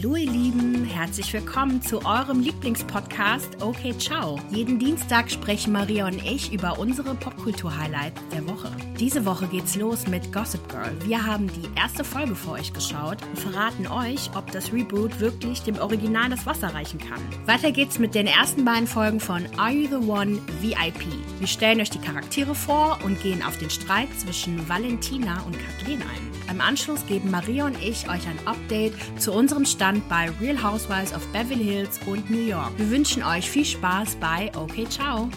Hallo 0.00 0.14
ihr 0.14 0.30
Lieben, 0.30 0.84
herzlich 0.84 1.32
willkommen 1.32 1.82
zu 1.82 2.06
eurem 2.06 2.38
Lieblingspodcast 2.38 3.60
Okay 3.60 3.92
Ciao. 3.98 4.38
Jeden 4.48 4.78
Dienstag 4.78 5.28
sprechen 5.28 5.72
Maria 5.72 6.06
und 6.06 6.22
ich 6.24 6.52
über 6.52 6.78
unsere 6.78 7.16
Popkultur-Highlights 7.16 8.22
der 8.32 8.46
Woche. 8.46 8.70
Diese 9.00 9.26
Woche 9.26 9.48
geht's 9.48 9.74
los 9.74 10.06
mit 10.06 10.32
Gossip 10.32 10.68
Girl. 10.68 10.92
Wir 11.04 11.26
haben 11.26 11.48
die 11.48 11.68
erste 11.76 12.04
Folge 12.04 12.36
für 12.36 12.52
euch 12.52 12.72
geschaut 12.72 13.18
und 13.24 13.40
verraten 13.40 13.88
euch, 13.88 14.30
ob 14.36 14.52
das 14.52 14.72
Reboot 14.72 15.18
wirklich 15.18 15.62
dem 15.62 15.80
Original 15.80 16.30
das 16.30 16.46
Wasser 16.46 16.72
reichen 16.72 17.00
kann. 17.00 17.20
Weiter 17.46 17.72
geht's 17.72 17.98
mit 17.98 18.14
den 18.14 18.28
ersten 18.28 18.64
beiden 18.64 18.86
Folgen 18.86 19.18
von 19.18 19.46
Are 19.56 19.72
You 19.72 19.88
the 19.88 20.08
One 20.08 20.38
VIP. 20.60 21.06
Wir 21.40 21.48
stellen 21.48 21.80
euch 21.80 21.90
die 21.90 21.98
Charaktere 21.98 22.54
vor 22.54 23.00
und 23.04 23.20
gehen 23.20 23.42
auf 23.42 23.58
den 23.58 23.70
Streit 23.70 24.10
zwischen 24.16 24.68
Valentina 24.68 25.42
und 25.42 25.56
Kathleen 25.58 26.02
ein. 26.02 26.28
Im 26.50 26.62
Anschluss 26.62 27.04
geben 27.06 27.30
Maria 27.30 27.66
und 27.66 27.76
ich 27.82 28.08
euch 28.08 28.26
ein 28.26 28.38
Update 28.46 28.94
zu 29.18 29.32
unserem 29.32 29.66
Stand 29.88 30.06
bei 30.10 30.30
Real 30.38 30.62
Housewives 30.62 31.14
of 31.14 31.26
Beverly 31.32 31.64
Hills 31.64 31.98
und 32.04 32.28
New 32.28 32.46
York. 32.46 32.76
Wir 32.76 32.90
wünschen 32.90 33.22
euch 33.22 33.48
viel 33.48 33.64
Spaß 33.64 34.16
bei 34.16 34.52
Okay 34.54 34.86
Ciao. 34.86 35.30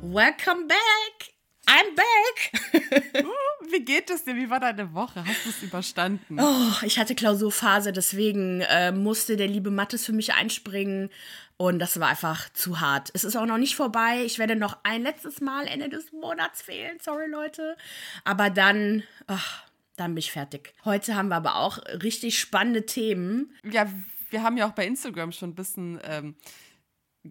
Welcome 0.00 0.66
back! 0.66 1.34
I'm 1.66 1.94
back! 1.94 3.22
Wie 3.70 3.84
geht 3.84 4.08
es 4.08 4.24
dir? 4.24 4.34
Wie 4.34 4.48
war 4.48 4.60
deine 4.60 4.94
Woche? 4.94 5.22
Hast 5.26 5.44
du 5.44 5.50
es 5.50 5.62
überstanden? 5.62 6.38
Oh, 6.40 6.86
ich 6.86 6.98
hatte 6.98 7.14
Klausurphase, 7.14 7.92
deswegen 7.92 8.62
äh, 8.62 8.92
musste 8.92 9.36
der 9.36 9.48
liebe 9.48 9.70
Mattes 9.70 10.06
für 10.06 10.12
mich 10.12 10.32
einspringen. 10.32 11.10
Und 11.56 11.78
das 11.78 12.00
war 12.00 12.08
einfach 12.08 12.48
zu 12.52 12.80
hart. 12.80 13.10
Es 13.14 13.24
ist 13.24 13.36
auch 13.36 13.46
noch 13.46 13.58
nicht 13.58 13.76
vorbei. 13.76 14.22
Ich 14.24 14.38
werde 14.38 14.56
noch 14.56 14.78
ein 14.82 15.02
letztes 15.02 15.40
Mal 15.40 15.66
Ende 15.66 15.88
des 15.88 16.12
Monats 16.12 16.62
fehlen. 16.62 16.98
Sorry, 17.00 17.28
Leute. 17.28 17.76
Aber 18.24 18.50
dann, 18.50 19.02
ach, 19.26 19.64
dann 19.96 20.14
bin 20.14 20.18
ich 20.18 20.32
fertig. 20.32 20.74
Heute 20.84 21.14
haben 21.14 21.28
wir 21.28 21.36
aber 21.36 21.56
auch 21.56 21.78
richtig 22.02 22.38
spannende 22.38 22.86
Themen. 22.86 23.54
Ja, 23.64 23.86
wir 24.30 24.42
haben 24.42 24.56
ja 24.56 24.68
auch 24.68 24.72
bei 24.72 24.86
Instagram 24.86 25.32
schon 25.32 25.50
ein 25.50 25.54
bisschen 25.54 26.00
ähm, 26.04 26.34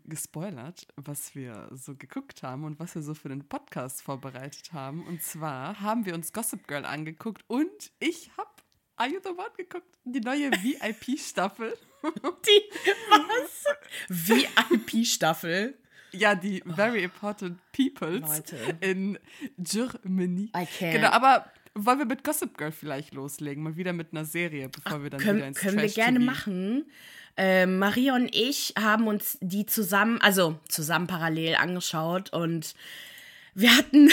gespoilert, 0.06 0.88
was 0.96 1.36
wir 1.36 1.70
so 1.72 1.96
geguckt 1.96 2.44
haben 2.44 2.64
und 2.64 2.80
was 2.80 2.96
wir 2.96 3.02
so 3.02 3.14
für 3.14 3.30
den 3.30 3.48
Podcast 3.48 4.02
vorbereitet 4.02 4.72
haben. 4.74 5.06
Und 5.06 5.22
zwar 5.22 5.82
haben 5.82 6.06
wir 6.06 6.14
uns 6.14 6.32
Gossip 6.32 6.68
Girl 6.68 6.86
angeguckt 6.86 7.44
und 7.48 7.92
ich 8.00 8.32
habe 8.38 8.50
Are 8.96 9.10
You 9.10 9.20
the 9.24 9.30
One 9.30 9.52
geguckt, 9.58 9.98
die 10.04 10.22
neue 10.22 10.52
VIP-Staffel. 10.52 11.74
Die, 12.46 12.62
was? 13.10 13.66
VIP-Staffel? 14.10 15.76
Ja, 16.14 16.36
die 16.36 16.62
Very 16.66 17.04
Important 17.04 17.58
Peoples 17.72 18.22
Leute. 18.22 18.58
in 18.82 19.18
Germany. 19.58 20.52
I 20.56 20.68
can't. 20.80 20.92
Genau, 20.92 21.08
aber 21.10 21.46
wollen 21.74 22.00
wir 22.00 22.06
mit 22.06 22.24
Gossip 22.26 22.58
Girl 22.58 22.72
vielleicht 22.74 23.14
loslegen? 23.14 23.64
Mal 23.64 23.78
wieder 23.78 23.94
mit 23.94 24.12
einer 24.12 24.26
Serie, 24.26 24.68
bevor 24.68 25.04
wir 25.04 25.10
dann 25.10 25.22
wieder 25.22 25.32
Können, 25.32 25.44
ins 25.44 25.58
können 25.60 25.78
wir 25.78 25.84
Trash 25.86 25.94
gerne 25.96 26.20
TV. 26.20 26.30
machen. 26.32 26.92
Äh, 27.38 27.66
Maria 27.66 28.14
und 28.16 28.36
ich 28.36 28.74
haben 28.78 29.08
uns 29.08 29.38
die 29.40 29.66
zusammen, 29.66 30.20
also 30.22 30.60
zusammen 30.68 31.08
parallel 31.08 31.56
angeschaut 31.56 32.34
und 32.34 32.76
wir 33.54 33.76
hatten 33.78 34.10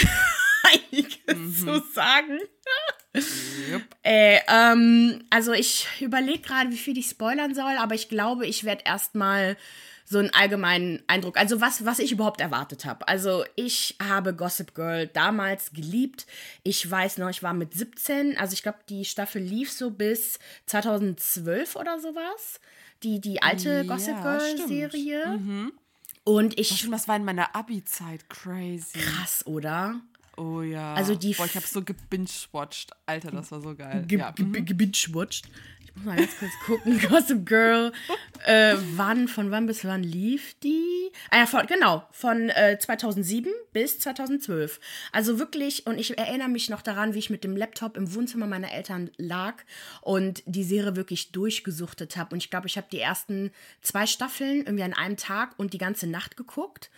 einiges 0.63 1.17
Mhm. 1.35 1.53
zu 1.55 1.83
sagen. 1.93 2.39
Jupp. 3.71 3.83
Äh, 4.03 4.39
ähm, 4.47 5.23
also 5.29 5.51
ich 5.53 5.87
überlege 5.99 6.39
gerade, 6.39 6.69
wie 6.71 6.77
viel 6.77 6.97
ich 6.97 7.07
spoilern 7.09 7.53
soll, 7.55 7.75
aber 7.77 7.95
ich 7.95 8.07
glaube, 8.09 8.45
ich 8.45 8.63
werde 8.63 8.83
erstmal 8.85 9.57
so 10.05 10.17
einen 10.17 10.33
allgemeinen 10.33 11.03
Eindruck, 11.07 11.37
also 11.37 11.61
was, 11.61 11.85
was 11.85 11.99
ich 11.99 12.11
überhaupt 12.11 12.41
erwartet 12.41 12.85
habe. 12.85 13.07
Also 13.07 13.45
ich 13.55 13.95
habe 14.01 14.33
Gossip 14.35 14.73
Girl 14.73 15.05
damals 15.07 15.71
geliebt. 15.71 16.25
Ich 16.63 16.89
weiß 16.89 17.17
noch, 17.19 17.29
ich 17.29 17.43
war 17.43 17.53
mit 17.53 17.73
17, 17.75 18.35
also 18.37 18.53
ich 18.53 18.63
glaube, 18.63 18.79
die 18.89 19.05
Staffel 19.05 19.41
lief 19.41 19.71
so 19.71 19.91
bis 19.91 20.39
2012 20.65 21.75
oder 21.75 21.99
sowas. 21.99 22.59
Die, 23.03 23.21
die 23.21 23.41
alte 23.41 23.69
Ja, 23.69 23.83
Gossip 23.83 24.21
Girl 24.21 24.41
stimmt. 24.41 24.67
Serie. 24.67 25.71
Und 26.23 26.59
ich, 26.59 26.69
Stimmt, 26.77 26.93
das 26.93 27.07
war 27.07 27.15
in 27.15 27.23
meiner 27.25 27.55
Abi-Zeit 27.55 28.29
crazy. 28.29 28.99
krass, 28.99 29.45
oder? 29.47 29.99
Oh 30.39 30.61
ja. 30.61 30.93
Also 30.93 31.15
die 31.15 31.33
Boah, 31.33 31.45
ich 31.45 31.55
habe 31.55 31.67
so 31.67 31.83
gebingewatcht. 31.83 32.91
Alter, 33.05 33.31
das 33.31 33.51
war 33.51 33.59
so 33.59 33.75
geil. 33.75 34.05
ge 34.07 34.19
ja. 34.19 34.31
ge 34.31 34.61
gebingewatcht. 34.61 35.49
Ich 35.83 35.93
muss 35.95 36.05
mal 36.05 36.15
ganz 36.15 36.37
kurz 36.37 36.51
gucken. 36.65 36.97
Gossip 37.09 37.45
Girl. 37.45 37.91
Äh, 38.45 38.75
wann, 38.95 39.27
von 39.27 39.51
wann 39.51 39.65
bis 39.65 39.83
wann 39.83 40.01
lief 40.01 40.55
die? 40.63 41.11
Ah 41.29 41.39
ja, 41.39 41.45
von, 41.45 41.67
genau. 41.67 42.07
Von 42.11 42.49
äh, 42.51 42.77
2007 42.79 43.51
bis 43.73 43.99
2012. 43.99 44.79
Also 45.11 45.39
wirklich, 45.39 45.85
und 45.87 45.99
ich 45.99 46.17
erinnere 46.17 46.47
mich 46.47 46.69
noch 46.69 46.83
daran, 46.83 47.15
wie 47.15 47.19
ich 47.19 47.29
mit 47.29 47.43
dem 47.43 47.57
Laptop 47.57 47.97
im 47.97 48.13
Wohnzimmer 48.15 48.47
meiner 48.47 48.71
Eltern 48.71 49.11
lag 49.17 49.55
und 49.99 50.41
die 50.45 50.63
Serie 50.63 50.95
wirklich 50.95 51.33
durchgesuchtet 51.33 52.15
habe. 52.15 52.33
Und 52.33 52.37
ich 52.37 52.49
glaube, 52.49 52.67
ich 52.67 52.77
habe 52.77 52.87
die 52.89 52.99
ersten 52.99 53.51
zwei 53.81 54.07
Staffeln 54.07 54.59
irgendwie 54.59 54.83
an 54.83 54.93
einem 54.93 55.17
Tag 55.17 55.59
und 55.59 55.73
die 55.73 55.79
ganze 55.79 56.07
Nacht 56.07 56.37
geguckt. 56.37 56.89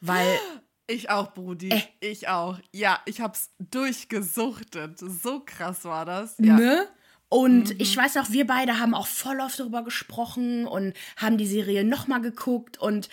Weil 0.00 0.26
Ich 0.90 1.10
auch, 1.10 1.32
Brudi. 1.34 1.68
Äh. 1.70 1.82
Ich 2.00 2.28
auch. 2.28 2.58
Ja, 2.72 3.00
ich 3.04 3.20
hab's 3.20 3.50
durchgesuchtet. 3.58 4.98
So 4.98 5.40
krass 5.40 5.84
war 5.84 6.04
das. 6.04 6.34
Ja. 6.38 6.56
Ne? 6.56 6.86
Und 7.28 7.78
ich 7.78 7.94
weiß 7.94 8.16
auch, 8.16 8.30
wir 8.30 8.46
beide 8.46 8.80
haben 8.80 8.94
auch 8.94 9.06
voll 9.06 9.38
oft 9.40 9.60
darüber 9.60 9.84
gesprochen 9.84 10.66
und 10.66 10.94
haben 11.18 11.36
die 11.36 11.46
Serie 11.46 11.84
nochmal 11.84 12.22
geguckt. 12.22 12.78
Und 12.78 13.10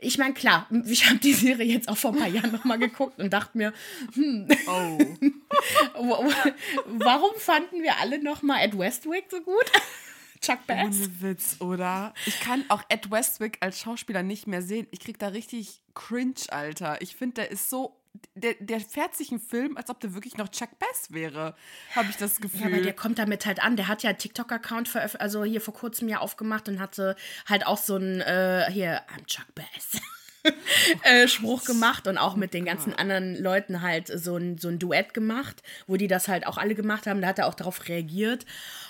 ich 0.00 0.18
meine, 0.18 0.34
klar, 0.34 0.68
ich 0.86 1.06
habe 1.08 1.18
die 1.18 1.32
Serie 1.32 1.64
jetzt 1.72 1.88
auch 1.88 1.96
vor 1.96 2.12
ein 2.12 2.18
paar 2.18 2.28
Jahren 2.28 2.52
nochmal 2.52 2.78
geguckt 2.78 3.18
und 3.18 3.32
dachte 3.32 3.56
mir, 3.56 3.72
Oh. 4.66 4.98
wa- 5.94 6.26
wa- 6.26 6.52
warum 6.88 7.30
fanden 7.38 7.82
wir 7.82 7.98
alle 8.00 8.22
nochmal 8.22 8.60
Ed 8.66 8.78
Westwick 8.78 9.24
so 9.30 9.40
gut? 9.40 9.64
Chuck 10.44 10.66
Bass? 10.66 10.78
Ohne 10.84 11.20
Witz, 11.22 11.56
oder? 11.60 12.14
Ich 12.26 12.40
kann 12.40 12.64
auch 12.68 12.82
Ed 12.88 13.10
Westwick 13.10 13.58
als 13.60 13.80
Schauspieler 13.80 14.22
nicht 14.22 14.46
mehr 14.46 14.62
sehen. 14.62 14.86
Ich 14.90 15.00
krieg 15.00 15.18
da 15.18 15.28
richtig 15.28 15.80
cringe, 15.94 16.34
Alter. 16.48 17.00
Ich 17.02 17.16
finde, 17.16 17.34
der 17.42 17.50
ist 17.50 17.70
so. 17.70 17.96
Der, 18.36 18.54
der 18.60 18.78
fährt 18.80 19.16
sich 19.16 19.32
einen 19.32 19.40
Film, 19.40 19.76
als 19.76 19.90
ob 19.90 19.98
der 19.98 20.14
wirklich 20.14 20.36
noch 20.36 20.48
Chuck 20.48 20.78
Bass 20.78 21.08
wäre, 21.10 21.56
habe 21.96 22.10
ich 22.10 22.16
das 22.16 22.36
Ja, 22.36 22.42
Gefühl. 22.42 22.66
aber 22.72 22.80
der 22.80 22.92
kommt 22.92 23.18
damit 23.18 23.44
halt 23.44 23.60
an. 23.60 23.74
Der 23.76 23.88
hat 23.88 24.04
ja 24.04 24.10
einen 24.10 24.18
TikTok-Account 24.18 24.94
also 25.20 25.42
hier 25.42 25.60
vor 25.60 25.74
kurzem 25.74 26.08
ja 26.08 26.18
aufgemacht 26.20 26.68
und 26.68 26.78
hatte 26.78 27.16
halt 27.46 27.66
auch 27.66 27.76
so 27.78 27.96
einen, 27.96 28.20
äh, 28.20 28.70
hier, 28.70 29.02
I'm 29.08 29.26
Chuck 29.26 29.52
Bass. 29.56 30.00
äh, 31.02 31.28
Spruch 31.28 31.64
gemacht 31.64 32.06
und 32.06 32.18
auch 32.18 32.36
mit 32.36 32.54
den 32.54 32.64
ganzen 32.64 32.94
anderen 32.94 33.40
Leuten 33.40 33.82
halt 33.82 34.08
so 34.08 34.36
ein, 34.36 34.58
so 34.58 34.68
ein 34.68 34.78
Duett 34.78 35.14
gemacht, 35.14 35.62
wo 35.86 35.96
die 35.96 36.08
das 36.08 36.28
halt 36.28 36.46
auch 36.46 36.58
alle 36.58 36.74
gemacht 36.74 37.06
haben. 37.06 37.20
Da 37.20 37.28
hat 37.28 37.38
er 37.38 37.46
auch 37.46 37.54
darauf 37.54 37.88
reagiert. 37.88 38.44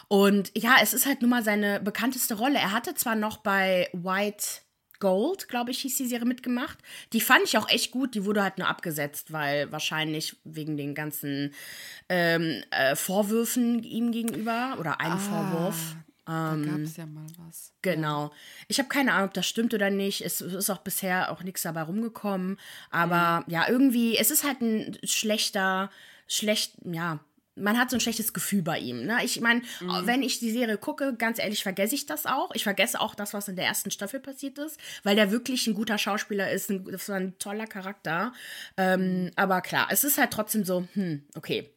Und 0.09 0.53
ja, 0.56 0.76
es 0.82 0.94
ist 0.94 1.06
halt 1.06 1.22
nun 1.22 1.31
mal 1.31 1.42
seine 1.42 1.81
bekannteste 1.81 2.34
Rolle. 2.34 2.59
Er 2.59 2.72
hatte 2.72 2.94
zwar 2.94 3.15
noch 3.15 3.38
bei 3.38 3.88
White 3.92 4.65
Gold, 5.00 5.48
glaube 5.48 5.70
ich, 5.70 5.81
hieß 5.81 5.97
die 5.98 6.06
Serie 6.06 6.26
mitgemacht. 6.26 6.78
Die 7.12 7.20
fand 7.20 7.42
ich 7.44 7.59
auch 7.59 7.69
echt 7.69 7.91
gut. 7.91 8.15
Die 8.15 8.25
wurde 8.25 8.42
halt 8.42 8.59
nur 8.59 8.69
abgesetzt, 8.69 9.32
weil 9.32 9.71
wahrscheinlich 9.71 10.36
wegen 10.44 10.76
den 10.76 10.94
ganzen 10.94 11.53
ähm, 12.09 12.62
äh, 12.71 12.97
Vorwürfen 12.97 13.82
ihm 13.82 14.12
gegenüber 14.12 14.76
oder 14.78 15.00
einem 15.00 15.19
Vorwurf. 15.19 15.97
Da 16.26 16.56
gab 16.56 16.80
es 16.80 16.96
ja 16.96 17.06
mal 17.06 17.26
was. 17.38 17.72
Genau. 17.82 18.32
Ich 18.68 18.78
habe 18.78 18.88
keine 18.88 19.12
Ahnung, 19.12 19.28
ob 19.28 19.34
das 19.34 19.46
stimmt 19.46 19.74
oder 19.74 19.90
nicht. 19.90 20.22
Es 20.22 20.40
ist 20.40 20.70
auch 20.70 20.78
bisher 20.78 21.30
auch 21.30 21.42
nichts 21.42 21.62
dabei 21.62 21.82
rumgekommen. 21.82 22.58
Aber 22.90 23.44
ja, 23.46 23.68
irgendwie, 23.68 24.16
es 24.16 24.30
ist 24.30 24.44
halt 24.44 24.60
ein 24.62 24.96
schlechter, 25.04 25.90
schlecht, 26.26 26.76
ja. 26.84 27.20
Man 27.56 27.78
hat 27.78 27.88
so 27.88 27.96
ein 27.96 28.00
schlechtes 28.00 28.32
Gefühl 28.32 28.62
bei 28.62 28.80
ihm. 28.80 29.06
Ne? 29.06 29.18
Ich 29.22 29.40
meine, 29.40 29.62
wenn 30.02 30.24
ich 30.24 30.40
die 30.40 30.50
Serie 30.50 30.76
gucke, 30.76 31.14
ganz 31.14 31.38
ehrlich, 31.38 31.62
vergesse 31.62 31.94
ich 31.94 32.04
das 32.04 32.26
auch. 32.26 32.50
Ich 32.52 32.64
vergesse 32.64 33.00
auch 33.00 33.15
das, 33.15 33.32
was 33.32 33.47
in 33.47 33.54
der 33.54 33.65
ersten 33.65 33.92
Staffel 33.92 34.18
passiert 34.18 34.59
ist, 34.59 34.77
weil 35.04 35.15
der 35.15 35.30
wirklich 35.30 35.68
ein 35.68 35.74
guter 35.74 35.97
Schauspieler 35.97 36.50
ist. 36.50 36.68
Ein, 36.68 36.84
war 36.84 37.16
ein 37.16 37.38
toller 37.38 37.68
Charakter. 37.68 38.32
Ähm, 38.77 39.30
aber 39.36 39.60
klar, 39.60 39.86
es 39.91 40.03
ist 40.03 40.18
halt 40.18 40.32
trotzdem 40.32 40.65
so, 40.65 40.88
hm, 40.94 41.22
okay. 41.36 41.70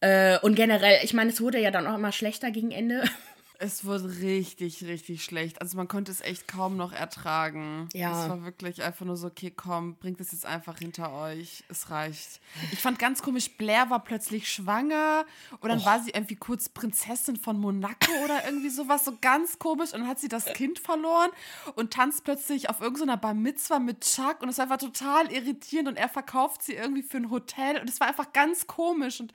Äh, 0.00 0.38
und 0.40 0.54
generell, 0.54 0.98
ich 1.02 1.14
meine, 1.14 1.30
es 1.30 1.40
wurde 1.40 1.60
ja 1.60 1.70
dann 1.70 1.86
auch 1.86 1.94
immer 1.94 2.12
schlechter 2.12 2.50
gegen 2.50 2.70
Ende. 2.70 3.02
Es 3.58 3.84
wurde 3.84 4.20
richtig, 4.20 4.84
richtig 4.84 5.24
schlecht. 5.24 5.60
Also 5.60 5.76
man 5.76 5.88
konnte 5.88 6.12
es 6.12 6.20
echt 6.20 6.48
kaum 6.48 6.76
noch 6.76 6.92
ertragen. 6.92 7.88
Ja. 7.92 8.24
Es 8.24 8.28
war 8.28 8.44
wirklich 8.44 8.82
einfach 8.82 9.06
nur 9.06 9.16
so, 9.16 9.28
okay, 9.28 9.52
komm, 9.54 9.96
bringt 9.96 10.20
es 10.20 10.32
jetzt 10.32 10.46
einfach 10.46 10.78
hinter 10.78 11.12
euch. 11.12 11.64
Es 11.68 11.90
reicht. 11.90 12.40
Ich 12.72 12.80
fand 12.80 12.98
ganz 12.98 13.22
komisch, 13.22 13.56
Blair 13.56 13.90
war 13.90 14.04
plötzlich 14.04 14.50
schwanger 14.50 15.24
und 15.60 15.68
dann 15.68 15.84
war 15.84 16.00
sie 16.00 16.10
irgendwie 16.10 16.36
kurz 16.36 16.68
Prinzessin 16.68 17.36
von 17.36 17.58
Monaco 17.58 18.12
oder 18.24 18.44
irgendwie 18.44 18.70
sowas. 18.70 19.04
So 19.04 19.16
ganz 19.20 19.58
komisch. 19.58 19.92
Und 19.92 20.00
dann 20.00 20.08
hat 20.08 20.18
sie 20.18 20.28
das 20.28 20.46
Kind 20.52 20.78
verloren 20.78 21.30
und 21.74 21.92
tanzt 21.92 22.24
plötzlich 22.24 22.68
auf 22.68 22.80
irgendeiner 22.80 23.16
Bar 23.16 23.34
Mitzwa 23.34 23.78
mit 23.78 24.00
Chuck 24.00 24.42
und 24.42 24.48
es 24.48 24.58
war 24.58 24.64
einfach 24.64 24.78
total 24.78 25.32
irritierend 25.32 25.88
und 25.88 25.96
er 25.96 26.08
verkauft 26.08 26.62
sie 26.62 26.74
irgendwie 26.74 27.02
für 27.02 27.18
ein 27.18 27.30
Hotel 27.30 27.80
und 27.80 27.88
es 27.88 28.00
war 28.00 28.08
einfach 28.08 28.32
ganz 28.32 28.66
komisch 28.66 29.20
und 29.20 29.32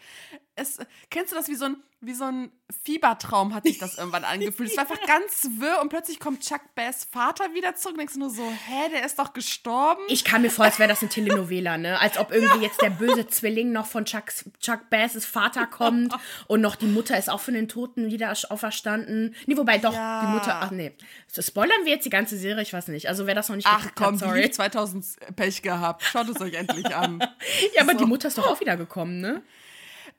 es, 0.56 0.80
kennst 1.10 1.32
du 1.32 1.36
das 1.36 1.48
wie 1.48 1.56
so 1.56 1.66
ein 1.66 1.78
wie 2.04 2.14
so 2.14 2.24
ein 2.26 2.52
Fiebertraum 2.84 3.54
hat 3.54 3.64
sich 3.66 3.78
das 3.78 3.98
irgendwann 3.98 4.24
angefühlt. 4.24 4.70
Es 4.72 4.78
war 4.78 4.90
einfach 4.90 5.06
ganz 5.06 5.48
wirr 5.60 5.80
und 5.82 5.90
plötzlich 5.90 6.20
kommt 6.20 6.42
Chuck 6.42 6.62
Bass 6.74 7.06
Vater 7.12 7.54
wieder 7.54 7.76
zurück 7.76 7.94
und 7.94 8.00
denkst 8.00 8.16
nur 8.16 8.30
so, 8.30 8.44
hä, 8.44 8.90
der 8.92 9.06
ist 9.06 9.20
doch 9.20 9.34
gestorben. 9.34 10.02
Ich 10.08 10.24
kam 10.24 10.42
mir 10.42 10.50
vor, 10.50 10.66
als 10.66 10.80
wäre 10.80 10.90
das 10.90 11.02
eine 11.02 11.10
Telenovela, 11.10 11.78
ne? 11.78 12.00
Als 12.00 12.18
ob 12.18 12.32
irgendwie 12.32 12.60
jetzt 12.64 12.82
der 12.82 12.90
böse 12.90 13.28
Zwilling 13.28 13.72
noch 13.72 13.86
von 13.86 14.06
Chucks, 14.06 14.46
Chuck 14.60 14.90
Bass' 14.90 15.26
Vater 15.26 15.68
kommt 15.68 16.14
und 16.48 16.62
noch 16.62 16.76
die 16.76 16.88
Mutter 16.88 17.18
ist 17.18 17.30
auch 17.30 17.40
von 17.42 17.54
den 17.54 17.68
Toten 17.68 18.10
wieder 18.12 18.34
auferstanden. 18.50 19.36
Nee, 19.46 19.58
wobei 19.58 19.78
doch, 19.78 19.94
Ja. 19.94 20.22
die 20.26 20.28
Mutter, 20.32 20.60
ach 20.62 20.72
nee. 20.72 20.94
Spoilern 21.38 21.86
wir 21.86 21.92
jetzt 21.94 22.06
die 22.06 22.10
ganze 22.10 22.38
Serie? 22.38 22.64
Ich 22.64 22.74
weiß 22.74 22.88
nicht. 22.88 23.08
Also 23.10 23.28
wer 23.28 23.36
das 23.36 23.50
noch 23.50 23.56
nicht 23.58 23.68
Ach 23.68 23.80
geguckt 23.82 23.96
komm, 23.98 24.14
hat, 24.16 24.20
sorry. 24.20 24.42
lief 24.44 24.52
2000 24.52 25.06
Pech 25.36 25.62
gehabt. 25.62 26.04
Schaut 26.04 26.30
es 26.30 26.42
euch 26.42 26.54
endlich 26.54 26.96
an. 26.96 27.20
Ja, 27.76 27.82
aber 27.84 27.92
So. 27.94 27.98
die 28.00 28.06
Mutter 28.06 28.28
ist 28.30 28.38
doch 28.38 28.48
auch 28.48 28.60
wieder 28.60 28.76
gekommen, 28.78 29.20
ne? 29.22 29.42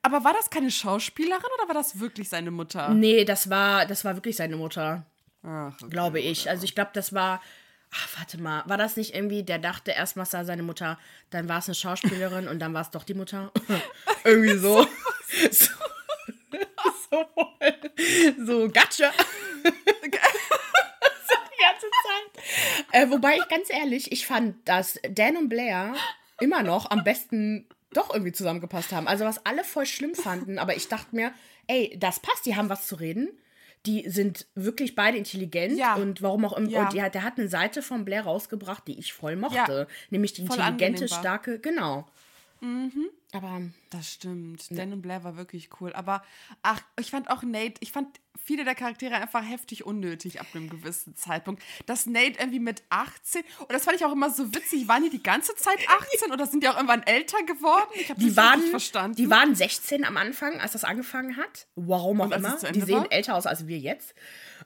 Aber 0.03 0.25
war 0.25 0.33
das 0.35 0.51
keine 0.51 0.71
Schauspielerin 0.71 1.51
oder 1.59 1.69
war 1.69 1.75
das 1.75 2.01
wirklich 2.01 2.29
seine 2.29 2.51
Mutter? 2.51 2.89
Nee, 2.91 3.25
das 3.25 3.49
war, 3.49 3.87
das 3.87 4.05
war 4.05 4.17
wirklich 4.17 4.37
seine 4.37 4.57
Mutter, 4.57 5.07
Ach, 5.45 5.75
okay. 5.81 5.91
glaube 5.91 6.21
ich. 6.21 6.51
Also 6.51 6.65
ich 6.65 6.75
glaube, 6.75 6.91
das 6.93 7.13
war. 7.13 7.41
Ach, 7.95 8.09
warte 8.19 8.41
mal, 8.41 8.63
war 8.67 8.79
das 8.79 8.97
nicht 8.97 9.15
irgendwie, 9.15 9.43
der 9.43 9.59
dachte 9.59 9.91
erstmal, 9.91 10.23
es 10.25 10.31
sei 10.31 10.45
seine 10.45 10.63
Mutter, 10.63 10.99
dann 11.29 11.47
war 11.49 11.59
es 11.59 11.67
eine 11.67 11.75
Schauspielerin 11.75 12.49
und 12.49 12.59
dann 12.59 12.73
war 12.73 12.81
es 12.81 12.91
doch 12.91 13.05
die 13.05 13.13
Mutter? 13.13 13.53
irgendwie 14.25 14.57
so. 14.57 14.87
so. 15.51 15.69
So, 17.11 17.27
so 18.47 18.69
gotcha. 18.69 19.13
so 19.63 19.71
die 20.03 20.11
ganze 21.61 21.87
Zeit. 22.03 22.45
Äh, 22.93 23.11
wobei 23.11 23.37
ich 23.37 23.49
ganz 23.49 23.69
ehrlich, 23.69 24.11
ich 24.13 24.27
fand, 24.27 24.67
dass 24.67 24.99
Dan 25.11 25.37
und 25.37 25.51
Blair 25.51 25.95
immer 26.41 26.63
noch 26.63 26.91
am 26.91 27.05
besten 27.05 27.69
doch 27.95 28.13
irgendwie 28.13 28.33
zusammengepasst 28.33 28.93
haben. 28.93 29.07
Also 29.09 29.25
was 29.25 29.45
alle 29.47 29.65
voll 29.65 29.87
schlimm 29.87 30.15
fanden, 30.15 30.59
aber 30.59 30.77
ich 30.77 30.89
dachte 30.89 31.15
mir, 31.15 31.33
ey, 31.67 31.97
das 31.99 32.21
passt, 32.21 32.47
die 32.47 32.57
haben 32.57 32.69
was 32.69 32.87
zu 32.87 32.97
reden. 32.97 33.29
Die 33.87 34.09
sind 34.09 34.47
wirklich 34.55 34.95
beide 34.95 35.19
intelligent 35.19 35.77
Ja. 35.77 35.97
und 35.97 36.23
warum 36.23 36.45
auch 36.45 36.53
immer. 36.57 36.69
Ja. 36.71 36.85
Und 36.87 36.95
ja, 36.95 37.09
der 37.09 37.25
hat 37.25 37.39
eine 37.39 37.49
Seite 37.49 37.83
von 37.83 38.05
Blair 38.05 38.23
rausgebracht, 38.23 38.87
die 38.87 38.99
ich 38.99 39.13
voll 39.13 39.35
mochte. 39.35 39.89
Nämlich 40.11 40.33
die 40.35 40.43
intelligente, 40.43 41.09
starke, 41.09 41.59
genau. 41.59 42.07
Aber 43.33 43.63
Das 43.91 44.13
stimmt. 44.13 44.67
Dan 44.71 44.93
und 44.93 45.03
Blair 45.03 45.25
war 45.25 45.37
wirklich 45.37 45.71
cool. 45.81 45.93
Aber 45.95 46.23
ach, 46.63 46.81
ich 47.01 47.11
fand 47.11 47.31
auch 47.31 47.43
Nate, 47.43 47.75
ich 47.81 47.91
fand 47.91 48.21
viele 48.45 48.65
der 48.65 48.75
Charaktere 48.75 49.15
einfach 49.15 49.43
heftig 49.43 49.85
unnötig 49.87 50.41
ab 50.41 50.47
einem 50.55 50.69
gewissen 50.69 51.17
Zeitpunkt. 51.17 51.63
Dass 51.87 52.07
Nate 52.07 52.39
irgendwie 52.39 52.61
mit 52.61 52.83
18, 52.91 53.43
und 53.61 53.73
das 53.73 53.85
fand 53.85 53.97
ich 53.97 54.05
auch 54.05 54.13
immer 54.13 54.31
so 54.31 54.55
witzig, 54.55 54.87
waren 54.87 55.03
die 55.03 55.11
die 55.11 55.23
ganze 55.23 55.55
Zeit 55.57 55.79
18 55.89 56.33
oder 56.33 56.47
sind 56.47 56.63
die 56.63 56.69
auch 56.69 56.77
irgendwann 56.77 57.03
älter 57.03 57.43
geworden? 57.43 57.91
Ich 57.95 58.11
habe 58.11 58.21
die 58.21 58.29
das 58.29 58.37
waren, 58.37 58.61
nicht 58.61 58.71
verstanden. 58.71 59.17
die 59.17 59.31
waren 59.31 59.55
16 59.55 60.05
am 60.05 60.17
Anfang, 60.17 60.61
als 60.61 60.73
das 60.73 60.85
angefangen 60.85 61.37
hat. 61.37 61.67
Warum 61.75 62.21
auch 62.21 62.31
immer. 62.31 62.57
Die 62.73 62.81
sehen 62.81 62.97
war? 62.97 63.13
älter 63.13 63.35
aus 63.35 63.47
als 63.47 63.67
wir 63.67 63.79
jetzt. 63.79 64.15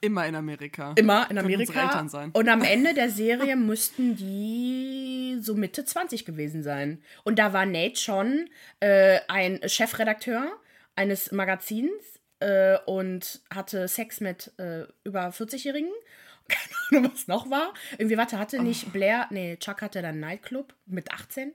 Immer 0.01 0.27
in 0.27 0.35
Amerika. 0.35 0.93
Immer 0.97 1.31
in 1.31 1.39
Amerika. 1.39 1.83
Eltern 1.83 2.09
sein. 2.09 2.31
Und 2.33 2.49
am 2.49 2.63
Ende 2.63 2.95
der 2.95 3.11
Serie 3.23 3.57
müssten 3.57 4.17
die 4.17 5.39
so 5.41 5.55
Mitte 5.55 5.85
20 5.85 6.25
gewesen 6.25 6.63
sein. 6.63 7.03
Und 7.25 7.39
da 7.39 7.53
war 7.53 7.67
Nate 7.67 7.97
schon 7.97 8.49
äh, 8.81 9.21
ein 9.29 9.61
Chefredakteur 9.67 10.53
eines 10.95 11.33
Magazins 11.33 12.21
äh, 12.41 12.79
und 12.87 13.41
hatte 13.55 13.89
Sex 13.89 14.21
mit 14.21 14.53
äh, 14.59 14.85
über 15.05 15.29
40-Jährigen. 15.29 15.91
Keine 16.49 17.03
Ahnung, 17.05 17.13
was 17.13 17.27
noch 17.27 17.51
war. 17.51 17.75
Irgendwie, 17.99 18.17
warte, 18.17 18.39
hatte 18.39 18.63
nicht 18.63 18.93
Blair, 18.93 19.27
nee, 19.31 19.57
Chuck 19.57 19.83
hatte 19.83 20.01
dann 20.01 20.21
Nightclub 20.21 20.75
mit 20.87 21.11
18. 21.11 21.53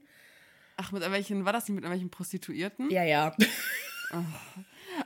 Ach, 0.76 0.92
mit 0.92 1.02
irgendwelchen, 1.02 1.44
war 1.44 1.52
das 1.52 1.64
nicht 1.64 1.74
mit 1.74 1.84
irgendwelchen 1.84 2.10
Prostituierten? 2.10 2.90
Ja, 2.90 3.04
ja. 3.04 3.34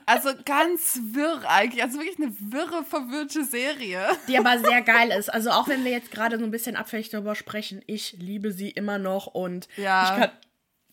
Also 0.05 0.29
ganz 0.45 0.99
wirr 1.13 1.41
eigentlich. 1.47 1.81
Also 1.83 1.99
wirklich 1.99 2.17
eine 2.19 2.35
wirre, 2.51 2.83
verwirrte 2.83 3.43
Serie. 3.45 4.05
Die 4.27 4.37
aber 4.37 4.59
sehr 4.59 4.81
geil 4.81 5.11
ist. 5.11 5.29
Also 5.33 5.49
auch 5.51 5.67
wenn 5.67 5.83
wir 5.85 5.91
jetzt 5.91 6.11
gerade 6.11 6.37
so 6.37 6.43
ein 6.43 6.51
bisschen 6.51 6.75
abfällig 6.75 7.09
darüber 7.09 7.35
sprechen, 7.35 7.81
ich 7.87 8.13
liebe 8.19 8.51
sie 8.51 8.69
immer 8.69 8.97
noch 8.97 9.27
und 9.27 9.67
Ja. 9.77 10.03
ich 10.03 10.21
kann. 10.21 10.31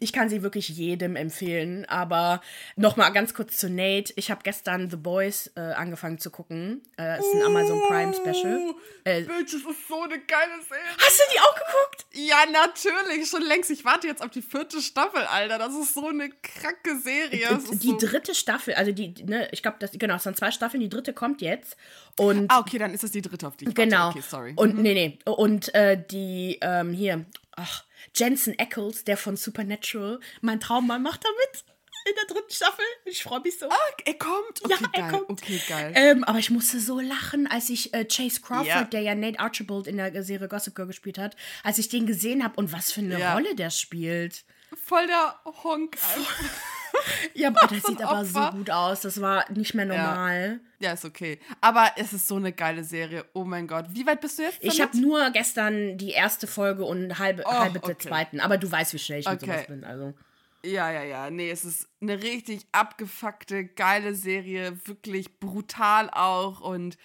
Ich 0.00 0.12
kann 0.12 0.28
sie 0.28 0.42
wirklich 0.42 0.68
jedem 0.68 1.16
empfehlen, 1.16 1.84
aber 1.86 2.40
noch 2.76 2.96
mal 2.96 3.10
ganz 3.10 3.32
kurz 3.32 3.56
zu 3.56 3.70
Nate. 3.70 4.12
Ich 4.16 4.30
habe 4.30 4.40
gestern 4.42 4.90
The 4.90 4.96
Boys 4.96 5.50
äh, 5.56 5.60
angefangen 5.60 6.18
zu 6.18 6.30
gucken. 6.30 6.82
Äh, 6.98 7.18
ist 7.20 7.34
ein 7.34 7.42
Amazon 7.42 7.80
Prime 7.88 8.12
Special. 8.12 8.74
Äh, 9.04 9.22
Bitch, 9.22 9.54
das 9.54 9.62
ist 9.62 9.88
so 9.88 10.02
eine 10.02 10.18
geile 10.18 10.62
Serie. 10.68 10.84
hast 10.98 11.18
du 11.18 11.24
die 11.32 11.40
auch 11.40 11.54
geguckt? 11.54 12.06
Ja, 12.12 12.44
natürlich, 12.50 13.28
schon 13.28 13.42
längst. 13.42 13.70
Ich 13.70 13.84
warte 13.84 14.06
jetzt 14.06 14.22
auf 14.22 14.30
die 14.30 14.42
vierte 14.42 14.80
Staffel, 14.80 15.22
Alter. 15.22 15.58
Das 15.58 15.74
ist 15.74 15.94
so 15.94 16.08
eine 16.08 16.28
kranke 16.28 16.98
Serie. 16.98 17.58
Die 17.72 17.88
so 17.88 17.96
dritte 17.98 18.34
Staffel, 18.34 18.74
also 18.74 18.92
die, 18.92 19.14
ne, 19.24 19.48
ich 19.52 19.62
glaube, 19.62 19.76
das 19.80 19.92
genau, 19.92 20.16
es 20.16 20.24
sind 20.24 20.36
zwei 20.36 20.50
Staffeln. 20.50 20.80
Die 20.80 20.88
dritte 20.88 21.12
kommt 21.12 21.40
jetzt 21.40 21.76
und 22.18 22.50
Ah, 22.50 22.60
okay, 22.60 22.78
dann 22.78 22.92
ist 22.94 23.02
das 23.02 23.10
die 23.10 23.22
dritte, 23.22 23.46
auf 23.46 23.56
die 23.56 23.66
ich 23.66 23.74
Genau. 23.74 24.10
Okay, 24.10 24.22
sorry. 24.28 24.52
Und 24.56 24.78
nee, 24.78 24.94
nee. 24.94 25.18
Und 25.24 25.74
äh, 25.74 26.00
die, 26.10 26.58
ähm, 26.60 26.92
hier, 26.92 27.24
ach, 27.56 27.84
Jensen 28.14 28.54
Ackles, 28.58 29.04
der 29.04 29.16
von 29.16 29.36
Supernatural, 29.36 30.20
mein 30.40 30.60
Traummann 30.60 31.02
macht 31.02 31.24
da 31.24 31.28
mit. 31.30 31.64
In 32.06 32.12
der 32.16 32.34
dritten 32.34 32.52
Staffel. 32.52 32.84
Ich 33.06 33.22
freue 33.22 33.40
mich 33.40 33.58
so. 33.58 33.66
er 34.04 34.14
kommt? 34.14 34.62
Okay, 34.62 34.74
ja, 34.78 34.88
er 34.92 35.00
geil. 35.02 35.10
kommt. 35.10 35.30
Okay, 35.30 35.60
geil. 35.68 35.92
Ähm, 35.96 36.24
aber 36.24 36.38
ich 36.38 36.50
musste 36.50 36.78
so 36.78 37.00
lachen, 37.00 37.46
als 37.46 37.70
ich 37.70 37.94
äh, 37.94 38.04
Chase 38.04 38.42
Crawford, 38.42 38.66
Ja. 38.66 38.84
der 38.84 39.00
ja 39.00 39.14
Nate 39.14 39.38
Archibald 39.40 39.86
in 39.86 39.96
der 39.96 40.22
Serie 40.22 40.48
Gossip 40.48 40.74
Girl 40.74 40.86
gespielt 40.88 41.16
hat, 41.16 41.34
als 41.62 41.78
ich 41.78 41.88
den 41.88 42.04
gesehen 42.04 42.44
habe 42.44 42.56
und 42.56 42.72
was 42.72 42.92
für 42.92 43.00
eine 43.00 43.18
Ja. 43.18 43.32
Rolle 43.32 43.54
der 43.54 43.70
spielt. 43.70 44.44
Voll 44.76 45.06
der 45.06 45.34
Honk. 45.62 45.96
Ja, 47.34 47.48
aber 47.48 47.66
das 47.68 47.82
So 47.82 47.88
sieht 47.88 48.02
aber 48.02 48.24
so 48.24 48.40
gut 48.50 48.70
aus. 48.70 49.00
Das 49.00 49.20
war 49.20 49.50
nicht 49.50 49.74
mehr 49.74 49.84
normal. 49.84 50.60
Ja, 50.78 50.92
ist 50.92 51.04
okay. 51.04 51.38
Aber 51.60 51.92
es 51.96 52.12
ist 52.12 52.28
so 52.28 52.36
eine 52.36 52.52
geile 52.52 52.84
Serie. 52.84 53.24
Oh 53.32 53.44
mein 53.44 53.66
Gott. 53.66 53.86
Wie 53.90 54.06
weit 54.06 54.20
bist 54.20 54.38
du 54.38 54.44
jetzt? 54.44 54.58
Ich 54.62 54.80
habe 54.80 54.96
nur 54.98 55.30
gestern 55.30 55.98
die 55.98 56.10
erste 56.10 56.46
Folge 56.46 56.84
und 56.84 57.18
halbe, 57.18 57.44
halbe 57.44 57.80
der 57.80 57.90
okay. 57.90 58.08
zweiten. 58.08 58.40
Aber 58.40 58.58
du 58.58 58.70
weißt, 58.70 58.94
wie 58.94 58.98
schnell 58.98 59.20
ich 59.20 59.28
mit 59.28 59.42
Okay. 59.42 59.52
sowas 59.52 59.66
bin. 59.66 59.84
Also. 59.84 60.14
Ja, 60.64 60.90
ja, 60.90 61.02
ja. 61.02 61.30
Nee, 61.30 61.50
es 61.50 61.64
ist 61.64 61.88
eine 62.00 62.22
richtig 62.22 62.66
abgefuckte, 62.72 63.64
geile 63.64 64.14
Serie. 64.14 64.78
Wirklich 64.86 65.38
brutal 65.38 66.10
auch. 66.10 66.60
Und 66.60 66.96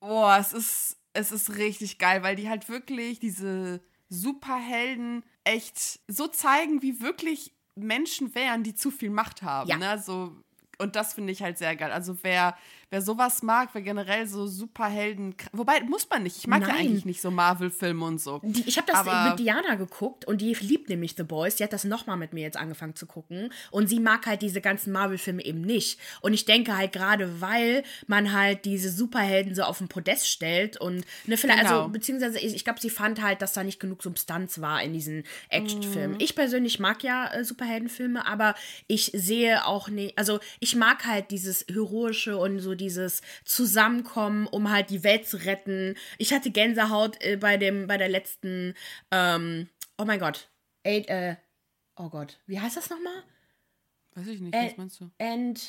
boah, 0.00 0.38
es 0.40 0.52
ist, 0.52 0.96
es 1.12 1.30
ist 1.30 1.56
richtig 1.56 1.98
geil, 1.98 2.22
weil 2.22 2.36
die 2.36 2.48
halt 2.48 2.68
wirklich 2.68 3.20
diese 3.20 3.80
Superhelden 4.08 5.24
echt 5.44 6.00
so 6.08 6.26
zeigen, 6.28 6.82
wie 6.82 7.00
wirklich 7.00 7.54
Menschen 7.74 8.34
wären, 8.34 8.62
die 8.62 8.74
zu 8.74 8.90
viel 8.90 9.10
Macht 9.10 9.42
haben. 9.42 9.68
Ja. 9.68 9.76
Ne? 9.76 10.00
So, 10.00 10.36
und 10.78 10.96
das 10.96 11.14
finde 11.14 11.32
ich 11.32 11.42
halt 11.42 11.58
sehr 11.58 11.76
geil. 11.76 11.92
Also 11.92 12.18
wer, 12.22 12.56
wer 12.90 13.02
sowas 13.02 13.42
mag, 13.42 13.70
wer 13.72 13.82
generell 13.82 14.26
so 14.26 14.46
Superhelden, 14.46 15.34
wobei 15.52 15.80
muss 15.82 16.08
man 16.10 16.22
nicht. 16.22 16.36
Ich 16.38 16.46
mag 16.46 16.62
ja 16.62 16.68
Nein. 16.68 16.76
eigentlich 16.78 17.04
nicht 17.04 17.20
so 17.20 17.30
Marvel-Filme 17.30 18.04
und 18.04 18.20
so. 18.20 18.40
Die, 18.42 18.62
ich 18.66 18.76
habe 18.76 18.86
das 18.90 19.00
Aber- 19.06 19.30
mit 19.30 19.38
Diana 19.38 19.74
geguckt 19.74 20.24
und 20.26 20.40
die 20.40 20.54
liebt 20.54 20.88
nämlich 20.88 21.14
The 21.16 21.22
Boys. 21.22 21.56
Die 21.56 21.64
hat 21.64 21.72
das 21.72 21.84
nochmal 21.84 22.16
mit 22.16 22.32
mir 22.32 22.42
jetzt 22.42 22.56
angefangen 22.56 22.94
zu 22.94 23.06
gucken. 23.06 23.50
Und 23.70 23.88
sie 23.88 24.00
mag 24.00 24.26
halt 24.26 24.42
diese 24.42 24.60
ganzen 24.60 24.92
Marvel-Filme 24.92 25.44
eben 25.44 25.60
nicht. 25.62 25.98
Und 26.20 26.34
ich 26.34 26.44
denke 26.44 26.76
halt 26.76 26.92
gerade, 26.92 27.40
weil 27.40 27.82
man 28.06 28.32
halt 28.32 28.64
diese 28.64 28.90
Superhelden 28.90 29.54
so 29.54 29.62
auf 29.62 29.78
den 29.78 29.88
Podest 29.88 30.28
stellt 30.28 30.76
und 30.80 31.04
ne, 31.26 31.36
vielleicht, 31.36 31.60
Genau. 31.60 31.78
also 31.82 31.88
beziehungsweise 31.92 32.38
ich, 32.38 32.54
ich 32.54 32.64
glaube, 32.64 32.80
sie 32.80 32.90
fand 32.90 33.22
halt, 33.22 33.42
dass 33.42 33.52
da 33.52 33.62
nicht 33.64 33.80
genug 33.80 34.02
Substanz 34.02 34.60
war 34.60 34.82
in 34.82 34.92
diesen. 34.92 35.24
Actionfilmen. 35.48 36.18
Ich 36.20 36.34
persönlich 36.34 36.78
mag 36.80 37.02
ja 37.02 37.32
äh, 37.32 37.44
Superheldenfilme, 37.44 38.26
aber 38.26 38.54
ich 38.86 39.10
sehe 39.14 39.64
auch 39.66 39.88
nicht, 39.88 40.18
also 40.18 40.40
ich 40.60 40.74
mag 40.76 41.06
halt 41.06 41.30
dieses 41.30 41.64
Heroische 41.68 42.36
und 42.36 42.58
so 42.60 42.73
dieses 42.74 43.22
Zusammenkommen, 43.44 44.46
um 44.46 44.70
halt 44.70 44.90
die 44.90 45.04
Welt 45.04 45.26
zu 45.26 45.36
retten. 45.38 45.94
Ich 46.18 46.32
hatte 46.32 46.50
Gänsehaut 46.50 47.22
äh, 47.22 47.36
bei 47.36 47.56
dem, 47.56 47.86
bei 47.86 47.96
der 47.96 48.08
letzten, 48.08 48.74
ähm, 49.10 49.68
oh 49.98 50.04
mein 50.04 50.18
Gott, 50.20 50.50
Eight, 50.86 51.08
äh, 51.08 51.36
oh 51.96 52.08
Gott, 52.08 52.38
wie 52.46 52.60
heißt 52.60 52.76
das 52.76 52.90
nochmal? 52.90 53.22
Weiß 54.14 54.26
ich 54.28 54.40
nicht, 54.40 54.54
Äh, 54.54 54.68
was 54.68 54.76
meinst 54.76 55.00
du? 55.00 55.10
And, 55.18 55.60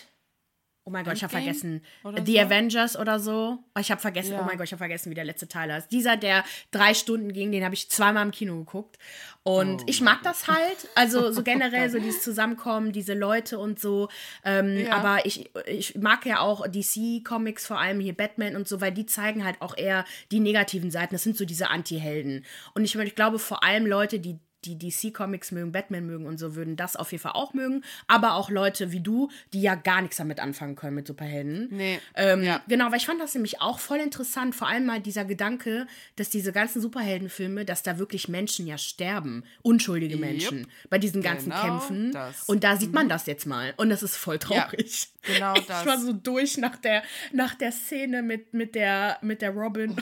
oh 0.85 0.91
mein 0.91 1.03
Gott, 1.03 1.15
ich 1.15 1.23
habe 1.23 1.31
vergessen, 1.31 1.81
The 2.25 2.33
so? 2.35 2.39
Avengers 2.39 2.97
oder 2.97 3.19
so. 3.19 3.57
Oh, 3.75 3.79
Ich 3.79 3.89
habe 3.91 3.99
vergessen, 3.99 4.33
Ja. 4.33 4.41
oh 4.41 4.45
mein 4.45 4.57
Gott, 4.57 4.65
ich 4.67 4.71
habe 4.71 4.77
vergessen, 4.77 5.09
wie 5.09 5.15
der 5.15 5.25
letzte 5.25 5.47
Teil 5.47 5.73
heißt. 5.73 5.91
Dieser, 5.91 6.15
der 6.15 6.43
drei 6.71 6.93
Stunden 6.93 7.33
ging, 7.33 7.51
den 7.51 7.63
habe 7.65 7.73
ich 7.73 7.89
zweimal 7.89 8.23
im 8.23 8.31
Kino 8.31 8.55
geguckt. 8.57 8.97
Und 9.43 9.81
Oh 9.81 9.85
ich 9.87 10.01
mag 10.01 10.21
das 10.23 10.47
halt. 10.47 10.87
Also 10.95 11.31
so 11.31 11.43
generell 11.43 11.89
so 11.89 11.99
dieses 11.99 12.21
Zusammenkommen, 12.21 12.91
diese 12.91 13.13
Leute 13.15 13.57
und 13.59 13.79
so. 13.79 14.09
Ähm, 14.43 14.85
Ja. 14.85 14.93
Aber 14.95 15.25
ich, 15.25 15.49
ich 15.65 15.95
mag 15.95 16.25
ja 16.25 16.39
auch 16.39 16.67
DC-Comics, 16.67 17.65
vor 17.65 17.79
allem 17.79 17.99
hier 17.99 18.13
Batman 18.15 18.55
und 18.55 18.67
so, 18.67 18.79
weil 18.79 18.91
die 18.91 19.05
zeigen 19.05 19.43
halt 19.43 19.61
auch 19.61 19.75
eher 19.77 20.05
die 20.31 20.39
negativen 20.39 20.91
Seiten. 20.91 21.15
Das 21.15 21.23
sind 21.23 21.35
so 21.35 21.45
diese 21.45 21.69
Anti-Helden. 21.69 22.45
Und 22.73 22.83
ich, 22.83 22.95
ich 22.95 23.15
glaube 23.15 23.39
vor 23.39 23.63
allem 23.63 23.85
Leute, 23.85 24.19
die 24.19 24.39
die 24.65 24.77
DC-Comics 24.89 25.51
mögen, 25.51 25.71
Batman 25.71 26.05
mögen 26.05 26.25
und 26.25 26.37
so, 26.39 26.55
würden 26.55 26.75
das 26.75 26.95
auf 26.95 27.11
jeden 27.11 27.21
Fall 27.21 27.33
auch 27.33 27.53
mögen. 27.53 27.83
Aber 28.07 28.33
auch 28.33 28.49
Leute 28.49 28.91
wie 28.91 28.99
du, 28.99 29.29
die 29.53 29.61
ja 29.61 29.75
gar 29.75 30.01
nichts 30.01 30.17
damit 30.17 30.39
anfangen 30.39 30.75
können 30.75 30.95
mit 30.95 31.07
Superhelden. 31.07 31.67
Nee. 31.71 31.99
Ähm, 32.15 32.43
Ja. 32.43 32.61
Genau, 32.67 32.91
weil 32.91 32.97
ich 32.97 33.05
fand 33.05 33.21
das 33.21 33.33
nämlich 33.33 33.61
auch 33.61 33.79
voll 33.79 33.99
interessant. 33.99 34.55
Vor 34.55 34.67
allem 34.67 34.85
mal 34.85 34.99
dieser 35.01 35.25
Gedanke, 35.25 35.87
dass 36.15 36.29
diese 36.29 36.51
ganzen 36.51 36.81
Superheldenfilme, 36.81 37.65
dass 37.65 37.83
da 37.83 37.97
wirklich 37.99 38.27
Menschen 38.27 38.67
ja 38.67 38.77
sterben. 38.77 39.43
Unschuldige 39.61 40.17
Menschen 40.17 40.67
bei 40.89 40.97
diesen 40.97 41.21
ganzen 41.21 41.49
Genau 41.49 41.61
Kämpfen. 41.61 42.11
das. 42.11 42.43
Und 42.47 42.63
da 42.63 42.77
sieht 42.77 42.93
man 42.93 43.09
das 43.09 43.25
jetzt 43.25 43.45
mal. 43.45 43.73
Und 43.77 43.89
das 43.89 44.03
ist 44.03 44.15
voll 44.15 44.39
traurig. 44.39 45.07
genau 45.23 45.53
ich 45.57 45.65
das. 45.65 45.85
war 45.85 45.97
so 45.99 46.13
durch 46.13 46.57
nach 46.57 46.77
der, 46.77 47.03
nach 47.31 47.55
der 47.55 47.71
Szene 47.71 48.21
mit, 48.23 48.53
mit, 48.53 48.75
der, 48.75 49.17
mit 49.21 49.41
der 49.41 49.51
Robin. 49.51 49.95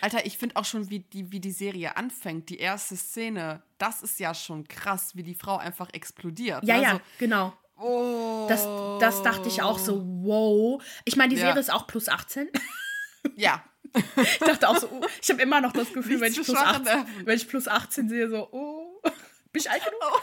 Alter, 0.00 0.24
ich 0.26 0.38
finde 0.38 0.56
auch 0.56 0.64
schon, 0.64 0.90
wie 0.90 1.00
die, 1.00 1.30
wie 1.32 1.40
die 1.40 1.50
Serie 1.52 1.96
anfängt, 1.96 2.48
die 2.48 2.58
erste 2.58 2.96
Szene, 2.96 3.62
das 3.78 4.02
ist 4.02 4.18
ja 4.20 4.34
schon 4.34 4.66
krass, 4.68 5.14
wie 5.16 5.22
die 5.22 5.34
Frau 5.34 5.56
einfach 5.56 5.88
explodiert. 5.92 6.64
Ja, 6.64 6.76
ne? 6.76 6.82
ja, 6.82 7.00
genau. 7.18 7.52
oh. 7.78 8.46
Das, 8.48 8.64
das 9.00 9.22
dachte 9.22 9.48
ich 9.48 9.62
auch 9.62 9.78
so, 9.78 10.02
wow. 10.04 10.82
Ich 11.04 11.16
meine, 11.16 11.34
die 11.34 11.40
Ja. 11.40 11.46
Serie 11.48 11.60
ist 11.60 11.72
auch 11.72 11.86
plus 11.86 12.08
18. 12.08 12.48
Ja. 13.36 13.62
Ich 14.16 14.38
dachte 14.38 14.66
auch 14.68 14.78
so, 14.78 14.88
oh, 14.88 15.04
ich 15.20 15.28
habe 15.30 15.42
immer 15.42 15.60
noch 15.60 15.72
das 15.72 15.92
Gefühl, 15.92 16.20
wenn 16.20 16.30
ich, 16.32 16.36
plus 16.36 16.46
schwache 16.46 16.76
18, 16.76 16.84
Nerven. 16.84 17.26
wenn 17.26 17.36
ich 17.36 17.48
plus 17.48 17.68
18 17.68 18.08
sehe, 18.08 18.30
so, 18.30 18.48
oh, 18.50 19.02
bin 19.52 19.60
ich 19.60 19.70
alt 19.70 19.82
genug? 19.84 20.22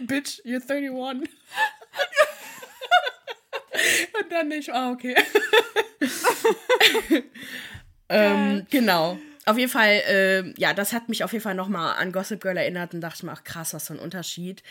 Bitch, 0.00 0.40
you're 0.44 0.60
31. 0.60 1.30
Und 4.20 4.32
dann 4.32 4.48
nicht, 4.48 4.70
ah, 4.70 4.90
okay. 4.90 5.14
ähm, 8.08 8.66
genau. 8.70 9.18
Auf 9.46 9.58
jeden 9.58 9.70
Fall, 9.70 10.02
ähm, 10.06 10.54
ja, 10.58 10.74
das 10.74 10.92
hat 10.92 11.08
mich 11.08 11.24
auf 11.24 11.32
jeden 11.32 11.42
Fall 11.42 11.54
nochmal 11.54 11.96
an 11.96 12.12
Gossip 12.12 12.40
Girl 12.40 12.56
erinnert 12.56 12.94
und 12.94 13.00
dachte 13.00 13.24
mir, 13.24 13.32
ach 13.32 13.42
krass, 13.42 13.74
was 13.74 13.86
für 13.86 13.94
ein 13.94 13.98
Unterschied. 13.98 14.62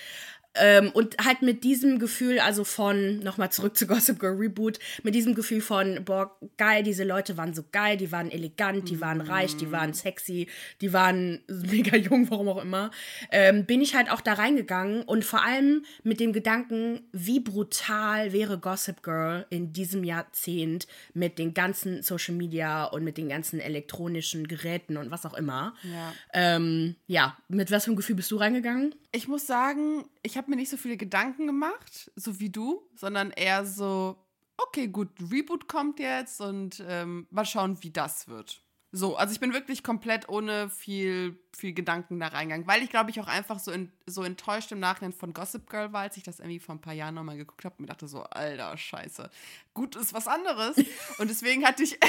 Ähm, 0.55 0.89
und 0.93 1.15
halt 1.23 1.43
mit 1.43 1.63
diesem 1.63 1.99
Gefühl, 1.99 2.39
also 2.39 2.63
von, 2.63 3.19
nochmal 3.19 3.51
zurück 3.51 3.77
zu 3.77 3.85
Gossip 3.85 4.19
Girl 4.19 4.35
Reboot, 4.35 4.79
mit 5.03 5.13
diesem 5.13 5.35
Gefühl 5.35 5.61
von, 5.61 6.03
boah, 6.03 6.35
geil, 6.57 6.81
diese 6.81 7.03
Leute 7.03 7.37
waren 7.37 7.53
so 7.53 7.63
geil, 7.71 7.97
die 7.97 8.11
waren 8.11 8.31
elegant, 8.31 8.89
die 8.89 8.99
waren 8.99 9.21
reich, 9.21 9.55
die 9.57 9.71
waren 9.71 9.93
sexy, 9.93 10.47
die 10.81 10.91
waren 10.91 11.41
mega 11.47 11.95
jung, 11.95 12.29
warum 12.31 12.49
auch 12.49 12.61
immer, 12.61 12.89
ähm, 13.31 13.65
bin 13.65 13.81
ich 13.81 13.95
halt 13.95 14.09
auch 14.11 14.21
da 14.21 14.33
reingegangen 14.33 15.03
und 15.03 15.23
vor 15.23 15.43
allem 15.43 15.85
mit 16.03 16.19
dem 16.19 16.33
Gedanken, 16.33 17.01
wie 17.11 17.39
brutal 17.39 18.33
wäre 18.33 18.57
Gossip 18.57 19.03
Girl 19.03 19.45
in 19.51 19.71
diesem 19.71 20.03
Jahrzehnt 20.03 20.87
mit 21.13 21.37
den 21.37 21.53
ganzen 21.53 22.01
Social 22.01 22.33
Media 22.33 22.85
und 22.85 23.03
mit 23.03 23.17
den 23.17 23.29
ganzen 23.29 23.59
elektronischen 23.59 24.47
Geräten 24.47 24.97
und 24.97 25.11
was 25.11 25.25
auch 25.27 25.35
immer. 25.35 25.75
Ja. 25.83 26.13
Ähm, 26.33 26.95
ja, 27.05 27.37
mit 27.47 27.69
was 27.71 27.83
für 27.83 27.91
einem 27.91 27.97
Gefühl 27.97 28.15
bist 28.15 28.31
du 28.31 28.37
reingegangen? 28.37 28.95
Ich 29.11 29.27
muss 29.27 29.47
sagen, 29.47 30.05
ich 30.21 30.37
habe 30.37 30.49
mir 30.49 30.57
nicht 30.57 30.69
so 30.69 30.77
viele 30.77 30.97
Gedanken 30.97 31.47
gemacht, 31.47 32.11
so 32.15 32.39
wie 32.39 32.49
du, 32.49 32.87
sondern 32.95 33.31
eher 33.31 33.65
so, 33.65 34.17
okay, 34.57 34.87
gut, 34.87 35.09
Reboot 35.31 35.67
kommt 35.67 35.99
jetzt 35.99 36.41
und 36.41 36.83
ähm, 36.87 37.27
mal 37.31 37.45
schauen, 37.45 37.81
wie 37.81 37.91
das 37.91 38.27
wird. 38.27 38.61
So, 38.91 39.15
also 39.17 39.31
ich 39.33 39.39
bin 39.39 39.53
wirklich 39.53 39.83
komplett 39.83 40.29
ohne 40.29 40.67
viel, 40.71 41.39
viel 41.55 41.73
Gedanken 41.73 42.19
da 42.19 42.27
reingegangen, 42.27 42.65
weil 42.65 42.81
ich 42.81 42.89
glaube 42.89 43.11
ich 43.11 43.19
auch 43.19 43.27
einfach 43.27 43.59
so, 43.59 43.71
in, 43.71 43.91
so 44.07 44.23
enttäuscht 44.23 44.71
im 44.71 44.79
Nachhinein 44.79 45.13
von 45.13 45.31
Gossip 45.31 45.69
Girl 45.69 45.93
war, 45.93 46.01
als 46.01 46.17
ich 46.17 46.23
das 46.23 46.39
irgendwie 46.39 46.59
vor 46.59 46.73
ein 46.73 46.81
paar 46.81 46.93
Jahren 46.93 47.13
nochmal 47.13 47.37
geguckt 47.37 47.63
habe 47.65 47.75
und 47.77 47.81
mir 47.81 47.85
dachte 47.85 48.07
so, 48.07 48.23
alter 48.23 48.75
Scheiße, 48.75 49.29
gut 49.75 49.95
ist 49.95 50.15
was 50.15 50.27
anderes. 50.27 50.75
Und 51.19 51.29
deswegen 51.29 51.65
hatte 51.65 51.83
ich, 51.83 51.99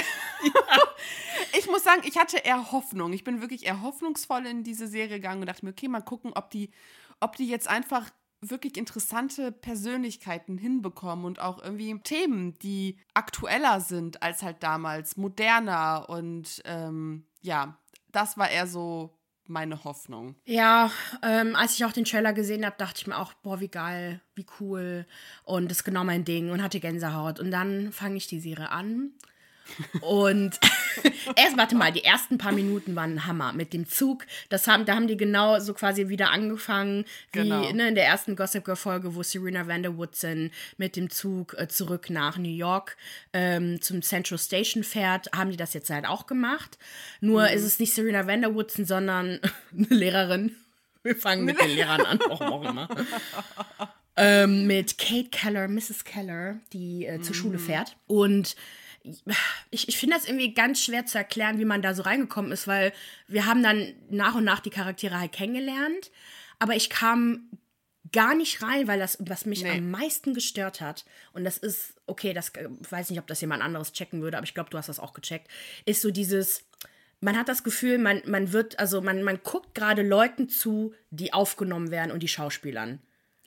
ich 1.59 1.67
muss 1.67 1.83
sagen, 1.83 2.01
ich 2.03 2.17
hatte 2.17 2.37
eher 2.37 2.71
Hoffnung. 2.71 3.13
Ich 3.13 3.23
bin 3.23 3.41
wirklich 3.41 3.67
eher 3.67 3.83
hoffnungsvoll 3.83 4.47
in 4.47 4.63
diese 4.63 4.87
Serie 4.87 5.19
gegangen 5.19 5.41
und 5.41 5.47
dachte 5.47 5.65
mir, 5.65 5.71
okay, 5.71 5.87
mal 5.87 6.01
gucken, 6.01 6.31
ob 6.33 6.49
die, 6.49 6.71
ob 7.21 7.37
die 7.37 7.47
jetzt 7.47 7.69
einfach 7.69 8.09
wirklich 8.41 8.75
interessante 8.75 9.51
Persönlichkeiten 9.51 10.57
hinbekommen 10.57 11.25
und 11.25 11.39
auch 11.39 11.61
irgendwie 11.63 11.97
Themen, 11.99 12.57
die 12.59 12.97
aktueller 13.13 13.79
sind 13.79 14.23
als 14.23 14.41
halt 14.41 14.63
damals, 14.63 15.15
moderner 15.15 16.07
und 16.09 16.61
ähm, 16.65 17.25
ja, 17.41 17.77
das 18.11 18.37
war 18.37 18.49
eher 18.49 18.67
so 18.67 19.15
meine 19.47 19.83
Hoffnung. 19.83 20.35
Ja, 20.45 20.91
ähm, 21.21 21.55
als 21.55 21.75
ich 21.75 21.85
auch 21.85 21.91
den 21.91 22.05
Trailer 22.05 22.33
gesehen 22.33 22.65
habe, 22.65 22.75
dachte 22.77 23.01
ich 23.01 23.07
mir 23.07 23.17
auch, 23.17 23.33
boah, 23.33 23.59
wie 23.59 23.67
geil, 23.67 24.21
wie 24.35 24.45
cool. 24.59 25.05
Und 25.43 25.69
das 25.69 25.79
ist 25.79 25.83
genau 25.83 26.03
mein 26.03 26.25
Ding 26.25 26.51
und 26.51 26.63
hatte 26.63 26.79
Gänsehaut. 26.79 27.39
Und 27.39 27.51
dann 27.51 27.91
fange 27.91 28.17
ich 28.17 28.27
die 28.27 28.39
Serie 28.39 28.69
an. 28.69 29.11
Und 30.01 30.59
erst, 31.35 31.57
warte 31.57 31.75
mal, 31.75 31.91
die 31.91 32.03
ersten 32.03 32.37
paar 32.37 32.51
Minuten 32.51 32.95
waren 32.95 33.13
ein 33.15 33.25
Hammer 33.25 33.53
mit 33.53 33.73
dem 33.73 33.87
Zug. 33.87 34.25
Das 34.49 34.67
haben, 34.67 34.85
da 34.85 34.95
haben 34.95 35.07
die 35.07 35.17
genau 35.17 35.59
so 35.59 35.73
quasi 35.73 36.09
wieder 36.09 36.31
angefangen, 36.31 37.05
wie 37.33 37.39
Genau. 37.41 37.71
ne, 37.71 37.89
in 37.89 37.95
der 37.95 38.05
ersten 38.05 38.35
Gossip 38.35 38.63
Girl 38.65 38.75
Folge, 38.75 39.15
wo 39.15 39.23
Serena 39.23 39.67
Vanderwoodson 39.67 40.51
mit 40.77 40.95
dem 40.95 41.09
Zug 41.09 41.55
äh, 41.57 41.67
zurück 41.67 42.09
nach 42.09 42.37
New 42.37 42.49
York 42.49 42.97
ähm, 43.33 43.81
zum 43.81 44.01
Central 44.01 44.37
Station 44.37 44.83
fährt, 44.83 45.29
haben 45.35 45.51
die 45.51 45.57
das 45.57 45.73
jetzt 45.73 45.89
halt 45.89 46.05
auch 46.05 46.27
gemacht. 46.27 46.77
Nur 47.19 47.49
ist 47.49 47.63
es 47.63 47.79
nicht 47.79 47.93
Serena 47.93 48.27
Vanderwoodson, 48.27 48.85
sondern 48.85 49.39
eine 49.77 49.87
Lehrerin. 49.89 50.55
Wir 51.03 51.15
fangen 51.15 51.45
mit 51.45 51.59
den 51.59 51.69
Lehrern 51.71 52.01
an, 52.01 52.19
warum 52.27 52.53
auch 52.53 52.69
immer. 52.69 52.87
ähm, 54.17 54.67
mit 54.67 54.97
Kate 54.99 55.29
Keller, 55.29 55.67
Mrs. 55.67 56.03
Keller, 56.03 56.59
die 56.73 57.05
äh, 57.07 57.21
zur 57.21 57.33
Schule 57.33 57.57
fährt. 57.57 57.95
Und 58.05 58.55
ich, 59.71 59.87
ich 59.87 59.97
finde 59.97 60.15
das 60.15 60.25
irgendwie 60.25 60.53
ganz 60.53 60.83
schwer 60.83 61.05
zu 61.05 61.17
erklären, 61.17 61.59
wie 61.59 61.65
man 61.65 61.81
da 61.81 61.93
so 61.93 62.03
reingekommen 62.03 62.51
ist, 62.51 62.67
weil 62.67 62.93
wir 63.27 63.45
haben 63.45 63.63
dann 63.63 63.93
nach 64.09 64.35
und 64.35 64.43
nach 64.43 64.59
die 64.59 64.69
Charaktere 64.69 65.19
halt 65.19 65.31
kennengelernt. 65.31 66.11
Aber 66.59 66.75
ich 66.75 66.89
kam 66.89 67.49
gar 68.11 68.35
nicht 68.35 68.61
rein, 68.61 68.87
weil 68.87 68.99
das, 68.99 69.17
was 69.21 69.45
mich 69.45 69.63
Nee. 69.63 69.71
am 69.71 69.89
meisten 69.89 70.33
gestört 70.33 70.81
hat, 70.81 71.05
und 71.33 71.43
das 71.45 71.57
ist, 71.57 71.93
okay, 72.07 72.33
das 72.33 72.49
äh, 72.49 72.67
weiß 72.89 73.09
nicht, 73.09 73.19
ob 73.19 73.27
das 73.27 73.41
jemand 73.41 73.63
anderes 73.63 73.93
checken 73.93 74.21
würde, 74.21 74.37
aber 74.37 74.43
ich 74.45 74.53
glaube, 74.53 74.69
du 74.69 74.77
hast 74.77 74.89
das 74.89 74.99
auch 74.99 75.13
gecheckt, 75.13 75.47
ist 75.85 76.01
so 76.01 76.11
dieses, 76.11 76.65
man 77.21 77.37
hat 77.37 77.47
das 77.47 77.63
Gefühl, 77.63 77.97
man, 77.99 78.21
man 78.25 78.51
wird, 78.51 78.79
also 78.79 79.01
man, 79.01 79.23
man 79.23 79.39
guckt 79.43 79.73
gerade 79.75 80.01
Leuten 80.01 80.49
zu, 80.49 80.93
die 81.09 81.31
aufgenommen 81.33 81.89
werden 81.89 82.11
und 82.11 82.21
die 82.21 82.27
Schauspielern. 82.27 82.99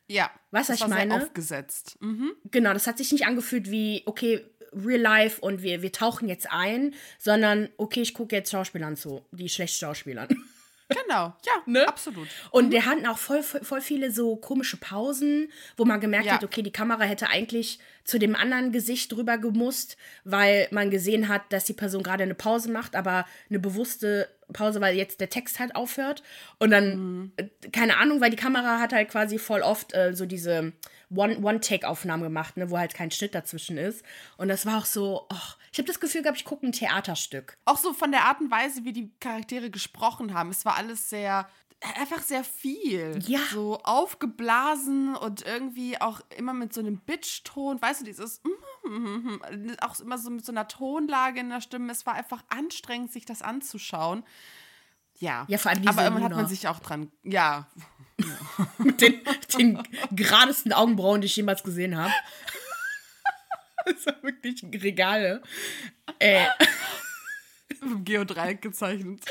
Ja, 0.07 0.31
Weißt 0.51 0.69
du, 0.69 0.73
das 0.75 0.81
was 0.83 0.89
ich 0.89 0.95
meine? 0.95 1.15
aufgesetzt. 1.15 1.97
Mhm. 2.01 2.33
Genau, 2.51 2.73
das 2.73 2.87
hat 2.87 2.99
sich 2.99 3.11
nicht 3.13 3.27
angefühlt 3.27 3.71
wie, 3.71 4.03
okay, 4.07 4.45
real 4.75 5.01
life 5.01 5.41
und 5.41 5.63
wir, 5.63 5.83
wir 5.83 5.93
tauchen 5.93 6.29
jetzt 6.29 6.51
ein, 6.51 6.95
sondern, 7.19 7.69
okay, 7.77 8.01
ich 8.03 8.15
gucke 8.15 8.35
jetzt 8.37 8.51
Schauspielern 8.51 8.97
zu, 8.97 9.25
die 9.33 9.49
schlecht 9.49 9.77
Schauspielern. 9.79 10.29
Genau, 10.89 11.35
ja, 11.47 11.53
Ne? 11.67 11.89
absolut. 11.89 12.29
Und 12.51 12.71
der 12.71 12.85
hatten 12.85 13.07
auch 13.07 13.17
voll, 13.17 13.43
voll, 13.43 13.81
viele 13.81 14.11
so 14.11 14.37
komische 14.37 14.77
Pausen, 14.77 15.51
wo 15.79 15.85
man 15.87 15.99
gemerkt 16.01 16.27
Ja. 16.27 16.35
hat, 16.35 16.45
okay, 16.45 16.63
die 16.63 16.73
Kamera 16.73 17.05
hätte 17.05 17.29
eigentlich 17.29 17.79
zu 18.05 18.19
dem 18.19 18.37
anderen 18.37 18.71
Gesicht 18.71 19.11
drüber 19.11 19.39
gemusst, 19.39 19.97
weil 20.25 20.69
man 20.73 20.91
gesehen 20.91 21.29
hat, 21.29 21.41
dass 21.51 21.65
die 21.65 21.73
Person 21.73 22.03
gerade 22.03 22.23
eine 22.25 22.35
Pause 22.35 22.71
macht, 22.71 22.97
aber 22.97 23.25
eine 23.49 23.59
bewusste 23.61 24.29
Pause, 24.53 24.83
weil 24.83 24.95
jetzt 24.95 25.21
der 25.21 25.31
Text 25.31 25.59
halt 25.59 25.75
aufhört. 25.75 26.23
Und 26.59 26.71
dann, 26.71 27.33
äh, 27.39 27.49
keine 27.73 27.97
Ahnung, 27.97 28.21
weil 28.21 28.29
die 28.31 28.37
Kamera 28.37 28.79
hat 28.79 28.93
halt 28.93 29.09
quasi 29.09 29.39
voll 29.39 29.63
oft 29.63 29.95
äh, 29.95 30.13
so 30.15 30.27
diese 30.27 30.73
One-Take-Aufnahmen 31.17 32.23
gemacht, 32.23 32.57
ne, 32.57 32.71
wo 32.71 32.79
halt 32.79 32.95
kein 32.95 33.11
Schnitt 33.11 33.35
dazwischen 33.35 33.77
ist. 33.77 34.05
Und 34.37 34.49
das 34.49 34.67
war 34.67 34.79
auch 34.79 34.87
so, 34.87 35.27
och, 35.33 35.57
ich 35.73 35.79
habe 35.79 35.87
das 35.87 36.01
Gefühl 36.01 36.23
gehabt, 36.23 36.39
ich 36.39 36.45
gucke 36.45 36.67
ein 36.67 36.73
Theaterstück. 36.73 37.57
Auch 37.65 37.79
so 37.79 37.93
von 37.93 38.13
der 38.13 38.25
Art 38.25 38.41
und 38.41 38.51
Weise, 38.51 38.85
wie 38.85 38.93
die 38.93 39.11
Charaktere 39.21 39.71
gesprochen 39.71 40.35
haben. 40.35 40.51
Es 40.51 40.65
war 40.65 40.77
alles 40.77 41.11
sehr, 41.11 41.49
einfach 42.01 42.23
sehr 42.23 42.45
viel. 42.45 43.19
Ja. 43.27 43.41
So 43.53 43.79
aufgeblasen 43.83 45.17
und 45.17 45.43
irgendwie 45.47 46.01
auch 46.01 46.21
immer 46.37 46.55
mit 46.55 46.73
so 46.73 46.81
einem 46.81 46.99
Bitch-Ton. 46.99 47.81
Weißt 47.81 48.01
du, 48.01 48.05
dieses, 48.05 48.41
auch 49.81 50.01
immer 50.01 50.19
so 50.19 50.31
mit 50.31 50.45
so 50.45 50.53
einer 50.53 50.69
Tonlage 50.69 51.41
in 51.41 51.51
der 51.51 51.61
Stimme. 51.61 51.93
Es 51.93 52.07
war 52.07 52.15
einfach 52.15 52.43
anstrengend, 52.49 53.13
sich 53.13 53.25
das 53.25 53.43
anzuschauen. 53.43 54.25
Ja. 55.19 55.45
Ja, 55.49 55.59
vor 55.59 55.71
allem 55.71 55.83
diese 55.83 55.91
Aber 55.91 56.05
irgendwann 56.05 56.25
hat 56.25 56.37
man 56.37 56.47
sich 56.47 56.69
auch 56.69 56.81
dran, 56.81 57.11
ja. 57.23 57.69
mit 58.79 59.01
den, 59.01 59.21
den 59.59 59.83
geradesten 60.13 60.73
Augenbrauen, 60.73 61.21
die 61.21 61.27
ich 61.27 61.37
jemals 61.37 61.63
gesehen 61.63 61.97
habe. 61.97 62.13
Das 63.87 64.07
war 64.07 64.23
wirklich 64.23 64.65
Regale. 64.83 65.43
Äh, 66.19 66.47
Im 67.83 68.03
Geodreieck 68.03 68.63
gezeichnet. 68.63 69.23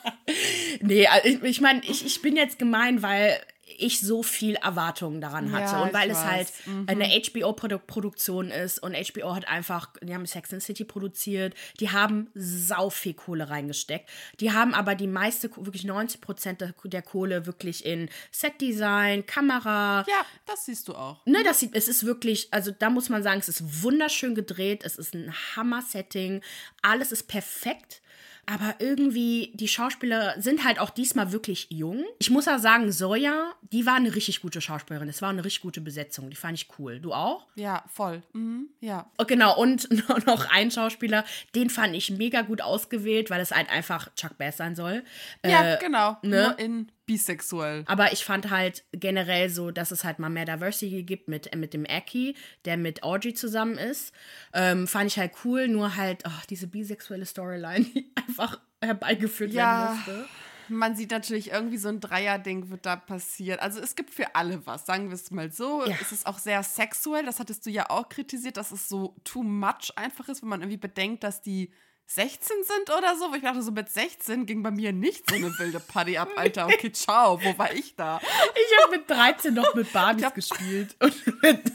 nee, 0.80 1.06
also 1.06 1.28
ich, 1.28 1.42
ich 1.42 1.60
meine, 1.60 1.82
ich, 1.84 2.06
ich 2.06 2.22
bin 2.22 2.34
jetzt 2.36 2.58
gemein, 2.58 3.02
weil 3.02 3.38
ich 3.82 4.00
so 4.00 4.22
viel 4.22 4.54
Erwartungen 4.56 5.20
daran 5.20 5.52
hatte. 5.52 5.72
Ja, 5.72 5.82
und 5.82 5.92
weil 5.92 6.10
es 6.10 6.18
weiß. 6.18 6.52
Mhm. 6.66 6.86
halt 6.88 6.88
eine 6.88 7.08
HBO-Produktion 7.08 8.50
ist 8.50 8.82
und 8.82 8.94
HBO 8.94 9.34
hat 9.34 9.48
einfach, 9.48 9.88
die 10.02 10.14
haben 10.14 10.26
Sex 10.26 10.52
and 10.52 10.62
City 10.62 10.84
produziert, 10.84 11.54
die 11.80 11.90
haben 11.90 12.30
sau 12.34 12.90
viel 12.90 13.14
Kohle 13.14 13.50
reingesteckt. 13.50 14.08
Die 14.40 14.52
haben 14.52 14.74
aber 14.74 14.94
die 14.94 15.06
meiste, 15.06 15.50
wirklich 15.56 15.84
90 15.84 16.20
Prozent 16.20 16.60
der, 16.60 16.74
der 16.84 17.02
Kohle 17.02 17.46
wirklich 17.46 17.84
in 17.84 18.08
Setdesign, 18.30 19.26
Kamera, 19.26 20.04
Ja, 20.08 20.24
das 20.46 20.66
siehst 20.66 20.88
du 20.88 20.94
auch. 20.94 21.24
Ne, 21.26 21.42
das 21.44 21.60
sieht, 21.60 21.74
es 21.74 21.88
ist 21.88 22.04
wirklich, 22.04 22.48
also 22.52 22.70
da 22.70 22.90
muss 22.90 23.08
man 23.08 23.22
sagen, 23.22 23.40
es 23.40 23.48
ist 23.48 23.82
wunderschön 23.82 24.34
gedreht, 24.34 24.82
es 24.84 24.96
ist 24.96 25.14
ein 25.14 25.32
Hammer-Setting, 25.56 26.42
alles 26.82 27.12
ist 27.12 27.24
perfekt. 27.24 28.01
Aber 28.46 28.74
irgendwie, 28.80 29.52
die 29.54 29.68
Schauspieler 29.68 30.34
sind 30.40 30.64
halt 30.64 30.80
auch 30.80 30.90
diesmal 30.90 31.30
wirklich 31.30 31.68
jung. 31.70 32.04
Ich 32.18 32.30
muss 32.30 32.46
ja 32.46 32.58
sagen, 32.58 32.90
Soja, 32.90 33.52
die 33.72 33.86
war 33.86 33.94
eine 33.94 34.14
richtig 34.14 34.42
gute 34.42 34.60
Schauspielerin. 34.60 35.08
Es 35.08 35.22
war 35.22 35.30
eine 35.30 35.44
richtig 35.44 35.62
gute 35.62 35.80
Besetzung. 35.80 36.28
Die 36.28 36.36
fand 36.36 36.54
ich 36.54 36.68
cool. 36.78 36.98
Du 36.98 37.12
auch? 37.12 37.46
Ja, 37.54 37.84
voll. 37.86 38.22
Mhm, 38.32 38.68
ja. 38.80 39.10
Oh, 39.18 39.24
genau, 39.24 39.56
und 39.56 39.88
noch 40.26 40.50
ein 40.50 40.72
Schauspieler, 40.72 41.24
den 41.54 41.70
fand 41.70 41.94
ich 41.94 42.10
mega 42.10 42.42
gut 42.42 42.62
ausgewählt, 42.62 43.30
weil 43.30 43.40
es 43.40 43.52
halt 43.52 43.70
einfach 43.70 44.12
Chuck 44.16 44.36
Bass 44.38 44.56
sein 44.56 44.74
soll. 44.74 45.04
Ja, 45.46 45.74
äh, 45.74 45.78
genau. 45.78 46.16
Ne? 46.22 46.42
Nur 46.42 46.58
in 46.58 46.92
bisexuell. 47.06 47.84
Aber 47.86 48.12
ich 48.12 48.24
fand 48.24 48.50
halt 48.50 48.84
generell 48.92 49.50
so, 49.50 49.70
dass 49.70 49.90
es 49.90 50.04
halt 50.04 50.18
mal 50.18 50.30
mehr 50.30 50.44
Diversity 50.44 51.02
gibt 51.02 51.28
mit, 51.28 51.54
mit 51.54 51.74
dem 51.74 51.86
Aki, 51.88 52.36
der 52.64 52.76
mit 52.76 53.02
Audrey 53.02 53.34
zusammen 53.34 53.78
ist. 53.78 54.12
Ähm, 54.52 54.86
fand 54.86 55.10
ich 55.10 55.18
halt 55.18 55.32
cool, 55.44 55.68
nur 55.68 55.96
halt 55.96 56.22
oh, 56.26 56.42
diese 56.50 56.66
bisexuelle 56.66 57.26
Storyline, 57.26 57.84
die 57.94 58.12
einfach 58.14 58.60
herbeigeführt 58.80 59.52
ja. 59.52 59.82
werden 59.82 59.96
musste 59.96 60.28
man 60.72 60.96
sieht 60.96 61.10
natürlich 61.10 61.50
irgendwie 61.50 61.76
so 61.76 61.88
ein 61.88 62.00
Dreier-Ding 62.00 62.70
wird 62.70 62.86
da 62.86 62.96
passiert. 62.96 63.60
Also 63.60 63.80
es 63.80 63.94
gibt 63.94 64.10
für 64.10 64.34
alle 64.34 64.66
was, 64.66 64.86
sagen 64.86 65.08
wir 65.08 65.14
es 65.14 65.30
mal 65.30 65.50
so. 65.50 65.84
Ja. 65.86 65.96
Es 66.00 66.12
ist 66.12 66.26
auch 66.26 66.38
sehr 66.38 66.62
sexuell, 66.62 67.24
das 67.24 67.38
hattest 67.38 67.66
du 67.66 67.70
ja 67.70 67.90
auch 67.90 68.08
kritisiert, 68.08 68.56
dass 68.56 68.72
es 68.72 68.88
so 68.88 69.14
too 69.24 69.42
much 69.42 69.92
einfach 69.96 70.28
ist, 70.28 70.42
wenn 70.42 70.48
man 70.48 70.60
irgendwie 70.60 70.78
bedenkt, 70.78 71.24
dass 71.24 71.42
die 71.42 71.72
16 72.06 72.56
sind 72.64 72.96
oder 72.96 73.16
so. 73.16 73.30
Wo 73.30 73.34
ich 73.34 73.42
dachte, 73.42 73.62
so 73.62 73.70
mit 73.70 73.88
16 73.88 74.46
ging 74.46 74.62
bei 74.62 74.70
mir 74.70 74.92
nicht 74.92 75.28
so 75.28 75.36
eine 75.36 75.50
wilde 75.58 75.80
Party 75.80 76.18
ab, 76.18 76.28
Alter. 76.36 76.66
Okay, 76.66 76.92
ciao, 76.92 77.42
wo 77.42 77.58
war 77.58 77.72
ich 77.72 77.94
da? 77.96 78.20
Ich 78.22 78.82
habe 78.82 78.96
mit 78.96 79.08
13 79.08 79.54
noch 79.54 79.74
mit 79.74 79.92
Barbies 79.92 80.24
hab, 80.24 80.34
gespielt. 80.34 80.94
Und 81.00 81.42
mit, 81.42 81.72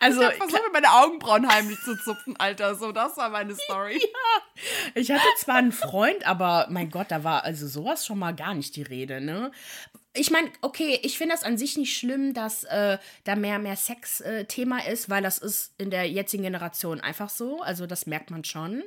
also, 0.00 0.20
ich 0.20 0.26
habe 0.26 0.36
versucht, 0.36 0.62
mit 0.64 0.72
meine 0.72 0.90
Augenbrauen 0.90 1.48
heimlich 1.48 1.78
zu 1.84 1.96
zupfen, 1.96 2.36
Alter. 2.38 2.74
So, 2.74 2.92
das 2.92 3.16
war 3.16 3.30
meine 3.30 3.54
Story. 3.54 4.00
Ja. 4.56 4.92
Ich 4.94 5.10
hatte 5.10 5.22
zwar 5.36 5.56
einen 5.56 5.72
Freund, 5.72 6.26
aber 6.26 6.68
mein 6.70 6.90
Gott, 6.90 7.10
da 7.10 7.24
war 7.24 7.44
also 7.44 7.66
sowas 7.66 8.06
schon 8.06 8.18
mal 8.18 8.34
gar 8.34 8.54
nicht 8.54 8.74
die 8.74 8.82
Rede, 8.82 9.20
ne? 9.20 9.50
ich 10.16 10.30
meine, 10.30 10.50
okay, 10.62 10.98
ich 11.02 11.18
finde 11.18 11.34
das 11.34 11.44
an 11.44 11.58
sich 11.58 11.76
nicht 11.76 11.96
schlimm, 11.96 12.34
dass 12.34 12.64
äh, 12.64 12.98
da 13.24 13.36
mehr 13.36 13.58
mehr 13.58 13.76
Sex-Thema 13.76 14.86
äh, 14.86 14.92
ist, 14.92 15.10
weil 15.10 15.22
das 15.22 15.38
ist 15.38 15.74
in 15.78 15.90
der 15.90 16.08
jetzigen 16.08 16.44
Generation 16.44 17.00
einfach 17.00 17.28
so. 17.28 17.60
Also 17.62 17.86
das 17.86 18.06
merkt 18.06 18.30
man 18.30 18.44
schon. 18.44 18.82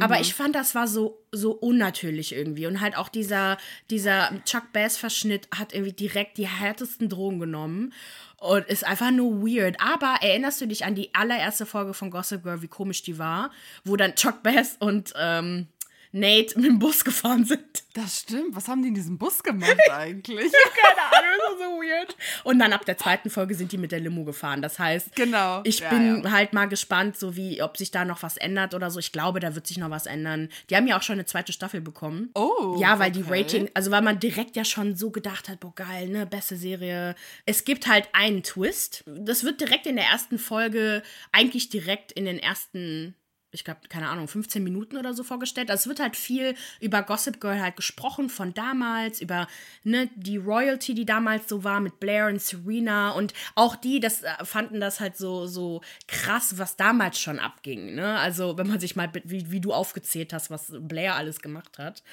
Aber 0.00 0.16
mhm. 0.16 0.22
ich 0.22 0.34
fand, 0.34 0.54
das 0.54 0.74
war 0.74 0.86
so, 0.86 1.18
so 1.32 1.52
unnatürlich 1.52 2.34
irgendwie. 2.34 2.66
Und 2.66 2.80
halt 2.80 2.96
auch 2.96 3.08
dieser, 3.08 3.56
dieser 3.90 4.30
Chuck 4.44 4.72
Bass-Verschnitt 4.72 5.48
hat 5.56 5.72
irgendwie 5.72 5.92
direkt 5.92 6.38
die 6.38 6.48
härtesten 6.48 7.08
Drogen 7.08 7.38
genommen. 7.38 7.92
Und 8.40 8.66
ist 8.66 8.86
einfach 8.86 9.10
nur 9.10 9.42
weird. 9.42 9.80
Aber 9.80 10.16
erinnerst 10.20 10.60
du 10.60 10.66
dich 10.66 10.84
an 10.84 10.94
die 10.94 11.12
allererste 11.12 11.66
Folge 11.66 11.92
von 11.92 12.10
Gossip 12.10 12.44
Girl, 12.44 12.62
wie 12.62 12.68
komisch 12.68 13.02
die 13.02 13.18
war? 13.18 13.50
Wo 13.84 13.96
dann 13.96 14.14
Chuck 14.14 14.44
Bass 14.44 14.76
und 14.78 15.12
ähm, 15.16 15.66
Nate 16.12 16.58
mit 16.58 16.66
dem 16.66 16.78
Bus 16.78 17.04
gefahren 17.04 17.44
sind. 17.44 17.60
Das 17.94 18.20
stimmt. 18.20 18.54
Was 18.54 18.68
haben 18.68 18.82
die 18.82 18.88
in 18.88 18.94
diesem 18.94 19.18
Bus 19.18 19.42
gemacht 19.42 19.76
eigentlich? 19.90 20.52
Keine 20.52 21.02
Ahnung, 21.02 21.38
das 21.38 21.58
war 21.60 21.70
so 21.70 21.80
weird. 21.80 22.16
Und 22.44 22.58
dann 22.58 22.72
ab 22.72 22.84
der 22.84 22.96
zweiten 22.96 23.30
Folge 23.30 23.54
sind 23.54 23.72
die 23.72 23.78
mit 23.78 23.92
der 23.92 24.00
Limo 24.00 24.24
gefahren. 24.24 24.62
Das 24.62 24.78
heißt, 24.78 25.14
genau. 25.16 25.60
ich 25.64 25.80
ja, 25.80 25.90
bin 25.90 26.22
ja. 26.22 26.30
halt 26.30 26.52
mal 26.52 26.66
gespannt, 26.66 27.18
so 27.18 27.36
wie, 27.36 27.62
ob 27.62 27.76
sich 27.76 27.90
da 27.90 28.04
noch 28.04 28.22
was 28.22 28.36
ändert 28.36 28.74
oder 28.74 28.90
so. 28.90 28.98
Ich 28.98 29.12
glaube, 29.12 29.40
da 29.40 29.54
wird 29.54 29.66
sich 29.66 29.78
noch 29.78 29.90
was 29.90 30.06
ändern. 30.06 30.48
Die 30.70 30.76
haben 30.76 30.86
ja 30.86 30.96
auch 30.98 31.02
schon 31.02 31.14
eine 31.14 31.26
zweite 31.26 31.52
Staffel 31.52 31.80
bekommen. 31.80 32.30
Oh. 32.34 32.76
Ja, 32.78 32.98
weil 32.98 33.10
okay. 33.10 33.22
die 33.22 33.30
Rating, 33.30 33.70
also 33.74 33.90
weil 33.90 34.02
man 34.02 34.20
direkt 34.20 34.56
ja 34.56 34.64
schon 34.64 34.96
so 34.96 35.10
gedacht 35.10 35.48
hat, 35.48 35.60
boah, 35.60 35.74
geil, 35.74 36.08
ne, 36.08 36.26
beste 36.26 36.56
Serie. 36.56 37.14
Es 37.46 37.64
gibt 37.64 37.86
halt 37.86 38.08
einen 38.12 38.42
Twist. 38.42 39.04
Das 39.06 39.44
wird 39.44 39.60
direkt 39.60 39.86
in 39.86 39.96
der 39.96 40.06
ersten 40.06 40.38
Folge, 40.38 41.02
eigentlich 41.32 41.68
direkt 41.68 42.12
in 42.12 42.24
den 42.24 42.38
ersten 42.38 43.14
ich 43.58 43.64
glaube, 43.64 43.80
keine 43.88 44.08
Ahnung, 44.08 44.28
15 44.28 44.62
Minuten 44.62 44.96
oder 44.96 45.12
so 45.14 45.24
vorgestellt. 45.24 45.70
Also 45.70 45.82
es 45.82 45.86
wird 45.88 46.00
halt 46.00 46.16
viel 46.16 46.54
über 46.80 47.02
Gossip 47.02 47.40
Girl 47.40 47.60
halt 47.60 47.74
gesprochen 47.76 48.30
von 48.30 48.54
damals, 48.54 49.20
über 49.20 49.48
ne, 49.82 50.08
die 50.14 50.36
Royalty, 50.36 50.94
die 50.94 51.04
damals 51.04 51.48
so 51.48 51.64
war 51.64 51.80
mit 51.80 51.98
Blair 51.98 52.28
und 52.28 52.40
Serena 52.40 53.10
und 53.10 53.34
auch 53.56 53.74
die, 53.74 53.98
das 53.98 54.22
äh, 54.22 54.44
fanden 54.44 54.80
das 54.80 55.00
halt 55.00 55.16
so, 55.16 55.46
so 55.46 55.82
krass, 56.06 56.56
was 56.56 56.76
damals 56.76 57.18
schon 57.18 57.40
abging. 57.40 57.96
Ne? 57.96 58.18
Also 58.18 58.56
wenn 58.56 58.68
man 58.68 58.78
sich 58.78 58.94
mal, 58.94 59.10
wie, 59.24 59.50
wie 59.50 59.60
du 59.60 59.72
aufgezählt 59.72 60.32
hast, 60.32 60.50
was 60.50 60.72
Blair 60.78 61.16
alles 61.16 61.40
gemacht 61.40 61.78
hat. 61.78 62.04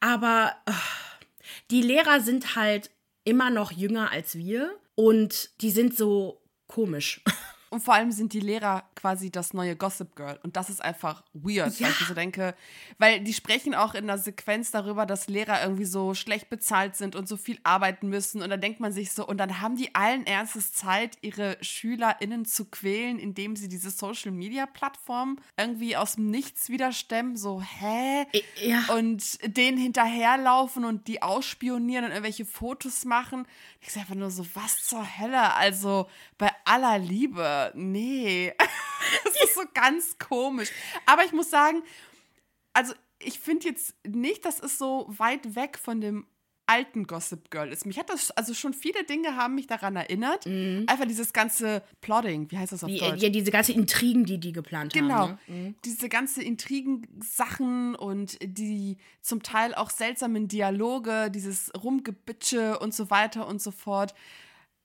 Aber 0.00 0.54
oh, 0.66 0.72
die 1.70 1.82
Lehrer 1.82 2.20
sind 2.20 2.56
halt 2.56 2.90
immer 3.24 3.50
noch 3.50 3.70
jünger 3.70 4.10
als 4.12 4.36
wir 4.36 4.74
und 4.94 5.50
die 5.60 5.70
sind 5.70 5.94
so 5.94 6.40
komisch. 6.66 7.20
Und 7.68 7.80
vor 7.82 7.94
allem 7.94 8.12
sind 8.12 8.32
die 8.32 8.40
Lehrer 8.40 8.84
quasi 8.94 9.30
das 9.30 9.52
neue 9.52 9.74
Gossip 9.74 10.14
Girl. 10.14 10.38
Und 10.42 10.56
das 10.56 10.70
ist 10.70 10.82
einfach 10.82 11.22
weird, 11.32 11.78
ja. 11.78 11.86
weil 11.86 11.92
ich 11.92 12.06
so 12.06 12.14
denke, 12.14 12.54
weil 12.98 13.20
die 13.20 13.34
sprechen 13.34 13.74
auch 13.74 13.94
in 13.94 14.06
der 14.06 14.18
Sequenz 14.18 14.70
darüber, 14.70 15.04
dass 15.04 15.26
Lehrer 15.26 15.62
irgendwie 15.62 15.84
so 15.84 16.14
schlecht 16.14 16.48
bezahlt 16.48 16.94
sind 16.96 17.16
und 17.16 17.28
so 17.28 17.36
viel 17.36 17.58
arbeiten 17.64 18.08
müssen. 18.08 18.40
Und 18.40 18.50
dann 18.50 18.60
denkt 18.60 18.78
man 18.78 18.92
sich 18.92 19.12
so, 19.12 19.26
und 19.26 19.38
dann 19.38 19.60
haben 19.60 19.76
die 19.76 19.94
allen 19.94 20.26
Ernstes 20.26 20.72
Zeit, 20.72 21.18
ihre 21.22 21.56
SchülerInnen 21.60 22.44
zu 22.44 22.66
quälen, 22.66 23.18
indem 23.18 23.56
sie 23.56 23.68
diese 23.68 23.90
Social 23.90 24.30
Media 24.30 24.66
Plattform 24.66 25.38
irgendwie 25.56 25.96
aus 25.96 26.14
dem 26.14 26.30
Nichts 26.30 26.68
wieder 26.68 26.92
stemmen. 26.92 27.36
So, 27.36 27.62
hä? 27.62 28.26
Ja. 28.62 28.84
Und 28.94 29.38
denen 29.56 29.78
hinterherlaufen 29.78 30.84
und 30.84 31.08
die 31.08 31.22
ausspionieren 31.22 32.04
und 32.04 32.10
irgendwelche 32.12 32.44
Fotos 32.44 33.04
machen. 33.04 33.46
Ich 33.80 33.88
sage 33.88 34.00
einfach 34.00 34.14
nur 34.14 34.30
so, 34.30 34.46
was 34.54 34.84
zur 34.84 35.18
Hölle? 35.18 35.54
Also 35.54 36.08
bei 36.38 36.50
aller 36.66 36.98
Liebe 36.98 37.72
nee. 37.74 38.52
das 39.24 39.34
ist 39.42 39.54
so 39.54 39.62
ganz 39.72 40.18
komisch. 40.18 40.70
Aber 41.06 41.24
ich 41.24 41.32
muss 41.32 41.50
sagen, 41.50 41.82
also 42.72 42.92
ich 43.18 43.38
finde 43.38 43.68
jetzt 43.68 43.94
nicht, 44.06 44.44
dass 44.44 44.60
es 44.60 44.78
so 44.78 45.06
weit 45.08 45.54
weg 45.54 45.78
von 45.78 46.00
dem 46.00 46.26
alten 46.68 47.06
Gossip 47.06 47.48
Girl 47.50 47.72
ist. 47.72 47.86
Mich 47.86 47.96
hat 47.96 48.10
das, 48.10 48.32
also 48.32 48.52
schon 48.52 48.74
viele 48.74 49.04
Dinge 49.04 49.36
haben 49.36 49.54
mich 49.54 49.68
daran 49.68 49.94
erinnert. 49.94 50.46
Mhm. 50.46 50.84
Einfach 50.88 51.06
dieses 51.06 51.32
ganze 51.32 51.82
Plotting, 52.00 52.50
wie 52.50 52.58
heißt 52.58 52.72
das 52.72 52.82
auf 52.82 52.90
die, 52.90 52.98
Deutsch? 52.98 53.22
Ja, 53.22 53.28
diese 53.28 53.52
ganzen 53.52 53.76
Intrigen, 53.76 54.24
die 54.24 54.38
die 54.38 54.50
geplant 54.50 54.92
genau. 54.92 55.14
haben. 55.14 55.38
Genau, 55.46 55.58
ne? 55.58 55.68
mhm. 55.68 55.74
diese 55.84 56.08
ganze 56.08 56.42
Intrigen-Sachen 56.42 57.94
und 57.94 58.36
die 58.42 58.96
zum 59.22 59.44
Teil 59.44 59.76
auch 59.76 59.90
seltsamen 59.90 60.48
Dialoge, 60.48 61.30
dieses 61.30 61.70
Rumgebitsche 61.80 62.80
und 62.80 62.92
so 62.92 63.10
weiter 63.10 63.46
und 63.46 63.62
so 63.62 63.70
fort 63.70 64.12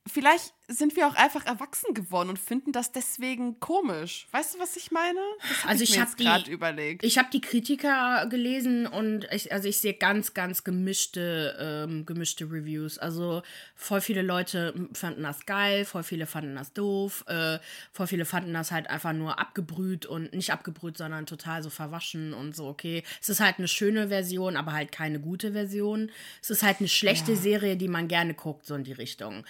vielleicht 0.06 0.54
sind 0.72 0.96
wir 0.96 1.06
auch 1.06 1.14
einfach 1.14 1.46
erwachsen 1.46 1.94
geworden 1.94 2.30
und 2.30 2.38
finden 2.38 2.72
das 2.72 2.92
deswegen 2.92 3.60
komisch. 3.60 4.26
Weißt 4.32 4.54
du, 4.54 4.58
was 4.58 4.76
ich 4.76 4.90
meine? 4.90 5.20
Also 5.66 5.84
ich, 5.84 5.90
ich 5.90 6.00
habe 6.00 6.10
gerade 6.16 6.50
überlegt. 6.50 7.04
Ich 7.04 7.18
habe 7.18 7.28
die 7.32 7.40
Kritiker 7.40 8.26
gelesen 8.26 8.86
und 8.86 9.26
ich, 9.32 9.52
also 9.52 9.68
ich 9.68 9.78
sehe 9.78 9.94
ganz, 9.94 10.34
ganz 10.34 10.64
gemischte, 10.64 11.56
ähm, 11.60 12.06
gemischte 12.06 12.44
Reviews. 12.44 12.98
Also 12.98 13.42
voll 13.74 14.00
viele 14.00 14.22
Leute 14.22 14.74
fanden 14.92 15.22
das 15.22 15.46
geil, 15.46 15.84
voll 15.84 16.02
viele 16.02 16.26
fanden 16.26 16.54
das 16.54 16.72
doof, 16.72 17.24
äh, 17.28 17.58
voll 17.92 18.06
viele 18.06 18.24
fanden 18.24 18.54
das 18.54 18.72
halt 18.72 18.88
einfach 18.88 19.12
nur 19.12 19.38
abgebrüht 19.38 20.06
und 20.06 20.32
nicht 20.32 20.52
abgebrüht, 20.52 20.96
sondern 20.96 21.26
total 21.26 21.62
so 21.62 21.70
verwaschen 21.70 22.32
und 22.32 22.56
so. 22.56 22.66
Okay, 22.66 23.02
es 23.20 23.28
ist 23.28 23.40
halt 23.40 23.58
eine 23.58 23.68
schöne 23.68 24.08
Version, 24.08 24.56
aber 24.56 24.72
halt 24.72 24.92
keine 24.92 25.20
gute 25.20 25.52
Version. 25.52 26.10
Es 26.40 26.50
ist 26.50 26.62
halt 26.62 26.78
eine 26.80 26.88
schlechte 26.88 27.32
ja. 27.32 27.38
Serie, 27.38 27.76
die 27.76 27.88
man 27.88 28.08
gerne 28.08 28.34
guckt, 28.34 28.66
so 28.66 28.74
in 28.74 28.84
die 28.84 28.92
Richtung. 28.92 29.44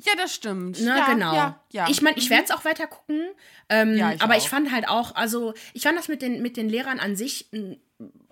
Ja, 0.00 0.12
das 0.16 0.34
stimmt. 0.34 0.80
Ne, 0.80 0.96
ja, 0.96 1.06
genau. 1.06 1.34
Ja, 1.34 1.60
ja. 1.70 1.86
Ich 1.88 2.02
meine, 2.02 2.16
ich 2.16 2.30
werde 2.30 2.44
es 2.44 2.50
auch 2.50 2.64
weiter 2.64 2.86
gucken. 2.86 3.22
Ähm, 3.68 3.94
ich 3.94 4.22
aber 4.22 4.34
auch. 4.34 4.38
ich 4.38 4.48
fand 4.48 4.72
halt 4.72 4.88
auch, 4.88 5.14
also 5.14 5.54
ich 5.72 5.82
fand 5.82 5.98
das 5.98 6.08
mit 6.08 6.22
den, 6.22 6.42
mit 6.42 6.56
den 6.56 6.68
Lehrern 6.68 7.00
an 7.00 7.16
sich 7.16 7.48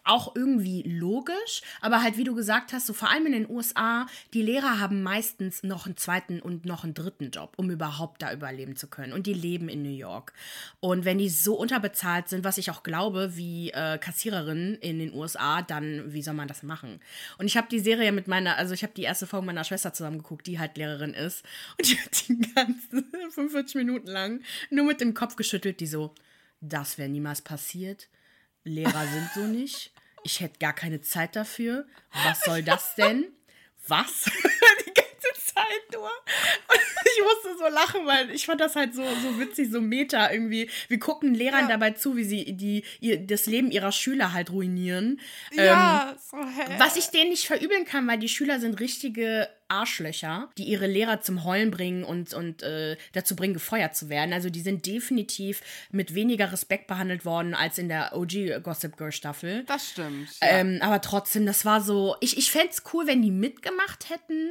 auch 0.04 0.34
irgendwie 0.34 0.82
logisch, 0.82 1.62
aber 1.80 2.02
halt 2.02 2.16
wie 2.16 2.24
du 2.24 2.34
gesagt 2.34 2.72
hast, 2.72 2.86
so 2.86 2.92
vor 2.92 3.10
allem 3.10 3.26
in 3.26 3.32
den 3.32 3.50
USA, 3.50 4.06
die 4.34 4.42
Lehrer 4.42 4.80
haben 4.80 5.02
meistens 5.02 5.62
noch 5.62 5.86
einen 5.86 5.96
zweiten 5.96 6.40
und 6.40 6.64
noch 6.64 6.84
einen 6.84 6.94
dritten 6.94 7.30
Job, 7.30 7.54
um 7.56 7.70
überhaupt 7.70 8.22
da 8.22 8.32
überleben 8.32 8.76
zu 8.76 8.88
können. 8.88 9.12
Und 9.12 9.26
die 9.26 9.34
leben 9.34 9.68
in 9.68 9.82
New 9.82 9.96
York. 9.96 10.32
Und 10.80 11.04
wenn 11.04 11.18
die 11.18 11.28
so 11.28 11.54
unterbezahlt 11.54 12.28
sind, 12.28 12.44
was 12.44 12.58
ich 12.58 12.70
auch 12.70 12.82
glaube, 12.82 13.36
wie 13.36 13.70
äh, 13.70 13.98
Kassiererinnen 13.98 14.76
in 14.76 14.98
den 14.98 15.14
USA, 15.14 15.62
dann 15.62 16.12
wie 16.12 16.22
soll 16.22 16.34
man 16.34 16.48
das 16.48 16.62
machen? 16.62 17.00
Und 17.38 17.46
ich 17.46 17.56
habe 17.56 17.68
die 17.70 17.80
Serie 17.80 18.12
mit 18.12 18.26
meiner, 18.26 18.56
also 18.56 18.74
ich 18.74 18.82
habe 18.82 18.94
die 18.94 19.02
erste 19.02 19.26
Folge 19.26 19.46
meiner 19.46 19.64
Schwester 19.64 19.92
zusammen 19.92 20.18
geguckt, 20.18 20.46
die 20.46 20.58
halt 20.58 20.76
Lehrerin 20.76 21.14
ist. 21.14 21.44
Und 21.78 21.88
die 21.88 21.98
hat 21.98 22.28
die 22.28 22.38
ganzen 22.54 23.04
45 23.32 23.76
Minuten 23.76 24.08
lang 24.08 24.40
nur 24.70 24.86
mit 24.86 25.00
dem 25.00 25.14
Kopf 25.14 25.36
geschüttelt, 25.36 25.78
die 25.80 25.86
so, 25.86 26.12
das 26.60 26.98
wäre 26.98 27.08
niemals 27.08 27.42
passiert 27.42 28.08
Lehrer 28.64 29.06
sind 29.06 29.30
so 29.34 29.40
nicht. 29.46 29.92
Ich 30.24 30.40
hätte 30.40 30.58
gar 30.58 30.72
keine 30.72 31.00
Zeit 31.00 31.36
dafür. 31.36 31.86
Was 32.24 32.40
soll 32.42 32.62
das 32.62 32.94
denn? 32.94 33.32
Was? 33.88 34.30
Zeit 35.62 35.92
nur. 35.92 36.04
Und 36.04 36.80
ich 37.04 37.22
musste 37.22 37.58
so 37.58 37.68
lachen, 37.68 38.06
weil 38.06 38.30
ich 38.30 38.46
fand 38.46 38.60
das 38.60 38.76
halt 38.76 38.94
so, 38.94 39.02
so 39.02 39.38
witzig, 39.38 39.70
so 39.70 39.80
meta 39.80 40.30
irgendwie. 40.30 40.70
Wir 40.88 40.98
gucken 40.98 41.34
Lehrern 41.34 41.62
ja. 41.62 41.68
dabei 41.68 41.92
zu, 41.92 42.16
wie 42.16 42.24
sie 42.24 42.52
die, 42.52 42.84
ihr, 43.00 43.18
das 43.26 43.46
Leben 43.46 43.70
ihrer 43.70 43.92
Schüler 43.92 44.32
halt 44.32 44.50
ruinieren. 44.50 45.20
Ja, 45.52 46.10
ähm, 46.10 46.18
so 46.18 46.38
hä. 46.38 46.76
Was 46.78 46.96
ich 46.96 47.06
denen 47.06 47.30
nicht 47.30 47.46
verübeln 47.46 47.84
kann, 47.84 48.06
weil 48.06 48.18
die 48.18 48.28
Schüler 48.28 48.60
sind 48.60 48.80
richtige 48.80 49.48
Arschlöcher, 49.72 50.50
die 50.58 50.64
ihre 50.64 50.86
Lehrer 50.86 51.22
zum 51.22 51.44
Heulen 51.44 51.70
bringen 51.70 52.04
und, 52.04 52.34
und 52.34 52.62
äh, 52.62 52.96
dazu 53.12 53.34
bringen, 53.34 53.54
gefeuert 53.54 53.96
zu 53.96 54.10
werden. 54.10 54.32
Also 54.34 54.50
die 54.50 54.60
sind 54.60 54.86
definitiv 54.86 55.62
mit 55.90 56.14
weniger 56.14 56.52
Respekt 56.52 56.86
behandelt 56.86 57.24
worden 57.24 57.54
als 57.54 57.78
in 57.78 57.88
der 57.88 58.14
OG 58.14 58.62
Gossip 58.62 58.96
Girl 58.98 59.12
Staffel. 59.12 59.64
Das 59.64 59.90
stimmt. 59.90 60.28
Ja. 60.42 60.48
Ähm, 60.48 60.78
aber 60.82 61.00
trotzdem, 61.00 61.46
das 61.46 61.64
war 61.64 61.80
so. 61.80 62.16
Ich, 62.20 62.36
ich 62.36 62.50
fände 62.50 62.68
es 62.70 62.82
cool, 62.92 63.06
wenn 63.06 63.22
die 63.22 63.30
mitgemacht 63.30 64.10
hätten. 64.10 64.50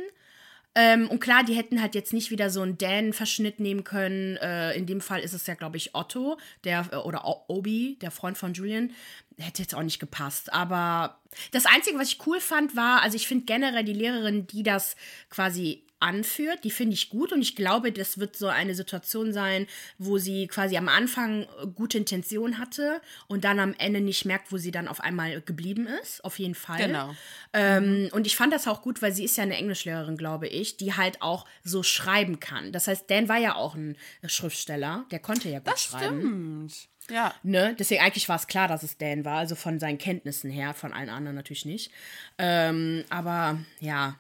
Ähm, 0.74 1.10
und 1.10 1.20
klar, 1.20 1.44
die 1.44 1.56
hätten 1.56 1.82
halt 1.82 1.96
jetzt 1.96 2.14
nicht 2.14 2.32
wieder 2.32 2.50
so 2.50 2.62
einen 2.62 2.78
Dan-Verschnitt 2.78 3.60
nehmen 3.60 3.84
können. 3.84 4.38
Äh, 4.38 4.74
in 4.74 4.86
dem 4.86 5.02
Fall 5.02 5.20
ist 5.20 5.34
es 5.34 5.46
ja, 5.48 5.54
glaube 5.54 5.78
ich, 5.78 5.96
Otto, 5.96 6.38
der, 6.64 6.88
äh, 6.92 6.96
oder 6.98 7.26
Obi, 7.50 7.98
der 8.02 8.12
Freund 8.12 8.38
von 8.38 8.54
Julian. 8.54 8.92
Hätte 9.38 9.62
jetzt 9.62 9.76
auch 9.76 9.84
nicht 9.84 10.00
gepasst. 10.00 10.54
Aber 10.54 11.20
das 11.52 11.66
Einzige, 11.66 12.00
was 12.00 12.10
ich 12.10 12.26
cool 12.26 12.40
fand, 12.40 12.76
war, 12.76 13.02
also 13.02 13.16
ich 13.16 13.28
finde 13.28 13.46
generell 13.46 13.84
die 13.84 13.94
Lehrerin, 13.94 14.48
die 14.48 14.64
das 14.64 14.96
quasi 15.30 15.84
anführt, 16.02 16.64
die 16.64 16.72
finde 16.72 16.94
ich 16.94 17.10
gut 17.10 17.32
und 17.32 17.42
ich 17.42 17.56
glaube, 17.56 17.92
das 17.92 18.18
wird 18.18 18.36
so 18.36 18.48
eine 18.48 18.76
Situation 18.76 19.34
sein, 19.34 19.68
wo 19.98 20.18
sie 20.18 20.48
quasi 20.48 20.78
am 20.78 20.88
Anfang 20.88 21.48
gute 21.76 21.98
Intention 21.98 22.58
hatte 22.58 23.02
und 23.28 23.44
dann 23.44 23.60
am 23.60 23.74
Ende 23.78 24.02
nicht 24.02 24.26
merkt, 24.26 24.52
wo 24.52 24.58
sie 24.58 24.72
dann 24.72 24.88
auf 24.88 25.02
einmal 25.02 25.42
geblieben 25.42 25.88
ist. 26.02 26.24
Auf 26.24 26.40
jeden 26.40 26.56
Fall. 26.56 26.78
Genau. 26.78 27.16
Ähm, 27.54 28.10
und 28.12 28.28
ich 28.28 28.36
fand 28.36 28.54
das 28.54 28.68
auch 28.68 28.82
gut, 28.82 29.02
weil 29.02 29.14
sie 29.14 29.26
ist 29.26 29.38
ja 29.38 29.44
eine 29.44 29.58
Englischlehrerin, 29.58 30.18
glaube 30.18 30.48
ich, 30.48 30.78
die 30.78 30.94
halt 30.94 31.22
auch 31.22 31.46
so 31.64 31.84
schreiben 31.84 32.40
kann. 32.40 32.72
Das 32.72 32.88
heißt, 32.88 33.10
Dan 33.10 33.30
war 33.30 33.38
ja 33.38 33.56
auch 33.56 33.76
ein 33.76 33.98
Schriftsteller, 34.26 35.06
der 35.12 35.20
konnte 35.20 35.50
ja 35.50 35.60
gut 35.60 35.68
das 35.68 35.84
schreiben. 35.84 36.70
Stimmt. 36.70 36.92
Ja. 37.10 37.34
Ne? 37.44 37.76
Deswegen 37.78 38.02
eigentlich 38.02 38.30
war 38.30 38.38
es 38.38 38.48
klar, 38.48 38.68
dass 38.68 38.84
es 38.84 38.98
Dan 38.98 39.26
war, 39.26 39.38
also 39.40 39.56
von 39.56 39.80
seinen 39.80 39.98
Kenntnissen 39.98 40.50
her, 40.50 40.74
von 40.74 40.94
allen 40.94 41.10
anderen 41.10 41.36
natürlich 41.36 41.66
nicht. 41.66 41.92
Ähm, 42.38 43.04
aber 43.10 43.60
ja, 43.80 44.16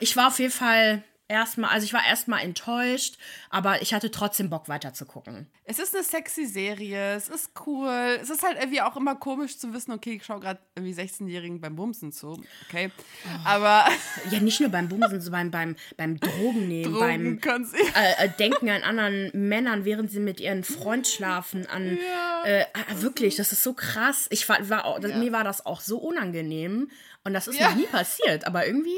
ich 0.00 0.16
war 0.16 0.28
auf 0.28 0.38
jeden 0.38 0.52
Fall 0.52 1.02
erstmal, 1.28 1.70
also 1.70 1.84
ich 1.84 1.92
war 1.92 2.04
erstmal 2.06 2.42
enttäuscht, 2.42 3.16
aber 3.50 3.82
ich 3.82 3.92
hatte 3.94 4.10
trotzdem 4.10 4.50
Bock 4.50 4.68
weiter 4.68 4.92
zu 4.92 5.06
gucken. 5.06 5.46
Es 5.64 5.78
ist 5.78 5.94
eine 5.94 6.04
sexy 6.04 6.46
Serie, 6.46 7.14
es 7.14 7.28
ist 7.28 7.50
cool. 7.66 8.18
Es 8.20 8.30
ist 8.30 8.42
halt 8.44 8.56
irgendwie 8.58 8.80
auch 8.80 8.96
immer 8.96 9.16
komisch 9.16 9.58
zu 9.58 9.72
wissen, 9.72 9.92
okay, 9.92 10.14
ich 10.14 10.24
schaue 10.24 10.40
gerade 10.40 10.60
irgendwie 10.76 10.94
16-Jährigen 10.94 11.60
beim 11.60 11.74
Bumsen 11.74 12.12
zu. 12.12 12.40
Okay. 12.68 12.90
Oh. 13.24 13.28
Aber. 13.44 13.86
Ja, 14.30 14.40
nicht 14.40 14.60
nur 14.60 14.70
beim 14.70 14.88
Bumsen, 14.88 15.20
sondern 15.20 15.50
beim, 15.50 15.76
beim, 15.96 16.18
beim 16.18 16.20
Drogennehmen, 16.20 16.92
Drogen 16.98 17.40
beim 17.40 17.70
äh, 17.94 18.24
äh, 18.24 18.28
Denken 18.38 18.68
an 18.70 18.82
anderen 18.82 19.30
Männern, 19.34 19.84
während 19.84 20.10
sie 20.10 20.18
mit 20.18 20.40
ihren 20.40 20.64
Freund 20.64 21.06
schlafen, 21.06 21.66
an 21.66 21.96
ja, 21.96 22.44
äh, 22.44 22.62
äh 22.62 22.66
wirklich, 23.02 23.36
das 23.36 23.52
ist 23.52 23.62
so 23.62 23.72
krass. 23.72 24.26
Ich 24.30 24.48
war, 24.48 24.68
war 24.68 25.00
ja. 25.00 25.16
mir 25.16 25.32
war 25.32 25.44
das 25.44 25.64
auch 25.64 25.80
so 25.80 25.98
unangenehm 25.98 26.90
und 27.24 27.34
das 27.34 27.46
ist 27.46 27.60
ja. 27.60 27.68
noch 27.68 27.76
nie 27.76 27.86
passiert, 27.86 28.46
aber 28.46 28.66
irgendwie 28.66 28.90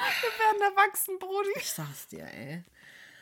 wir 0.00 0.38
werden 0.38 0.76
erwachsen, 0.76 1.18
Brudi. 1.18 1.50
Ich 1.56 1.70
sag's 1.70 2.08
dir, 2.08 2.24
ey. 2.24 2.64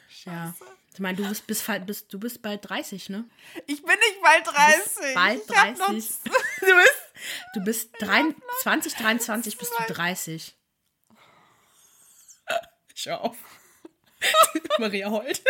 Scheiße. 0.09 0.31
Ja. 0.31 0.55
Ich 0.95 1.01
meine, 1.01 1.17
du 1.17 1.29
bist, 1.29 1.47
bist, 1.47 1.65
bist, 1.87 2.13
du 2.13 2.19
bist 2.19 2.43
bald 2.43 2.69
30, 2.69 3.11
ne? 3.11 3.25
Ich 3.67 3.83
bin 3.83 3.95
nicht 3.95 4.23
bald 4.23 4.47
30. 4.47 5.15
bald 5.15 5.49
30. 5.49 6.15
Du 6.61 6.75
bist, 6.75 7.01
du 7.55 7.61
bist 7.61 7.91
2023 8.63 9.59
bist 9.59 9.73
du 9.79 9.93
30. 9.93 10.57
Schau 12.95 13.15
auf. 13.17 13.37
Maria 14.79 15.11
heult. 15.11 15.43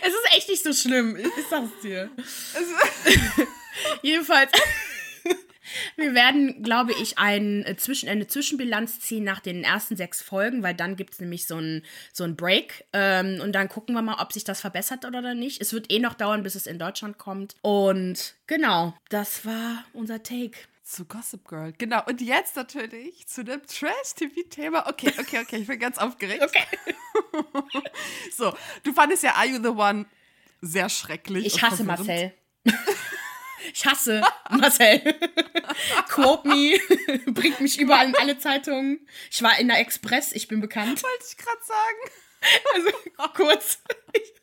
Es 0.00 0.08
ist 0.08 0.32
echt 0.32 0.48
nicht 0.48 0.62
so 0.62 0.72
schlimm. 0.72 1.16
Ich 1.16 1.46
sag's 1.48 1.70
dir. 1.82 2.10
Jedenfalls. 4.02 4.52
Wir 5.96 6.14
werden, 6.14 6.62
glaube 6.62 6.92
ich, 6.92 7.18
ein, 7.18 7.64
äh, 7.64 7.76
Zwischen, 7.76 8.08
eine 8.08 8.26
Zwischenbilanz 8.26 9.00
ziehen 9.00 9.24
nach 9.24 9.40
den 9.40 9.64
ersten 9.64 9.96
sechs 9.96 10.22
Folgen, 10.22 10.62
weil 10.62 10.74
dann 10.74 10.96
gibt 10.96 11.14
es 11.14 11.20
nämlich 11.20 11.46
so 11.46 11.56
einen 11.56 11.84
so 12.12 12.26
Break. 12.34 12.84
Ähm, 12.92 13.40
und 13.42 13.52
dann 13.52 13.68
gucken 13.68 13.94
wir 13.94 14.02
mal, 14.02 14.20
ob 14.20 14.32
sich 14.32 14.44
das 14.44 14.60
verbessert 14.60 15.04
oder 15.04 15.34
nicht. 15.34 15.60
Es 15.60 15.72
wird 15.72 15.90
eh 15.92 15.98
noch 15.98 16.14
dauern, 16.14 16.42
bis 16.42 16.54
es 16.54 16.66
in 16.66 16.78
Deutschland 16.78 17.18
kommt. 17.18 17.56
Und 17.62 18.34
genau, 18.46 18.94
das 19.08 19.44
war 19.46 19.84
unser 19.92 20.22
Take 20.22 20.58
zu 20.88 21.04
Gossip 21.04 21.46
Girl. 21.46 21.72
Genau. 21.76 22.02
Und 22.06 22.20
jetzt 22.20 22.56
natürlich 22.56 23.26
zu 23.26 23.44
dem 23.44 23.60
Trash-TV-Thema. 23.66 24.88
Okay, 24.88 25.12
okay, 25.18 25.40
okay. 25.40 25.56
Ich 25.58 25.66
bin 25.66 25.78
ganz 25.78 25.98
aufgeregt. 25.98 26.42
Okay. 26.42 26.64
so, 28.36 28.54
du 28.84 28.92
fandest 28.92 29.22
ja 29.22 29.34
Are 29.34 29.46
You 29.46 29.62
the 29.62 29.68
One 29.68 30.06
sehr 30.60 30.88
schrecklich. 30.88 31.46
Ich 31.46 31.62
hasse 31.62 31.84
Marcel. 31.84 32.32
Ich 33.74 33.86
hasse 33.86 34.22
Marcel. 34.50 35.00
Quote 36.08 36.48
me. 36.48 36.78
Bringt 37.32 37.60
mich 37.60 37.78
überall 37.78 38.08
in 38.08 38.16
alle 38.16 38.38
Zeitungen. 38.38 39.06
Ich 39.30 39.42
war 39.42 39.58
in 39.58 39.68
der 39.68 39.80
Express, 39.80 40.32
ich 40.32 40.48
bin 40.48 40.60
bekannt. 40.60 41.02
Wollte 41.02 41.24
ich 41.28 41.36
gerade 41.36 41.64
sagen. 41.64 42.12
Also 42.74 42.90
kurz, 43.34 43.82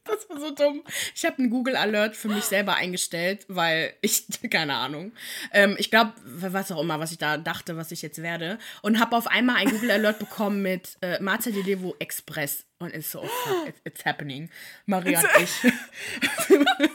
das 0.04 0.30
war 0.30 0.40
so 0.40 0.52
dumm. 0.52 0.84
Ich 1.16 1.26
habe 1.26 1.38
einen 1.40 1.50
Google 1.50 1.76
Alert 1.76 2.16
für 2.16 2.28
mich 2.28 2.44
selber 2.44 2.76
eingestellt, 2.76 3.46
weil 3.48 3.94
ich, 4.02 4.26
keine 4.52 4.76
Ahnung, 4.76 5.12
ähm, 5.52 5.76
ich 5.80 5.92
glaube, 5.92 6.14
was 6.24 6.72
auch 6.72 6.82
immer, 6.82 7.00
was 7.00 7.12
ich 7.12 7.18
da 7.18 7.38
dachte, 7.38 7.78
was 7.78 7.92
ich 7.92 8.02
jetzt 8.02 8.22
werde. 8.22 8.60
Und 8.82 9.00
habe 9.00 9.16
auf 9.16 9.28
einmal 9.28 9.58
ein 9.58 9.70
Google 9.70 9.92
Alert 9.92 10.20
bekommen 10.20 10.62
mit 10.62 10.98
äh, 11.02 11.20
Marcel 11.22 11.54
Delevo 11.54 11.96
Express. 12.00 12.66
Und 12.78 12.92
ist 12.92 13.12
so, 13.12 13.22
oh 13.22 13.28
fuck, 13.28 13.68
it's, 13.70 13.80
it's 13.86 14.06
happening. 14.06 14.50
Maria 14.86 15.20
und 15.20 15.30
ich. 15.42 16.92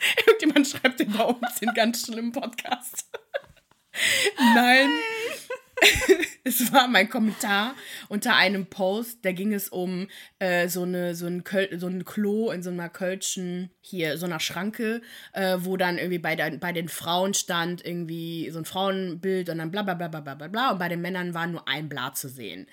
Irgendjemand 0.26 0.66
schreibt 0.66 1.00
den 1.00 1.12
bei 1.12 1.24
uns 1.24 1.60
den 1.60 1.74
ganz 1.74 2.06
schlimmen 2.06 2.32
Podcast. 2.32 3.08
Nein. 4.54 4.90
es 6.44 6.72
war 6.72 6.88
mein 6.88 7.08
Kommentar 7.08 7.74
unter 8.08 8.36
einem 8.36 8.66
Post, 8.66 9.24
da 9.24 9.32
ging 9.32 9.52
es 9.52 9.68
um 9.68 10.08
äh, 10.38 10.68
so, 10.68 10.82
eine, 10.82 11.14
so, 11.14 11.26
ein 11.26 11.44
Köl 11.44 11.68
so 11.78 11.86
ein 11.86 12.04
Klo 12.04 12.50
in 12.50 12.62
so 12.62 12.70
einer 12.70 12.88
Kölschen, 12.88 13.70
hier, 13.80 14.18
so 14.18 14.26
einer 14.26 14.40
Schranke, 14.40 15.00
äh, 15.32 15.58
wo 15.60 15.76
dann 15.76 15.98
irgendwie 15.98 16.18
bei, 16.18 16.36
der, 16.36 16.50
bei 16.58 16.72
den 16.72 16.88
Frauen 16.88 17.34
stand 17.34 17.84
irgendwie 17.84 18.50
so 18.50 18.58
ein 18.58 18.64
Frauenbild 18.64 19.48
und 19.48 19.58
dann 19.58 19.70
bla 19.70 19.82
bla 19.82 19.94
bla 19.94 20.08
bla 20.08 20.20
bla 20.20 20.48
bla 20.48 20.70
und 20.72 20.78
bei 20.78 20.88
den 20.88 21.00
Männern 21.00 21.34
war 21.34 21.46
nur 21.46 21.66
ein 21.68 21.88
Blatt 21.88 22.16
zu 22.16 22.28
sehen. 22.28 22.66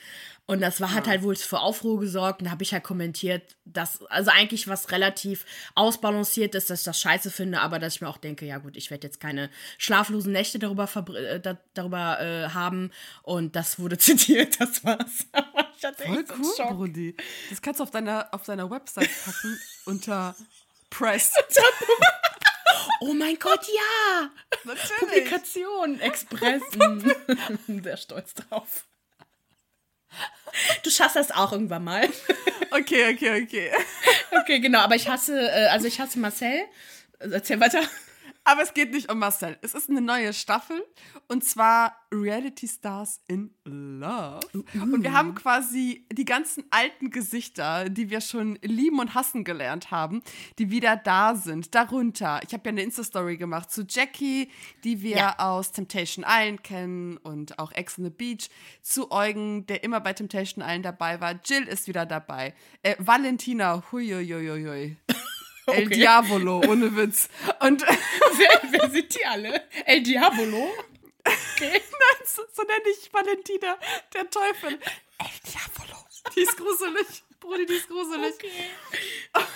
Und 0.50 0.62
das 0.62 0.80
war, 0.80 0.94
hat 0.94 1.08
halt 1.08 1.24
wohl 1.24 1.36
für 1.36 1.60
Aufruhr 1.60 2.00
gesorgt. 2.00 2.40
Und 2.40 2.46
da 2.46 2.52
habe 2.52 2.64
ich 2.64 2.72
halt 2.72 2.86
kommentiert, 2.86 3.58
dass, 3.66 4.02
also 4.06 4.32
eigentlich 4.32 4.70
was 4.70 4.92
relativ 4.92 5.46
ausbalanciert 5.76 6.56
ist, 6.56 6.70
dass 6.70 6.80
ich 6.80 6.86
das 6.86 7.02
scheiße 7.02 7.32
finde, 7.32 7.60
aber 7.60 7.80
dass 7.80 7.96
ich 7.96 8.02
mir 8.02 8.08
auch 8.08 8.18
denke, 8.18 8.46
ja 8.46 8.58
gut, 8.58 8.78
ich 8.78 8.90
werde 8.90 9.06
jetzt 9.06 9.20
keine 9.20 9.50
schlaflosen 9.78 10.32
Nächte 10.32 10.58
darüber, 10.58 10.90
äh, 11.16 11.42
da, 11.42 11.58
darüber 11.74 12.22
äh, 12.22 12.50
haben. 12.50 12.92
Und 13.24 13.58
das 13.58 13.78
wurde 13.78 13.98
zitiert, 13.98 14.60
das 14.62 14.86
war's. 14.86 15.28
Voll 15.98 16.26
cool, 16.40 16.46
Schock. 16.56 16.70
Brudi. 16.70 17.16
Das 17.50 17.62
kannst 17.62 17.82
du 17.82 17.84
auf 17.84 17.92
deiner, 17.92 18.30
auf 18.32 18.44
deiner 18.44 18.72
Website 18.72 19.10
packen 19.26 19.60
unter 19.86 20.34
Press. 20.90 21.34
Oh 23.02 23.14
mein 23.14 23.38
Gott, 23.38 23.66
ja! 23.68 24.32
Natürlich. 24.64 24.98
Publikation, 24.98 26.00
Express. 26.00 26.64
Sehr 27.68 27.98
stolz 27.98 28.34
drauf. 28.34 28.87
Du 30.84 30.90
schaffst 30.90 31.16
das 31.16 31.32
auch 31.32 31.52
irgendwann 31.52 31.84
mal. 31.84 32.08
Okay, 32.70 33.14
okay, 33.14 33.44
okay. 33.44 33.72
Okay, 34.42 34.60
genau, 34.60 34.80
aber 34.80 34.96
ich 34.96 35.08
hasse, 35.08 35.40
äh, 35.40 35.68
also 35.68 35.88
ich 35.88 36.00
hasse 36.00 36.20
Marcel. 36.20 36.64
Erzähl 37.20 37.60
weiter. 37.60 37.82
Aber 38.48 38.64
es 38.64 38.74
geht 38.74 38.94
nicht 38.94 39.12
um 39.12 39.20
Marcel. 39.20 39.58
Es 39.62 39.74
ist 39.74 39.90
eine 39.90 40.00
neue 40.00 40.32
Staffel 40.32 40.82
und 41.28 41.44
zwar 41.44 41.98
Reality 42.14 42.66
Stars 42.66 43.20
in 43.28 43.54
Love. 43.66 44.40
Uh. 44.56 44.64
Und 44.74 45.04
wir 45.04 45.12
haben 45.12 45.36
quasi 45.36 46.08
die 46.14 46.24
ganzen 46.24 46.64
alten 46.70 47.10
Gesichter, 47.10 47.90
die 47.90 48.10
wir 48.10 48.22
schon 48.22 48.58
lieben 48.62 49.02
und 49.02 49.16
hassen 49.16 49.44
gelernt 49.44 49.92
haben, 49.92 50.24
die 50.60 50.72
wieder 50.72 50.96
da 50.96 51.36
sind. 51.36 51.76
Darunter, 51.76 52.40
ich 52.48 52.54
habe 52.54 52.64
ja 52.64 52.70
eine 52.70 52.84
Insta-Story 52.84 53.36
gemacht 53.36 53.70
zu 53.70 53.82
Jackie, 53.86 54.50
die 54.86 55.02
wir 55.02 55.18
ja. 55.18 55.40
aus 55.40 55.74
Temptation 55.74 56.24
Island 56.26 56.64
kennen 56.64 57.18
und 57.18 57.60
auch 57.60 57.74
Ex 57.74 58.00
on 58.00 58.06
the 58.06 58.10
Beach. 58.10 58.50
Zu 58.82 59.12
Eugen, 59.12 59.66
der 59.66 59.84
immer 59.84 60.00
bei 60.00 60.14
Temptation 60.14 60.64
Island 60.64 60.86
dabei 60.86 61.20
war. 61.20 61.38
Jill 61.44 61.64
ist 61.64 61.90
wieder 61.90 62.06
dabei. 62.06 62.54
Äh, 62.82 62.96
Valentina, 62.98 63.84
huiuiuiui. 63.92 64.96
Okay. 65.70 65.82
El 65.82 65.90
Diavolo, 65.90 66.62
ohne 66.62 66.96
Witz. 66.96 67.28
Und 67.60 67.82
wer, 68.38 68.62
wer 68.72 68.90
sind 68.90 69.14
die 69.14 69.26
alle? 69.26 69.64
El 69.86 70.02
Diavolo? 70.02 70.70
Okay. 71.26 71.72
Nein, 71.72 72.26
so, 72.26 72.44
so 72.54 72.64
nenne 72.64 72.90
ich 72.90 73.12
Valentina, 73.12 73.78
der 74.14 74.30
Teufel. 74.30 74.80
El 75.20 75.40
Diavolo. 75.46 76.06
Die 76.34 76.40
ist 76.40 76.56
gruselig. 76.56 77.24
Brudi, 77.42 77.66
die 77.66 77.74
ist 77.74 77.90
gruselig. 77.90 78.34
Okay. 78.36 79.48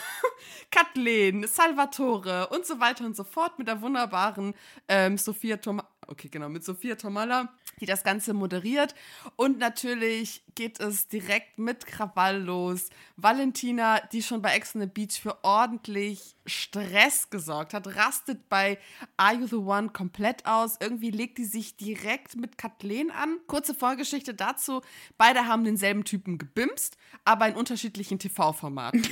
Kathleen, 0.69 1.47
Salvatore 1.47 2.47
und 2.47 2.65
so 2.65 2.80
weiter 2.82 3.06
und 3.06 3.15
so 3.15 3.24
fort 3.24 3.58
mit 3.58 3.69
der 3.69 3.82
wunderbaren 3.82 4.54
ähm, 4.89 5.17
Sophia 5.17 5.58
Tom 5.58 5.82
okay, 6.08 6.30
genau, 6.30 6.50
mit 6.50 6.63
Sophia 6.63 6.95
Tomalla, 6.95 7.54
die 7.79 7.86
das 7.86 8.03
Ganze 8.03 8.34
moderiert. 8.34 8.93
Und 9.36 9.57
natürlich 9.57 10.43
geht 10.55 10.79
es 10.79 11.07
direkt 11.07 11.57
mit 11.57 11.86
Krawall 11.86 12.41
los. 12.41 12.89
Valentina, 13.15 13.99
die 14.12 14.21
schon 14.21 14.41
bei 14.41 14.53
Ex 14.53 14.75
on 14.75 14.81
the 14.81 14.88
Beach 14.88 15.19
für 15.19 15.43
ordentlich 15.43 16.36
Stress 16.45 17.29
gesorgt 17.29 17.73
hat, 17.73 17.95
rastet 17.95 18.49
bei 18.49 18.77
Are 19.17 19.36
You 19.36 19.47
the 19.47 19.55
One 19.55 19.89
komplett 19.89 20.45
aus. 20.45 20.77
Irgendwie 20.79 21.12
legt 21.12 21.38
die 21.38 21.45
sich 21.45 21.77
direkt 21.77 22.36
mit 22.36 22.57
Kathleen 22.57 23.12
an. 23.12 23.39
Kurze 23.47 23.73
Vorgeschichte 23.73 24.34
dazu: 24.34 24.81
Beide 25.17 25.47
haben 25.47 25.63
denselben 25.63 26.03
Typen 26.03 26.38
gebimst, 26.38 26.97
aber 27.25 27.47
in 27.47 27.55
unterschiedlichen 27.55 28.19
TV-Formaten. 28.19 29.07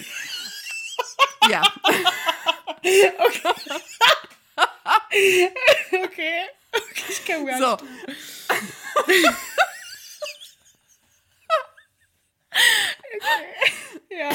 ja. 1.50 1.64
Okay. 2.82 3.54
okay. 6.04 6.59
Okay. 6.74 7.04
Ich 7.10 7.26
kann 7.26 7.46
gar 7.46 7.58
So. 7.58 7.78
Ja. 14.10 14.32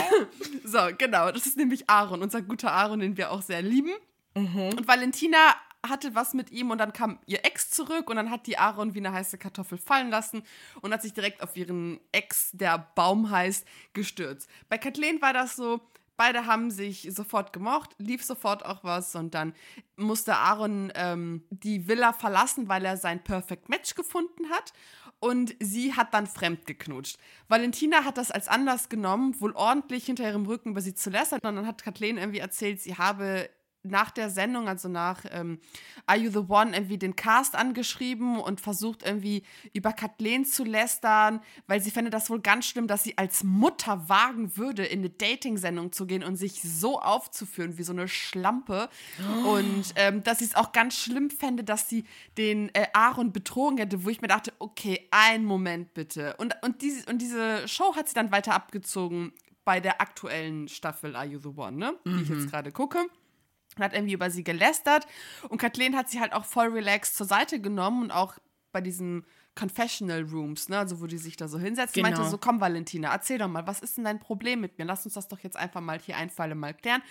So, 0.65 0.79
genau. 0.97 1.31
Das 1.31 1.47
ist 1.47 1.57
nämlich 1.57 1.89
Aaron, 1.91 2.23
unser 2.23 2.43
guter 2.43 2.73
Aaron, 2.73 3.01
den 3.01 3.17
wir 3.17 3.31
auch 3.31 3.43
sehr 3.43 3.61
lieben. 3.61 3.93
Mhm. 4.35 4.71
Und 4.71 4.89
Valentina 4.89 5.55
hatte 5.87 6.15
was 6.15 6.33
mit 6.33 6.51
ihm 6.51 6.71
und 6.71 6.79
dann 6.79 6.93
kam 6.93 7.19
ihr 7.27 7.45
Ex 7.45 7.71
zurück 7.71 8.09
und 8.09 8.17
dann 8.17 8.31
hat 8.31 8.47
die 8.47 8.57
Aaron 8.57 8.95
wie 8.95 9.01
eine 9.01 9.13
heiße 9.13 9.37
Kartoffel 9.37 9.77
fallen 9.77 10.11
lassen 10.11 10.43
und 10.81 10.93
hat 10.93 11.03
sich 11.03 11.13
direkt 11.13 11.43
auf 11.43 11.57
ihren 11.57 12.01
Ex, 12.13 12.51
der 12.53 12.79
Baum 12.95 13.31
heißt, 13.31 13.67
gestürzt. 13.93 14.49
Bei 14.71 14.79
Kathleen 14.79 15.21
war 15.21 15.35
das 15.35 15.57
so, 15.57 15.81
beide 16.17 16.47
haben 16.47 16.71
sich 16.71 17.09
sofort 17.13 17.53
gemocht, 17.53 17.91
lief 17.99 18.25
sofort 18.25 18.65
auch 18.65 18.85
was 18.85 19.15
und 19.15 19.35
dann 19.35 19.55
musste 19.97 20.37
Aaron 20.37 20.93
ähm, 20.95 21.45
die 21.51 21.89
Villa 21.89 22.13
verlassen, 22.13 22.69
weil 22.69 22.85
er 22.85 22.97
sein 22.97 23.23
Perfect 23.23 23.69
Match 23.69 23.95
gefunden 23.95 24.51
hat 24.51 24.73
und 25.21 25.57
sie 25.61 25.95
hat 25.95 26.13
dann 26.13 26.27
fremd 26.27 26.67
geknutscht. 26.67 27.19
Valentina 27.49 28.05
hat 28.05 28.19
das 28.19 28.31
als 28.31 28.49
Anlass 28.49 28.89
genommen, 28.89 29.41
wohl 29.41 29.53
ordentlich 29.53 30.07
hinter 30.07 30.25
ihrem 30.25 30.47
Rücken 30.47 30.71
über 30.71 30.81
sie 30.81 30.95
zu 30.95 31.11
lästern 31.11 31.41
und 31.43 31.57
dann 31.57 31.67
hat 31.67 31.83
Kathleen 31.83 32.19
irgendwie 32.19 32.41
erzählt, 32.41 32.81
sie 32.81 32.97
habe 32.97 33.49
nach 33.85 34.11
der 34.11 34.31
Sendung, 34.31 34.69
also 34.69 34.89
nach 34.89 35.25
ähm, 35.31 35.59
Are 36.07 36.19
You 36.19 36.31
the 36.31 36.47
One, 36.49 36.75
irgendwie 36.75 36.99
den 36.99 37.17
Cast 37.17 37.55
angeschrieben 37.55 38.41
und 38.41 38.61
versucht 38.61 39.03
irgendwie 39.05 39.43
über 39.73 39.93
Kathleen 39.93 40.45
zu 40.45 40.65
lästern, 40.65 41.41
weil 41.67 41.81
sie 41.81 41.91
fände 41.91 42.11
das 42.11 42.31
wohl 42.31 42.41
ganz 42.41 42.67
schlimm, 42.67 42.87
dass 42.87 43.05
sie 43.05 43.17
als 43.19 43.45
Mutter 43.45 44.09
wagen 44.09 44.57
würde, 44.57 44.85
in 44.85 45.01
eine 45.01 45.11
Dating-Sendung 45.11 45.93
zu 45.93 46.07
gehen 46.07 46.25
und 46.25 46.37
sich 46.37 46.63
so 46.63 47.01
aufzuführen 47.01 47.79
wie 47.79 47.83
so 47.83 47.93
eine 47.93 48.09
Schlampe. 48.09 48.89
Und 49.47 49.93
ähm, 49.97 50.23
dass 50.23 50.39
sie 50.39 50.47
es 50.47 50.55
auch 50.55 50.73
ganz 50.73 50.97
schlimm 50.97 51.31
fände, 51.31 51.63
dass 51.63 51.89
sie 51.89 52.05
den 52.39 52.75
äh, 52.75 52.87
Aaron 52.95 53.33
betrogen 53.33 53.79
hätte, 53.79 54.05
wo 54.05 54.09
ich 54.09 54.21
mir 54.21 54.29
dachte, 54.29 54.53
okay, 54.59 55.07
einen 55.11 55.45
Moment 55.45 55.95
bitte. 55.95 56.37
Und, 56.39 56.57
und, 56.63 56.83
diese, 56.83 57.09
und 57.11 57.21
diese 57.21 57.69
Show 57.69 57.95
hat 57.97 58.09
sie 58.09 58.15
dann 58.15 58.33
weiter 58.33 58.55
abgezogen 58.55 59.33
bei 59.65 59.81
der 59.81 60.01
aktuellen 60.01 60.69
Staffel 60.69 61.17
Are 61.17 61.27
You 61.27 61.39
the 61.39 61.49
One, 61.57 61.77
ne? 61.77 61.95
Die 62.05 62.23
ich 62.23 62.29
jetzt 62.29 62.51
gerade 62.51 62.71
gucke 62.71 63.07
und 63.77 63.85
hat 63.85 63.95
irgendwie 63.95 64.15
über 64.15 64.31
sie 64.31 64.45
gelästert. 64.45 65.07
Und 65.49 65.59
Kathleen 65.59 65.97
hat 65.97 66.09
sie 66.09 66.21
halt 66.21 66.33
auch 66.33 66.45
voll 66.45 66.69
relaxed 66.69 67.17
zur 67.17 67.27
Seite 67.27 67.61
genommen 67.61 68.03
und 68.03 68.11
auch 68.11 68.35
bei 68.73 68.81
diesen 68.81 69.25
Confessional 69.55 70.23
Rooms, 70.23 70.69
ne, 70.69 70.79
also 70.79 71.01
wo 71.01 71.07
die 71.07 71.19
sich 71.19 71.37
da 71.37 71.47
so 71.49 71.59
hinsetzen, 71.59 72.03
Genau. 72.03 72.17
meinte 72.17 72.31
so, 72.31 72.39
komm 72.39 72.61
Valentina, 72.61 73.13
erzähl 73.13 73.39
doch 73.39 73.49
mal, 73.49 73.67
was 73.67 73.81
ist 73.81 73.97
denn 73.97 74.05
dein 74.05 74.19
Problem 74.19 74.61
mit 74.61 74.79
mir? 74.79 74.85
Lass 74.85 75.05
uns 75.05 75.15
das 75.15 75.29
doch 75.29 75.39
jetzt 75.41 75.57
einfach 75.57 75.81
mal 75.81 75.99
hier 75.99 76.17
ein 76.17 76.31
für 76.31 76.43
alle 76.43 76.55
Mal 76.55 76.75
klären. 76.75 77.03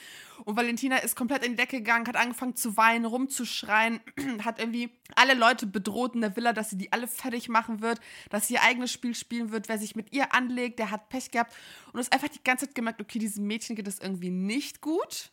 Und 0.46 0.58
Valentina 0.58 0.98
ist 0.98 1.16
komplett 1.16 1.44
in 1.46 1.52
die 1.52 1.58
Decke 1.58 1.78
gegangen, 1.78 2.06
hat 2.08 2.18
angefangen 2.18 2.56
zu 2.56 2.76
weinen, 2.76 3.06
rumzuschreien, 3.06 4.02
hat 4.44 4.60
irgendwie 4.60 4.92
alle 5.16 5.36
Leute 5.36 5.66
bedroht 5.68 6.16
in 6.16 6.22
der 6.22 6.36
Villa, 6.36 6.54
dass 6.54 6.70
sie 6.70 6.78
die 6.78 6.92
alle 6.92 7.08
fertig 7.08 7.50
machen 7.50 7.82
wird, 7.82 8.00
dass 8.30 8.48
sie 8.48 8.56
ihr 8.56 8.64
eigenes 8.64 8.92
Spiel 8.92 9.16
spielen 9.16 9.52
wird, 9.52 9.70
wer 9.70 9.78
sich 9.78 9.96
mit 9.96 10.12
ihr 10.14 10.34
anlegt, 10.34 10.80
der 10.80 10.92
hat 10.92 11.10
Pech 11.10 11.32
gehabt. 11.32 11.54
Und 11.94 12.00
ist 12.00 12.12
einfach 12.12 12.30
die 12.30 12.44
ganze 12.44 12.66
Zeit 12.68 12.76
gemerkt, 12.76 13.00
okay, 13.00 13.20
diesem 13.20 13.46
Mädchen 13.46 13.76
geht 13.76 13.88
es 13.88 14.00
irgendwie 14.00 14.32
nicht 14.32 14.82
gut. 14.82 15.32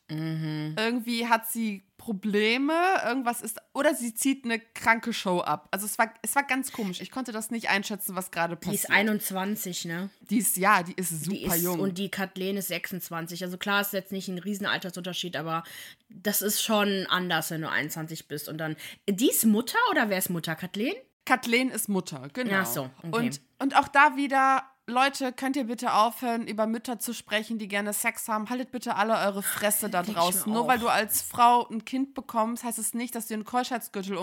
Irgendwie 0.79 1.27
hat 1.27 1.51
sie 1.51 1.83
Probleme, 2.01 2.73
irgendwas 3.05 3.43
ist, 3.43 3.59
oder 3.75 3.95
sie 3.95 4.15
zieht 4.15 4.47
eine 4.47 4.59
kranke 4.59 5.13
Show 5.13 5.41
ab. 5.41 5.69
Also 5.71 5.85
es 5.85 5.99
war, 5.99 6.11
es 6.23 6.35
war 6.35 6.45
ganz 6.45 6.73
komisch. 6.73 7.03
Ich 7.03 7.11
konnte 7.11 7.31
das 7.31 7.51
nicht 7.51 7.69
einschätzen, 7.69 8.17
was 8.17 8.31
gerade 8.31 8.57
Die 8.57 8.65
passiert. 8.65 8.85
ist 8.85 8.91
21, 8.91 9.85
ne? 9.85 10.09
Die 10.23 10.39
ist, 10.39 10.57
ja, 10.57 10.83
die 10.83 10.95
ist 10.95 11.25
super 11.25 11.37
Die 11.37 11.45
ist, 11.45 11.63
jung. 11.63 11.79
Und 11.79 11.99
die 11.99 12.09
Kathleen 12.09 12.57
ist 12.57 12.69
26. 12.69 13.45
Also 13.45 13.59
klar 13.59 13.83
ist 13.83 13.93
jetzt 13.93 14.13
nicht 14.13 14.29
ein 14.29 14.39
riesen 14.39 14.65
Altersunterschied, 14.65 15.37
aber 15.37 15.63
das 16.09 16.41
ist 16.41 16.63
schon 16.63 17.07
anders, 17.11 17.51
wenn 17.51 17.61
du 17.61 17.69
21 17.69 18.29
bist. 18.29 18.49
Und 18.49 18.57
dann. 18.57 18.77
Die 19.07 19.29
ist 19.29 19.45
Mutter 19.45 19.79
oder 19.91 20.09
wer 20.09 20.17
ist 20.17 20.31
Mutter? 20.31 20.57
Kathleen? 20.57 20.95
Kathleen 21.27 21.69
ist 21.69 21.91
Mutter, 21.91 22.31
genau. 22.33 22.61
Ach 22.63 22.67
so, 22.67 22.91
okay. 23.03 23.11
und, 23.13 23.41
und 23.59 23.77
auch 23.77 23.89
da 23.89 24.17
wieder, 24.17 24.65
Leute, 24.91 25.33
könnt 25.33 25.57
ihr 25.57 25.65
bitte 25.65 25.95
aufhören, 25.95 26.47
über 26.47 26.67
Mütter 26.67 26.99
zu 26.99 27.15
sprechen, 27.15 27.59
die 27.59 27.69
gerne 27.69 27.93
Sex 27.93 28.29
haben? 28.29 28.51
Haltet 28.51 28.71
bitte 28.71 28.97
alle 28.97 29.15
eure 29.17 29.43
Fresse 29.43 29.89
da 29.89 30.03
Denk 30.03 30.17
draußen. 30.17 30.53
Nur 30.53 30.63
auch. 30.63 30.69
weil 30.69 30.79
du 30.79 30.89
als 30.89 31.23
Frau 31.23 31.67
ein 31.69 31.85
Kind 31.85 32.15
bekommst, 32.15 32.65
heißt 32.65 32.79
es 32.79 32.93
nicht, 32.93 33.15
dass 33.15 33.29
du 33.29 33.35
einen 33.35 33.45
Keuschheitsgürtel 33.45 34.17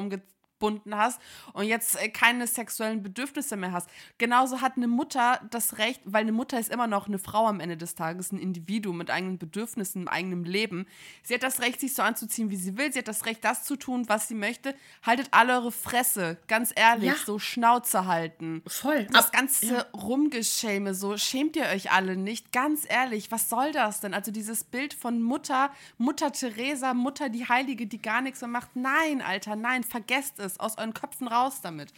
umgebunden 0.59 0.95
hast 0.97 1.19
und 1.53 1.65
jetzt 1.65 2.01
äh, 2.01 2.09
keine 2.09 2.47
sexuellen 2.47 3.03
Bedürfnisse 3.03 3.55
mehr 3.57 3.71
hast. 3.71 3.89
Genauso 4.17 4.61
hat 4.61 4.73
eine 4.77 4.87
Mutter 4.87 5.39
das 5.51 5.77
Recht, 5.77 6.01
weil 6.05 6.21
eine 6.21 6.31
Mutter 6.31 6.59
ist 6.59 6.69
immer 6.71 6.87
noch 6.87 7.07
eine 7.07 7.19
Frau 7.19 7.47
am 7.47 7.59
Ende 7.59 7.77
des 7.77 7.95
Tages, 7.95 8.31
ein 8.31 8.39
Individuum 8.39 8.97
mit 8.97 9.09
eigenen 9.09 9.37
Bedürfnissen, 9.37 10.03
im 10.03 10.07
eigenen 10.07 10.43
Leben. 10.45 10.87
Sie 11.23 11.33
hat 11.33 11.43
das 11.43 11.61
Recht, 11.61 11.79
sich 11.79 11.93
so 11.93 12.01
anzuziehen, 12.01 12.49
wie 12.49 12.55
sie 12.55 12.77
will. 12.77 12.91
Sie 12.91 12.99
hat 12.99 13.07
das 13.07 13.25
Recht, 13.25 13.43
das 13.43 13.63
zu 13.63 13.75
tun, 13.75 14.05
was 14.09 14.27
sie 14.27 14.35
möchte. 14.35 14.75
Haltet 15.03 15.29
alle 15.31 15.53
eure 15.53 15.71
Fresse, 15.71 16.37
ganz 16.47 16.73
ehrlich, 16.75 17.07
Ja. 17.09 17.15
so 17.25 17.39
Schnauze 17.39 18.05
halten. 18.05 18.63
Voll. 18.67 19.05
Das 19.11 19.27
Ab- 19.27 19.33
ganze 19.33 19.87
Rumgeschäme, 19.93 20.93
so 20.93 21.17
schämt 21.17 21.55
ihr 21.55 21.65
euch 21.65 21.91
alle 21.91 22.17
nicht. 22.17 22.51
Ganz 22.51 22.85
ehrlich, 22.87 23.31
was 23.31 23.49
soll 23.49 23.71
das 23.71 23.99
denn? 24.01 24.13
Also 24.13 24.31
dieses 24.31 24.63
Bild 24.63 24.93
von 24.93 25.21
Mutter, 25.21 25.71
Mutter 25.97 26.31
Teresa, 26.31 26.93
Mutter 26.93 27.29
die 27.29 27.47
Heilige, 27.47 27.87
die 27.87 28.01
gar 28.01 28.21
nichts 28.21 28.41
mehr 28.41 28.47
macht. 28.49 28.75
Nein, 28.75 29.21
Alter, 29.21 29.55
nein, 29.55 29.83
vergesst 29.83 30.39
es. 30.39 30.46
Aus 30.57 30.77
euren 30.77 30.93
Köpfen 30.93 31.27
raus 31.27 31.60
damit. 31.62 31.93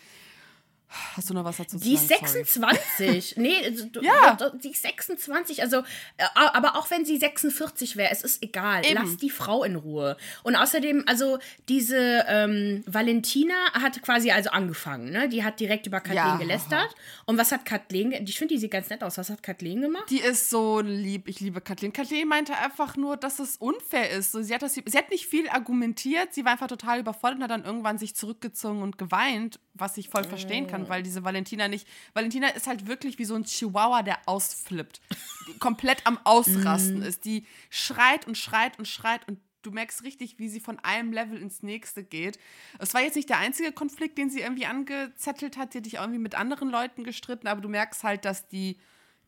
Hast 1.15 1.29
du 1.29 1.33
noch 1.35 1.43
was 1.45 1.57
dazu 1.57 1.77
zu 1.77 1.83
Die 1.83 1.93
ist 1.93 2.07
sagen? 2.07 2.25
Sorry. 2.25 2.43
26. 2.43 3.37
nee, 3.37 3.69
du, 3.91 4.01
Ja. 4.01 4.35
die 4.63 4.71
ist 4.71 4.81
26. 4.81 5.61
Also, 5.61 5.77
äh, 6.17 6.23
aber 6.33 6.75
auch 6.77 6.89
wenn 6.89 7.05
sie 7.05 7.17
46 7.17 7.95
wäre, 7.95 8.11
es 8.11 8.23
ist 8.23 8.41
egal. 8.41 8.83
Eben. 8.85 8.95
Lass 8.95 9.17
die 9.17 9.29
Frau 9.29 9.63
in 9.63 9.75
Ruhe. 9.75 10.17
Und 10.43 10.55
außerdem, 10.55 11.03
also 11.05 11.37
diese 11.67 12.25
ähm, 12.27 12.83
Valentina 12.87 13.53
hat 13.73 14.01
quasi 14.01 14.31
also 14.31 14.49
angefangen, 14.49 15.11
ne? 15.11 15.29
Die 15.29 15.43
hat 15.43 15.59
direkt 15.59 15.85
über 15.85 15.99
Kathleen 15.99 16.15
Ja. 16.25 16.37
gelästert. 16.37 16.95
Und 17.25 17.37
was 17.37 17.51
hat 17.51 17.65
Kathleen, 17.65 18.11
ich 18.11 18.37
finde, 18.39 18.55
die 18.55 18.59
sieht 18.59 18.71
ganz 18.71 18.89
nett 18.89 19.03
aus. 19.03 19.17
Was 19.19 19.29
hat 19.29 19.43
Kathleen 19.43 19.81
gemacht? 19.81 20.09
Die 20.09 20.19
ist 20.21 20.49
so 20.49 20.79
lieb. 20.81 21.27
Ich 21.27 21.39
liebe 21.39 21.61
Kathleen. 21.61 21.93
Kathleen 21.93 22.27
meinte 22.27 22.55
einfach 22.57 22.97
nur, 22.97 23.15
dass 23.17 23.37
es 23.39 23.57
unfair 23.57 24.09
ist. 24.09 24.31
So, 24.31 24.41
sie, 24.41 24.53
hat 24.55 24.63
das, 24.63 24.73
sie 24.73 24.97
hat 24.97 25.11
nicht 25.11 25.27
viel 25.27 25.47
argumentiert. 25.49 26.33
Sie 26.33 26.45
war 26.45 26.53
einfach 26.53 26.67
total 26.67 26.99
überfordert 26.99 27.37
und 27.37 27.43
hat 27.43 27.51
dann 27.51 27.65
irgendwann 27.65 27.97
sich 27.99 28.15
zurückgezogen 28.15 28.81
und 28.81 28.97
geweint, 28.97 29.59
was 29.75 29.97
ich 29.97 30.09
voll 30.09 30.23
verstehen 30.23 30.67
kann, 30.67 30.78
weil 30.87 31.03
diese 31.03 31.23
Valentina 31.23 31.67
nicht. 31.67 31.87
Valentina 32.13 32.47
ist 32.49 32.67
halt 32.67 32.87
wirklich 32.87 33.17
wie 33.19 33.25
so 33.25 33.35
ein 33.35 33.43
Chihuahua, 33.43 34.03
der 34.03 34.19
ausflippt. 34.25 35.01
Komplett 35.59 36.05
am 36.05 36.19
Ausrasten 36.23 37.01
ist. 37.01 37.25
Die 37.25 37.45
schreit 37.69 38.27
und 38.27 38.37
schreit 38.37 38.79
und 38.79 38.87
schreit 38.87 39.27
und 39.27 39.39
du 39.61 39.71
merkst 39.71 40.03
richtig, 40.03 40.39
wie 40.39 40.49
sie 40.49 40.59
von 40.59 40.79
einem 40.79 41.11
Level 41.11 41.41
ins 41.41 41.63
nächste 41.63 42.03
geht. 42.03 42.39
Es 42.77 42.93
war 42.93 43.01
jetzt 43.01 43.15
nicht 43.15 43.29
der 43.29 43.39
einzige 43.39 43.71
Konflikt, 43.71 44.17
den 44.17 44.29
sie 44.29 44.41
irgendwie 44.41 44.65
angezettelt 44.65 45.57
hat. 45.57 45.73
Sie 45.73 45.79
hat 45.79 45.85
dich 45.85 45.95
irgendwie 45.95 46.19
mit 46.19 46.35
anderen 46.35 46.69
Leuten 46.69 47.03
gestritten, 47.03 47.47
aber 47.47 47.61
du 47.61 47.69
merkst 47.69 48.03
halt, 48.03 48.25
dass 48.25 48.47
die 48.47 48.77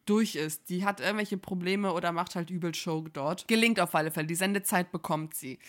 durch 0.05 0.35
ist. 0.35 0.69
Die 0.69 0.85
hat 0.85 0.99
irgendwelche 0.99 1.37
Probleme 1.37 1.93
oder 1.93 2.11
macht 2.11 2.35
halt 2.35 2.49
übel 2.49 2.73
Show 2.73 3.05
dort. 3.11 3.47
Gelingt 3.47 3.79
auf 3.79 3.93
alle 3.93 4.11
Fälle. 4.11 4.27
Die 4.27 4.35
Sendezeit 4.35 4.91
bekommt 4.91 5.35
sie. 5.35 5.59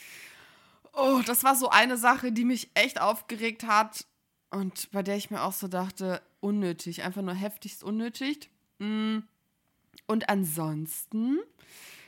Oh, 0.95 1.21
das 1.27 1.43
war 1.43 1.57
so 1.57 1.71
eine 1.71 1.97
Sache, 1.97 2.33
die 2.33 2.45
mich 2.45 2.71
echt 2.75 3.01
aufgeregt 3.01 3.65
hat 3.67 4.07
und 4.53 4.91
bei 4.93 5.03
der 5.03 5.17
ich 5.17 5.31
mir 5.31 5.43
auch 5.43 5.53
so 5.53 5.67
dachte, 5.67 6.21
unnötig, 6.41 7.03
einfach 7.03 7.23
nur 7.23 7.35
heftigst 7.35 7.83
unnötig. 7.83 8.51
Mm. 8.79 9.21
Und 10.07 10.29
ansonsten, 10.29 11.39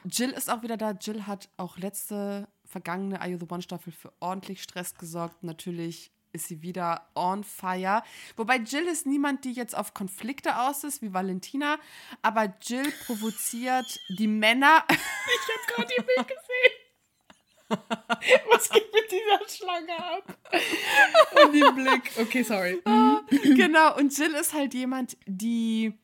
Jill 0.05 0.31
ist 0.31 0.51
auch 0.51 0.63
wieder 0.63 0.77
da. 0.77 0.91
Jill 0.91 1.27
hat 1.27 1.49
auch 1.57 1.79
letzte 1.79 2.49
vergangene 2.67 3.21
Are 3.21 3.31
You 3.31 3.39
the 3.39 3.47
One 3.49 3.63
Staffel 3.63 3.93
für 3.93 4.13
ordentlich 4.21 4.63
Stress 4.63 4.95
gesorgt. 4.95 5.43
Natürlich 5.43 6.11
ist 6.33 6.49
sie 6.49 6.61
wieder 6.61 7.09
on 7.15 7.45
fire. 7.45 8.03
Wobei 8.37 8.57
Jill 8.57 8.87
ist 8.89 9.07
niemand, 9.07 9.45
die 9.45 9.53
jetzt 9.53 9.77
auf 9.77 9.95
Konflikte 9.95 10.59
aus 10.59 10.85
ist, 10.85 11.01
wie 11.01 11.15
Valentina. 11.15 11.79
Aber 12.21 12.53
Jill 12.61 12.93
provoziert 13.07 14.01
die 14.19 14.29
Männer. 14.29 14.85
Ich 14.91 15.77
habe 15.77 15.83
gerade 15.83 15.95
ihr 15.97 16.03
Bild 16.03 16.29
gesehen. 16.29 16.84
Was 18.51 18.69
geht 18.71 18.93
mit 18.93 19.11
dieser 19.11 19.49
Schlange 19.49 19.97
ab? 19.99 20.39
Und 21.45 21.53
den 21.53 21.75
Blick. 21.75 22.11
Okay, 22.21 22.43
sorry. 22.43 22.81
genau, 23.57 23.97
und 23.97 24.17
Jill 24.17 24.35
ist 24.35 24.53
halt 24.53 24.75
jemand, 24.75 25.17
die 25.27 25.95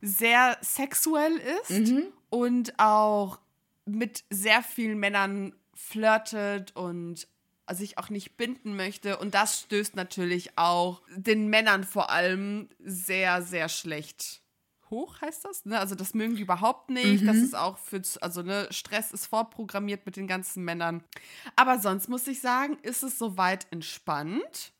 sehr 0.00 0.56
sexuell 0.60 1.36
ist 1.60 1.92
und 2.30 2.78
auch 2.78 3.40
mit 3.84 4.24
sehr 4.30 4.62
vielen 4.62 4.98
Männern 4.98 5.54
flirtet 5.74 6.76
und 6.76 7.26
sich 7.70 7.98
auch 7.98 8.10
nicht 8.10 8.36
binden 8.36 8.76
möchte. 8.76 9.18
Und 9.18 9.34
das 9.34 9.60
stößt 9.60 9.96
natürlich 9.96 10.56
auch 10.56 11.02
den 11.14 11.48
Männern 11.48 11.84
vor 11.84 12.10
allem 12.10 12.68
sehr, 12.78 13.42
sehr 13.42 13.68
schlecht 13.68 14.42
hoch, 14.90 15.20
heißt 15.20 15.44
das. 15.44 15.64
Ne? 15.64 15.78
Also 15.78 15.94
das 15.94 16.14
mögen 16.14 16.36
die 16.36 16.42
überhaupt 16.42 16.90
nicht. 16.90 17.22
Mhm. 17.22 17.26
Das 17.26 17.36
ist 17.36 17.56
auch 17.56 17.78
für, 17.78 18.02
also 18.20 18.42
ne, 18.42 18.68
Stress 18.70 19.12
ist 19.12 19.26
vorprogrammiert 19.26 20.06
mit 20.06 20.16
den 20.16 20.26
ganzen 20.26 20.64
Männern. 20.64 21.02
Aber 21.56 21.78
sonst 21.78 22.08
muss 22.08 22.26
ich 22.26 22.40
sagen, 22.40 22.78
ist 22.82 23.02
es 23.02 23.18
soweit 23.18 23.66
entspannt. 23.70 24.72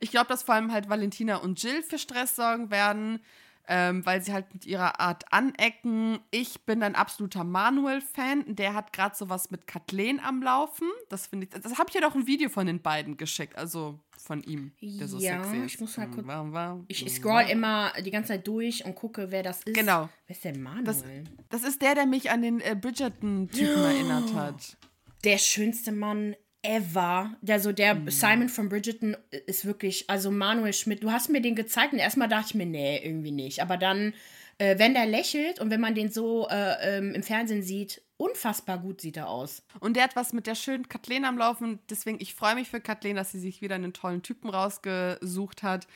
Ich 0.00 0.10
glaube, 0.10 0.28
dass 0.28 0.42
vor 0.42 0.54
allem 0.54 0.72
halt 0.72 0.88
Valentina 0.88 1.36
und 1.36 1.62
Jill 1.62 1.82
für 1.82 1.98
Stress 1.98 2.36
sorgen 2.36 2.70
werden 2.70 3.20
ähm, 3.68 4.04
weil 4.06 4.22
sie 4.22 4.32
halt 4.32 4.52
mit 4.52 4.66
ihrer 4.66 5.00
Art 5.00 5.30
anecken. 5.32 6.18
Ich 6.30 6.64
bin 6.64 6.82
ein 6.82 6.94
absoluter 6.94 7.44
Manuel-Fan. 7.44 8.56
Der 8.56 8.74
hat 8.74 8.92
gerade 8.92 9.16
sowas 9.16 9.50
mit 9.50 9.66
Kathleen 9.66 10.20
am 10.20 10.42
Laufen. 10.42 10.88
Das 11.08 11.26
finde 11.26 11.46
ich. 11.46 11.62
Das 11.62 11.78
habe 11.78 11.88
ich 11.88 11.94
ja 11.94 12.00
doch 12.00 12.14
ein 12.14 12.26
Video 12.26 12.48
von 12.48 12.66
den 12.66 12.80
beiden 12.80 13.16
geschickt, 13.16 13.56
also 13.56 13.98
von 14.18 14.42
ihm, 14.42 14.72
der 14.80 15.08
so 15.08 15.18
ja, 15.18 15.42
sexy 15.42 15.58
ist. 15.58 15.74
ich 15.74 15.80
muss 15.80 15.96
mal 15.96 16.08
kurz. 16.08 16.84
Ich 16.88 17.14
scroll 17.14 17.44
immer 17.50 17.92
die 18.04 18.10
ganze 18.10 18.28
Zeit 18.28 18.46
durch 18.46 18.84
und 18.84 18.94
gucke, 18.94 19.30
wer 19.30 19.42
das 19.42 19.62
ist. 19.62 19.74
Genau. 19.74 20.08
Wer 20.26 20.36
ist 20.36 20.44
denn 20.44 20.62
Manuel? 20.62 20.84
Das, 20.84 21.04
das 21.48 21.64
ist 21.64 21.82
der, 21.82 21.94
der 21.94 22.06
mich 22.06 22.30
an 22.30 22.42
den 22.42 22.60
äh, 22.60 22.76
Bridgerton-Typen 22.80 23.82
oh. 23.82 23.86
erinnert 23.86 24.34
hat. 24.34 24.76
Der 25.24 25.38
schönste 25.38 25.92
Mann 25.92 26.36
ever. 26.66 27.34
Also 27.48 27.72
der 27.72 27.94
mhm. 27.94 28.10
Simon 28.10 28.48
von 28.48 28.68
Bridgerton 28.68 29.16
ist 29.46 29.64
wirklich, 29.64 30.10
also 30.10 30.30
Manuel 30.30 30.72
Schmidt, 30.72 31.02
du 31.02 31.10
hast 31.10 31.30
mir 31.30 31.40
den 31.40 31.54
gezeigt 31.54 31.92
und 31.92 31.98
erstmal 31.98 32.28
dachte 32.28 32.48
ich 32.48 32.54
mir, 32.54 32.66
nee, 32.66 33.00
irgendwie 33.02 33.30
nicht. 33.30 33.62
Aber 33.62 33.76
dann, 33.76 34.12
äh, 34.58 34.78
wenn 34.78 34.94
der 34.94 35.06
lächelt 35.06 35.60
und 35.60 35.70
wenn 35.70 35.80
man 35.80 35.94
den 35.94 36.10
so 36.10 36.48
äh, 36.48 36.98
ähm, 36.98 37.14
im 37.14 37.22
Fernsehen 37.22 37.62
sieht, 37.62 38.02
unfassbar 38.16 38.78
gut 38.78 39.00
sieht 39.00 39.16
er 39.16 39.28
aus. 39.28 39.62
Und 39.80 39.96
der 39.96 40.04
hat 40.04 40.16
was 40.16 40.32
mit 40.32 40.46
der 40.46 40.54
schönen 40.54 40.88
Kathleen 40.88 41.24
am 41.24 41.38
Laufen. 41.38 41.78
Deswegen, 41.90 42.18
ich 42.20 42.34
freue 42.34 42.54
mich 42.54 42.68
für 42.68 42.80
Kathleen, 42.80 43.16
dass 43.16 43.32
sie 43.32 43.40
sich 43.40 43.60
wieder 43.60 43.74
einen 43.74 43.92
tollen 43.92 44.22
Typen 44.22 44.48
rausgesucht 44.48 45.62
hat. 45.62 45.86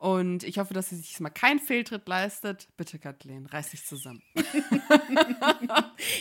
Und 0.00 0.44
ich 0.44 0.58
hoffe, 0.58 0.72
dass 0.72 0.88
sie 0.88 0.96
sich 0.96 1.20
mal 1.20 1.28
keinen 1.28 1.58
Fehltritt 1.58 2.08
leistet. 2.08 2.68
Bitte, 2.78 2.98
Kathleen, 2.98 3.44
reiß 3.44 3.72
dich 3.72 3.84
zusammen. 3.84 4.22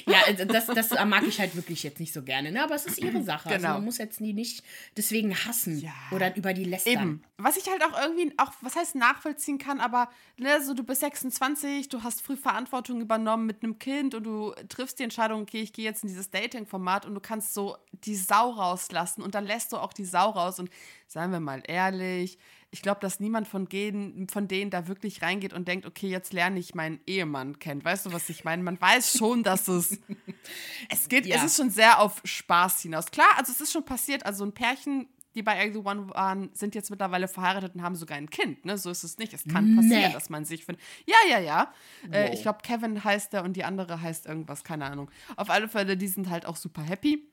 ja, 0.06 0.18
also 0.28 0.44
das, 0.44 0.65
das 0.65 0.89
mag 1.06 1.26
ich 1.26 1.39
halt 1.39 1.56
wirklich 1.56 1.84
jetzt 1.84 1.98
nicht 2.02 2.13
so 2.13 2.22
gerne. 2.22 2.52
Ne? 2.52 2.62
Aber 2.62 2.76
es 2.76 2.86
ist 2.86 2.98
ihre 2.98 3.24
Sache. 3.24 3.48
Also 3.48 3.58
genau. 3.58 3.70
Also 3.70 3.78
man 3.78 3.86
muss 3.86 3.98
jetzt 3.98 4.20
nie 4.20 4.34
nicht 4.34 4.65
deswegen 4.98 5.34
hassen 5.34 5.80
ja. 5.80 5.94
oder 6.12 6.36
über 6.36 6.54
die 6.54 6.65
lästern. 6.65 6.94
Eben. 6.94 7.24
Was 7.38 7.56
ich 7.56 7.70
halt 7.70 7.82
auch 7.86 7.98
irgendwie, 7.98 8.34
auch, 8.36 8.52
was 8.60 8.76
heißt 8.76 8.96
nachvollziehen 8.96 9.60
kann, 9.60 9.80
aber 9.80 10.10
ne, 10.36 10.62
so 10.62 10.74
du 10.74 10.84
bist 10.84 11.00
26, 11.00 11.88
du 11.88 12.04
hast 12.04 12.22
früh 12.22 12.36
Verantwortung 12.36 13.00
übernommen 13.00 13.46
mit 13.46 13.63
einem 13.63 13.80
Kind 13.80 14.13
und 14.13 14.26
du 14.26 14.54
triffst 14.68 15.00
die 15.00 15.04
Entscheidung, 15.04 15.44
okay, 15.44 15.62
ich 15.62 15.72
gehe 15.72 15.86
jetzt 15.86 16.04
in 16.04 16.10
dieses 16.10 16.30
Dating-Format 16.32 17.06
und 17.06 17.15
du 17.15 17.22
kannst 17.22 17.54
so 17.54 17.78
die 17.94 18.18
Sau 18.18 18.50
rauslassen 18.50 19.22
und 19.22 19.36
dann 19.36 19.46
lässt 19.46 19.72
du 19.72 19.78
auch 19.78 19.94
die 19.94 20.04
Sau 20.04 20.32
raus 20.32 20.60
und 20.60 20.70
seien 21.08 21.32
wir 21.32 21.39
mal 21.39 21.63
ehrlich, 21.65 22.38
ich 22.71 22.82
glaube, 22.82 22.99
dass 23.01 23.19
niemand 23.19 23.47
von, 23.47 23.67
denen, 23.67 24.27
von 24.29 24.47
denen 24.47 24.69
da 24.69 24.88
wirklich 24.88 25.21
reingeht 25.21 25.53
und 25.53 25.67
denkt, 25.67 25.88
okay, 25.88 26.08
jetzt 26.08 26.34
lerne 26.34 26.60
ich 26.60 26.75
meinen 26.75 26.99
Ehemann 27.08 27.58
kennen. 27.58 27.84
Weißt 27.84 28.05
du, 28.05 28.13
was 28.13 28.29
ich 28.29 28.43
meine? 28.43 28.62
Man 28.62 28.79
weiß 28.79 29.17
schon, 29.17 29.43
dass 29.43 29.67
es. 29.67 29.99
es 30.89 31.10
geht, 31.10 31.25
ja. 31.25 31.38
es 31.38 31.43
ist 31.43 31.58
schon 31.58 31.71
sehr 31.71 31.99
auf 31.99 32.21
Spaß 32.23 32.82
hinaus. 32.82 33.08
Klar, 33.08 33.29
also 33.38 33.51
es 33.51 33.60
ist 33.60 33.71
schon 33.71 33.86
passiert, 33.86 34.25
also 34.25 34.43
ein 34.43 34.53
Pärchen, 34.53 35.08
die 35.34 35.41
bei 35.41 35.60
Are 35.60 35.71
the 35.71 35.79
One 35.79 36.10
waren, 36.10 36.49
sind 36.53 36.75
jetzt 36.75 36.91
mittlerweile 36.91 37.27
verheiratet 37.27 37.73
und 37.73 37.82
haben 37.82 37.95
sogar 37.95 38.17
ein 38.17 38.29
Kind. 38.29 38.65
Ne? 38.65 38.77
So 38.77 38.91
ist 38.91 39.03
es 39.03 39.17
nicht. 39.17 39.34
Es 39.34 39.45
kann 39.45 39.75
passieren, 39.75 40.08
nee. 40.08 40.13
dass 40.13 40.29
man 40.29 40.45
sich 40.45 40.65
findet. 40.65 40.84
Ja, 41.05 41.15
ja, 41.29 41.39
ja. 41.39 41.73
Äh, 42.12 42.34
ich 42.34 42.41
glaube, 42.41 42.60
Kevin 42.62 43.03
heißt 43.03 43.34
der 43.34 43.43
und 43.43 43.53
die 43.53 43.63
andere 43.63 44.01
heißt 44.01 44.25
irgendwas, 44.25 44.63
keine 44.63 44.86
Ahnung. 44.86 45.10
Auf 45.38 45.49
alle 45.49 45.69
Fälle, 45.69 45.97
die 45.97 46.08
sind 46.08 46.29
halt 46.29 46.45
auch 46.45 46.55
super 46.55 46.82
happy. 46.82 47.29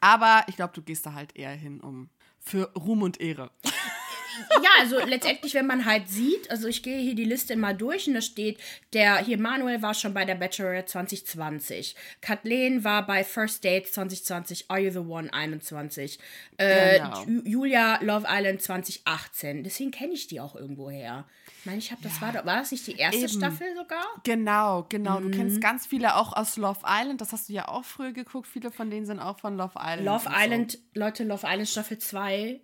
Aber 0.00 0.44
ich 0.46 0.56
glaube, 0.56 0.74
du 0.74 0.82
gehst 0.82 1.06
da 1.06 1.14
halt 1.14 1.36
eher 1.36 1.52
hin, 1.52 1.80
um 1.80 2.10
für 2.38 2.70
Ruhm 2.74 3.02
und 3.02 3.20
Ehre 3.20 3.50
ja, 4.62 4.70
also 4.80 4.98
letztendlich, 5.04 5.54
wenn 5.54 5.66
man 5.66 5.84
halt 5.84 6.08
sieht, 6.08 6.50
also 6.50 6.68
ich 6.68 6.82
gehe 6.82 6.98
hier 6.98 7.14
die 7.14 7.24
Liste 7.24 7.56
mal 7.56 7.76
durch 7.76 8.06
und 8.06 8.14
da 8.14 8.20
steht, 8.20 8.58
der 8.92 9.18
hier 9.18 9.38
Manuel 9.38 9.82
war 9.82 9.94
schon 9.94 10.14
bei 10.14 10.24
der 10.24 10.34
Bachelorette 10.34 10.86
2020. 10.86 11.94
Kathleen 12.20 12.84
war 12.84 13.06
bei 13.06 13.24
First 13.24 13.64
Date 13.64 13.86
2020, 13.86 14.70
Are 14.70 14.80
You 14.80 14.90
the 14.90 14.98
One 14.98 15.32
21. 15.32 16.18
Äh, 16.56 16.98
genau. 16.98 17.24
Julia 17.44 17.98
Love 18.02 18.26
Island 18.28 18.62
2018. 18.62 19.64
Deswegen 19.64 19.90
kenne 19.90 20.12
ich 20.12 20.26
die 20.26 20.40
auch 20.40 20.54
irgendwo 20.54 20.90
her. 20.90 21.24
Ich 21.60 21.66
meine, 21.66 21.78
ich 21.78 21.90
habe 21.90 22.02
das 22.02 22.20
ja. 22.20 22.34
war, 22.34 22.46
war 22.46 22.58
das 22.58 22.70
nicht 22.70 22.86
die 22.86 22.96
erste 22.96 23.18
Eben. 23.18 23.28
Staffel 23.28 23.74
sogar? 23.74 24.04
Genau, 24.24 24.86
genau. 24.88 25.20
Mhm. 25.20 25.32
Du 25.32 25.38
kennst 25.38 25.60
ganz 25.60 25.86
viele 25.86 26.16
auch 26.16 26.32
aus 26.32 26.56
Love 26.56 26.80
Island. 26.86 27.20
Das 27.20 27.32
hast 27.32 27.48
du 27.48 27.54
ja 27.54 27.68
auch 27.68 27.84
früher 27.84 28.12
geguckt. 28.12 28.46
Viele 28.46 28.70
von 28.70 28.90
denen 28.90 29.06
sind 29.06 29.18
auch 29.18 29.40
von 29.40 29.56
Love 29.56 29.74
Island. 29.76 30.04
Love 30.04 30.30
Island, 30.32 30.72
so. 30.72 30.78
Leute, 30.94 31.24
Love 31.24 31.46
Island 31.46 31.68
Staffel 31.68 31.98
2 31.98 32.60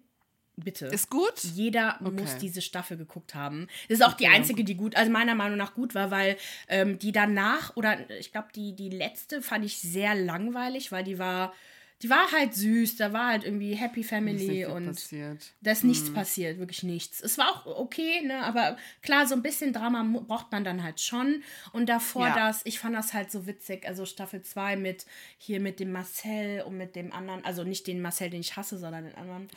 Bitte. 0.56 0.86
Ist 0.86 1.08
gut? 1.08 1.42
Jeder 1.42 1.98
okay. 2.00 2.10
muss 2.10 2.36
diese 2.36 2.60
Staffel 2.60 2.96
geguckt 2.96 3.34
haben. 3.34 3.68
Das 3.88 3.98
ist 3.98 4.04
auch 4.04 4.12
okay. 4.12 4.24
die 4.24 4.28
einzige, 4.28 4.64
die 4.64 4.74
gut, 4.74 4.96
also 4.96 5.10
meiner 5.10 5.34
Meinung 5.34 5.56
nach 5.56 5.74
gut 5.74 5.94
war, 5.94 6.10
weil 6.10 6.36
ähm, 6.68 6.98
die 6.98 7.12
danach, 7.12 7.74
oder 7.76 8.10
ich 8.10 8.32
glaube, 8.32 8.48
die, 8.54 8.74
die 8.76 8.90
letzte 8.90 9.40
fand 9.40 9.64
ich 9.64 9.78
sehr 9.78 10.14
langweilig, 10.14 10.92
weil 10.92 11.04
die 11.04 11.18
war 11.18 11.54
die 12.02 12.10
war 12.10 12.32
halt 12.32 12.54
süß, 12.54 12.96
da 12.96 13.12
war 13.12 13.28
halt 13.28 13.44
irgendwie 13.44 13.74
Happy 13.74 14.02
Family 14.02 14.66
und 14.66 14.86
passiert. 14.86 15.52
da 15.60 15.70
ist 15.70 15.84
nichts 15.84 16.10
mhm. 16.10 16.14
passiert, 16.14 16.58
wirklich 16.58 16.82
nichts. 16.82 17.20
Es 17.20 17.38
war 17.38 17.48
auch 17.50 17.66
okay, 17.66 18.22
ne, 18.22 18.42
aber 18.42 18.76
klar, 19.02 19.26
so 19.26 19.36
ein 19.36 19.42
bisschen 19.42 19.72
Drama 19.72 20.02
braucht 20.26 20.50
man 20.50 20.64
dann 20.64 20.82
halt 20.82 21.00
schon. 21.00 21.44
Und 21.72 21.88
davor 21.88 22.26
ja. 22.26 22.34
das, 22.34 22.62
ich 22.64 22.80
fand 22.80 22.96
das 22.96 23.14
halt 23.14 23.30
so 23.30 23.46
witzig, 23.46 23.86
also 23.86 24.04
Staffel 24.04 24.42
2 24.42 24.76
mit 24.76 25.06
hier 25.38 25.60
mit 25.60 25.78
dem 25.78 25.92
Marcel 25.92 26.62
und 26.62 26.76
mit 26.76 26.96
dem 26.96 27.12
anderen, 27.12 27.44
also 27.44 27.62
nicht 27.62 27.86
den 27.86 28.02
Marcel, 28.02 28.30
den 28.30 28.40
ich 28.40 28.56
hasse, 28.56 28.78
sondern 28.78 29.04
den 29.04 29.14
anderen. 29.14 29.48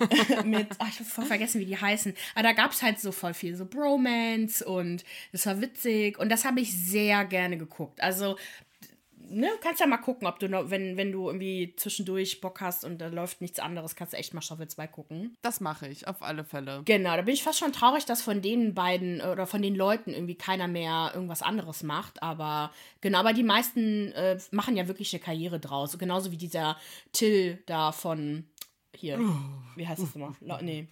mit, 0.44 0.68
ach, 0.78 0.88
ich 0.88 1.00
habe 1.00 1.04
voll 1.04 1.26
vergessen, 1.26 1.60
wie 1.60 1.66
die 1.66 1.76
heißen. 1.76 2.14
Aber 2.34 2.42
da 2.42 2.52
gab 2.52 2.72
es 2.72 2.82
halt 2.82 2.98
so 2.98 3.12
voll 3.12 3.34
viel, 3.34 3.56
so 3.56 3.66
Bromance 3.66 4.64
und 4.64 5.04
das 5.32 5.44
war 5.44 5.60
witzig 5.60 6.18
und 6.18 6.30
das 6.30 6.46
habe 6.46 6.60
ich 6.60 6.72
sehr 6.72 7.26
gerne 7.26 7.58
geguckt. 7.58 8.00
Also 8.00 8.36
ne, 9.30 9.48
kannst 9.62 9.80
ja 9.80 9.86
mal 9.86 9.98
gucken, 9.98 10.26
ob 10.26 10.38
du 10.38 10.48
noch, 10.48 10.70
wenn, 10.70 10.96
wenn 10.96 11.12
du 11.12 11.28
irgendwie 11.28 11.74
zwischendurch 11.76 12.40
Bock 12.40 12.60
hast 12.60 12.84
und 12.84 12.98
da 12.98 13.08
läuft 13.08 13.40
nichts 13.40 13.58
anderes, 13.58 13.96
kannst 13.96 14.12
du 14.12 14.18
echt 14.18 14.34
mal 14.34 14.42
Staffel 14.42 14.68
2 14.68 14.86
gucken. 14.88 15.36
Das 15.42 15.60
mache 15.60 15.88
ich, 15.88 16.06
auf 16.08 16.22
alle 16.22 16.44
Fälle. 16.44 16.82
Genau, 16.84 17.16
da 17.16 17.22
bin 17.22 17.34
ich 17.34 17.42
fast 17.42 17.58
schon 17.58 17.72
traurig, 17.72 18.04
dass 18.04 18.22
von 18.22 18.42
den 18.42 18.74
beiden 18.74 19.20
oder 19.20 19.46
von 19.46 19.62
den 19.62 19.74
Leuten 19.74 20.12
irgendwie 20.12 20.34
keiner 20.34 20.68
mehr 20.68 21.12
irgendwas 21.14 21.42
anderes 21.42 21.82
macht. 21.82 22.22
Aber 22.22 22.72
genau, 23.00 23.20
aber 23.20 23.32
die 23.32 23.42
meisten 23.42 24.12
äh, 24.12 24.38
machen 24.50 24.76
ja 24.76 24.88
wirklich 24.88 25.12
eine 25.14 25.22
Karriere 25.22 25.60
draus. 25.60 25.98
Genauso 25.98 26.32
wie 26.32 26.36
dieser 26.36 26.76
Till 27.12 27.62
da 27.66 27.92
von 27.92 28.44
hier. 28.94 29.18
Oh. 29.20 29.76
Wie 29.76 29.86
heißt 29.86 30.02
das 30.02 30.14
nochmal? 30.14 30.62
Nee. 30.62 30.88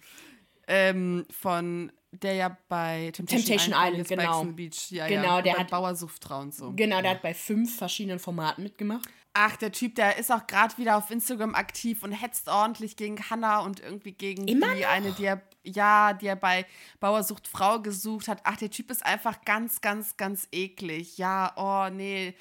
Ähm, 0.71 1.25
von 1.31 1.91
der 2.11 2.33
ja 2.33 2.57
bei 2.67 3.11
Temptation, 3.13 3.45
Temptation 3.45 3.73
Island, 3.73 4.11
Island 4.11 4.21
genau. 4.21 4.43
Beach, 4.53 4.91
ja, 4.91 5.07
genau, 5.07 5.37
ja, 5.37 5.41
der 5.41 5.57
hat 5.57 5.69
Bauersuchtfrau 5.69 6.39
und 6.41 6.53
so. 6.53 6.73
Genau, 6.75 7.01
der 7.01 7.11
hat 7.11 7.21
bei 7.21 7.33
fünf 7.33 7.77
verschiedenen 7.77 8.19
Formaten 8.19 8.63
mitgemacht. 8.63 9.07
Ach, 9.33 9.55
der 9.57 9.71
Typ, 9.71 9.95
der 9.95 10.17
ist 10.17 10.31
auch 10.31 10.47
gerade 10.47 10.77
wieder 10.77 10.97
auf 10.97 11.11
Instagram 11.11 11.53
aktiv 11.53 12.03
und 12.03 12.11
hetzt 12.11 12.47
ordentlich 12.47 12.97
gegen 12.97 13.17
Hannah 13.29 13.59
und 13.59 13.79
irgendwie 13.79 14.11
gegen 14.11 14.47
Immer 14.47 14.73
die 14.73 14.81
noch? 14.81 14.89
eine, 14.89 15.11
die 15.11 15.25
er, 15.25 15.41
ja, 15.63 16.13
die 16.13 16.27
er 16.27 16.35
bei 16.35 16.65
Bauersucht 16.99 17.47
Frau 17.47 17.79
gesucht 17.79 18.27
hat. 18.27 18.41
Ach, 18.43 18.57
der 18.57 18.71
Typ 18.71 18.89
ist 18.89 19.05
einfach 19.05 19.45
ganz, 19.45 19.81
ganz, 19.81 20.17
ganz 20.17 20.47
eklig. 20.51 21.17
Ja, 21.19 21.53
oh, 21.55 21.93
nee. 21.93 22.33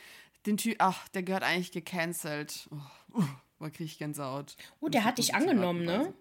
Den 0.46 0.56
Typ, 0.56 0.76
ach, 0.78 1.08
der 1.08 1.22
gehört 1.22 1.42
eigentlich 1.42 1.72
gecancelt. 1.72 2.68
Oh, 3.12 3.20
uh, 3.20 3.68
kriege 3.68 3.84
ich 3.84 3.98
Gänsehaut. 3.98 4.56
Oh, 4.80 4.88
der 4.88 5.04
hat 5.04 5.18
dich 5.18 5.34
angenommen, 5.34 5.84
ne? 5.84 6.14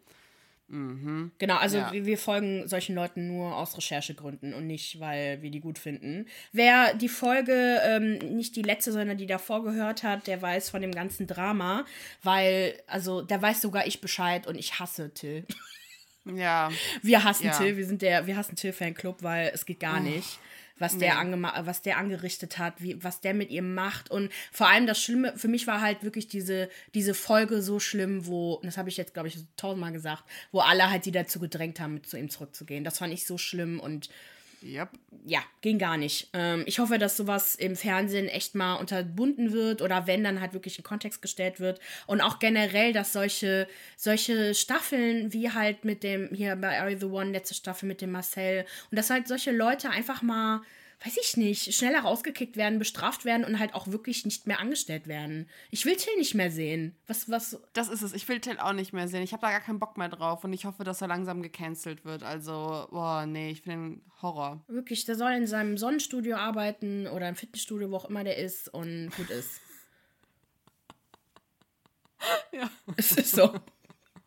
Mhm. 0.69 1.31
Genau, 1.37 1.55
also 1.55 1.77
ja. 1.77 1.93
wir, 1.93 2.05
wir, 2.05 2.17
folgen 2.17 2.67
solchen 2.67 2.93
Leuten 2.93 3.27
nur 3.27 3.55
aus 3.55 3.77
Recherchegründen 3.77 4.53
und 4.53 4.67
nicht, 4.67 4.99
weil 4.99 5.41
wir 5.41 5.49
die 5.49 5.61
gut 5.61 5.79
finden. 5.79 6.25
Wer 6.51 6.93
die 6.93 7.07
Folge, 7.07 7.79
ähm, 7.85 8.17
nicht 8.35 8.55
die 8.57 8.63
letzte, 8.63 8.91
sondern 8.91 9.17
die 9.17 9.27
davor 9.27 9.63
gehört 9.63 10.03
hat, 10.03 10.27
der 10.27 10.41
weiß 10.41 10.69
von 10.69 10.81
dem 10.81 10.91
ganzen 10.91 11.25
Drama, 11.25 11.85
weil, 12.21 12.73
also, 12.87 13.21
da 13.21 13.41
weiß 13.41 13.61
sogar 13.61 13.87
ich 13.87 14.01
Bescheid 14.01 14.45
und 14.45 14.55
ich 14.55 14.79
hasse 14.79 15.13
Till. 15.13 15.45
Ja. 16.25 16.69
Wir 17.01 17.23
hassen 17.23 17.45
ja. 17.45 17.57
Till, 17.57 17.77
wir 17.77 17.85
sind 17.85 18.01
der, 18.01 18.27
wir 18.27 18.35
hassen 18.35 18.57
Till-Fanclub, 18.57 19.23
weil 19.23 19.49
es 19.53 19.65
geht 19.65 19.79
gar 19.79 19.99
oh. 19.99 20.03
nicht 20.03 20.39
was 20.79 20.97
der, 20.97 21.15
was 21.63 21.81
der 21.81 21.97
angerichtet 21.97 22.57
hat, 22.57 22.81
wie, 22.81 23.01
was 23.03 23.21
der 23.21 23.33
mit 23.33 23.49
ihr 23.49 23.61
macht. 23.61 24.11
Und 24.11 24.31
vor 24.51 24.67
allem 24.67 24.87
das 24.87 25.01
Schlimme, 25.01 25.33
für 25.37 25.47
mich 25.47 25.67
war 25.67 25.81
halt 25.81 26.03
wirklich 26.03 26.27
diese, 26.27 26.69
diese 26.93 27.13
Folge 27.13 27.61
so 27.61 27.79
schlimm, 27.79 28.27
wo, 28.27 28.59
das 28.63 28.77
habe 28.77 28.89
ich 28.89 28.97
jetzt, 28.97 29.13
glaube 29.13 29.27
ich, 29.27 29.37
tausendmal 29.55 29.91
gesagt, 29.91 30.23
wo 30.51 30.59
alle 30.59 30.89
halt 30.89 31.03
sie 31.03 31.11
dazu 31.11 31.39
gedrängt 31.39 31.79
haben, 31.79 31.95
mit 31.95 32.07
zu 32.07 32.17
ihm 32.17 32.29
zurückzugehen. 32.29 32.83
Das 32.83 32.99
fand 32.99 33.13
ich 33.13 33.25
so 33.25 33.37
schlimm 33.37 33.79
und 33.79 34.09
Yep. 34.63 34.89
Ja, 35.25 35.39
ging 35.61 35.77
gar 35.77 35.97
nicht. 35.97 36.29
Ähm, 36.33 36.63
ich 36.65 36.79
hoffe, 36.79 36.97
dass 36.97 37.15
sowas 37.15 37.55
im 37.55 37.75
Fernsehen 37.75 38.27
echt 38.27 38.55
mal 38.55 38.75
unterbunden 38.75 39.51
wird 39.51 39.81
oder 39.81 40.07
wenn 40.07 40.23
dann 40.23 40.41
halt 40.41 40.53
wirklich 40.53 40.77
in 40.77 40.83
Kontext 40.83 41.21
gestellt 41.21 41.59
wird. 41.59 41.79
Und 42.07 42.21
auch 42.21 42.39
generell, 42.39 42.91
dass 42.91 43.13
solche, 43.13 43.67
solche 43.95 44.55
Staffeln 44.55 45.31
wie 45.31 45.51
halt 45.51 45.85
mit 45.85 46.01
dem, 46.03 46.29
hier 46.33 46.55
bei 46.55 46.79
Are 46.79 46.97
the 46.97 47.05
One, 47.05 47.31
letzte 47.31 47.53
Staffel 47.53 47.87
mit 47.87 48.01
dem 48.01 48.11
Marcel, 48.11 48.65
und 48.89 48.97
dass 48.97 49.09
halt 49.09 49.27
solche 49.27 49.51
Leute 49.51 49.89
einfach 49.91 50.21
mal 50.21 50.61
weiß 51.05 51.17
ich 51.21 51.37
nicht, 51.37 51.75
schneller 51.75 51.99
rausgekickt 51.99 52.57
werden, 52.57 52.79
bestraft 52.79 53.23
werden 53.23 53.45
und 53.45 53.59
halt 53.59 53.75
auch 53.75 53.87
wirklich 53.87 54.25
nicht 54.25 54.47
mehr 54.47 54.59
angestellt 54.59 55.07
werden. 55.07 55.47
Ich 55.69 55.85
will 55.85 55.95
Till 55.95 56.15
nicht 56.17 56.33
mehr 56.33 56.49
sehen. 56.49 56.95
Was, 57.05 57.29
was. 57.29 57.61
Das 57.73 57.87
ist 57.87 58.01
es. 58.01 58.13
Ich 58.13 58.27
will 58.27 58.39
Till 58.39 58.57
auch 58.57 58.73
nicht 58.73 58.93
mehr 58.93 59.07
sehen. 59.07 59.21
Ich 59.21 59.31
habe 59.31 59.41
da 59.41 59.51
gar 59.51 59.59
keinen 59.59 59.79
Bock 59.79 59.97
mehr 59.97 60.09
drauf 60.09 60.43
und 60.43 60.53
ich 60.53 60.65
hoffe, 60.65 60.83
dass 60.83 61.01
er 61.01 61.07
langsam 61.07 61.43
gecancelt 61.43 62.03
wird. 62.03 62.23
Also, 62.23 62.87
boah, 62.89 63.25
nee, 63.27 63.51
ich 63.51 63.61
finde 63.61 63.77
den 63.77 64.01
Horror. 64.21 64.63
Wirklich, 64.67 65.05
der 65.05 65.15
soll 65.15 65.33
in 65.33 65.45
seinem 65.45 65.77
Sonnenstudio 65.77 66.35
arbeiten 66.35 67.05
oder 67.07 67.29
im 67.29 67.35
Fitnessstudio, 67.35 67.91
wo 67.91 67.97
auch 67.97 68.09
immer 68.09 68.23
der 68.23 68.37
ist 68.37 68.73
und 68.73 69.11
gut 69.15 69.29
ist. 69.29 69.61
Ja. 72.51 72.69
Es 72.95 73.11
ist 73.11 73.35
so. 73.35 73.53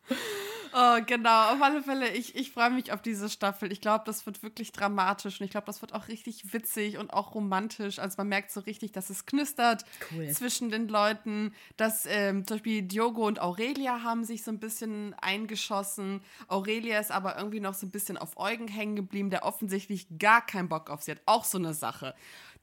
Oh, 0.72 0.98
genau. 1.04 1.52
Auf 1.52 1.62
alle 1.62 1.82
Fälle, 1.82 2.08
ich, 2.10 2.36
ich 2.36 2.52
freue 2.52 2.70
mich 2.70 2.92
auf 2.92 3.02
diese 3.02 3.28
Staffel. 3.28 3.72
Ich 3.72 3.80
glaube, 3.80 4.04
das 4.06 4.26
wird 4.26 4.42
wirklich 4.42 4.72
dramatisch 4.72 5.40
und 5.40 5.44
ich 5.44 5.50
glaube, 5.50 5.66
das 5.66 5.80
wird 5.82 5.94
auch 5.94 6.08
richtig 6.08 6.52
witzig 6.52 6.98
und 6.98 7.12
auch 7.12 7.34
romantisch. 7.34 7.98
Also 7.98 8.14
man 8.18 8.28
merkt 8.28 8.50
so 8.52 8.60
richtig, 8.60 8.92
dass 8.92 9.10
es 9.10 9.26
knistert 9.26 9.84
Cool. 10.12 10.28
zwischen 10.30 10.70
den 10.70 10.88
Leuten. 10.88 11.52
Dass 11.76 12.06
ähm, 12.06 12.46
zum 12.46 12.56
Beispiel 12.56 12.82
Diogo 12.82 13.26
und 13.26 13.40
Aurelia 13.40 14.02
haben 14.02 14.24
sich 14.24 14.44
so 14.44 14.50
ein 14.50 14.58
bisschen 14.60 15.14
eingeschossen. 15.20 16.22
Aurelia 16.48 16.98
ist 17.00 17.10
aber 17.10 17.36
irgendwie 17.36 17.60
noch 17.60 17.74
so 17.74 17.86
ein 17.86 17.90
bisschen 17.90 18.16
auf 18.16 18.36
Eugen 18.36 18.68
hängen 18.68 18.96
geblieben, 18.96 19.30
der 19.30 19.44
offensichtlich 19.44 20.06
gar 20.18 20.44
keinen 20.44 20.68
Bock 20.68 20.90
auf 20.90 21.02
sie 21.02 21.12
hat. 21.12 21.20
Auch 21.26 21.44
so 21.44 21.58
eine 21.58 21.74
Sache. 21.74 22.14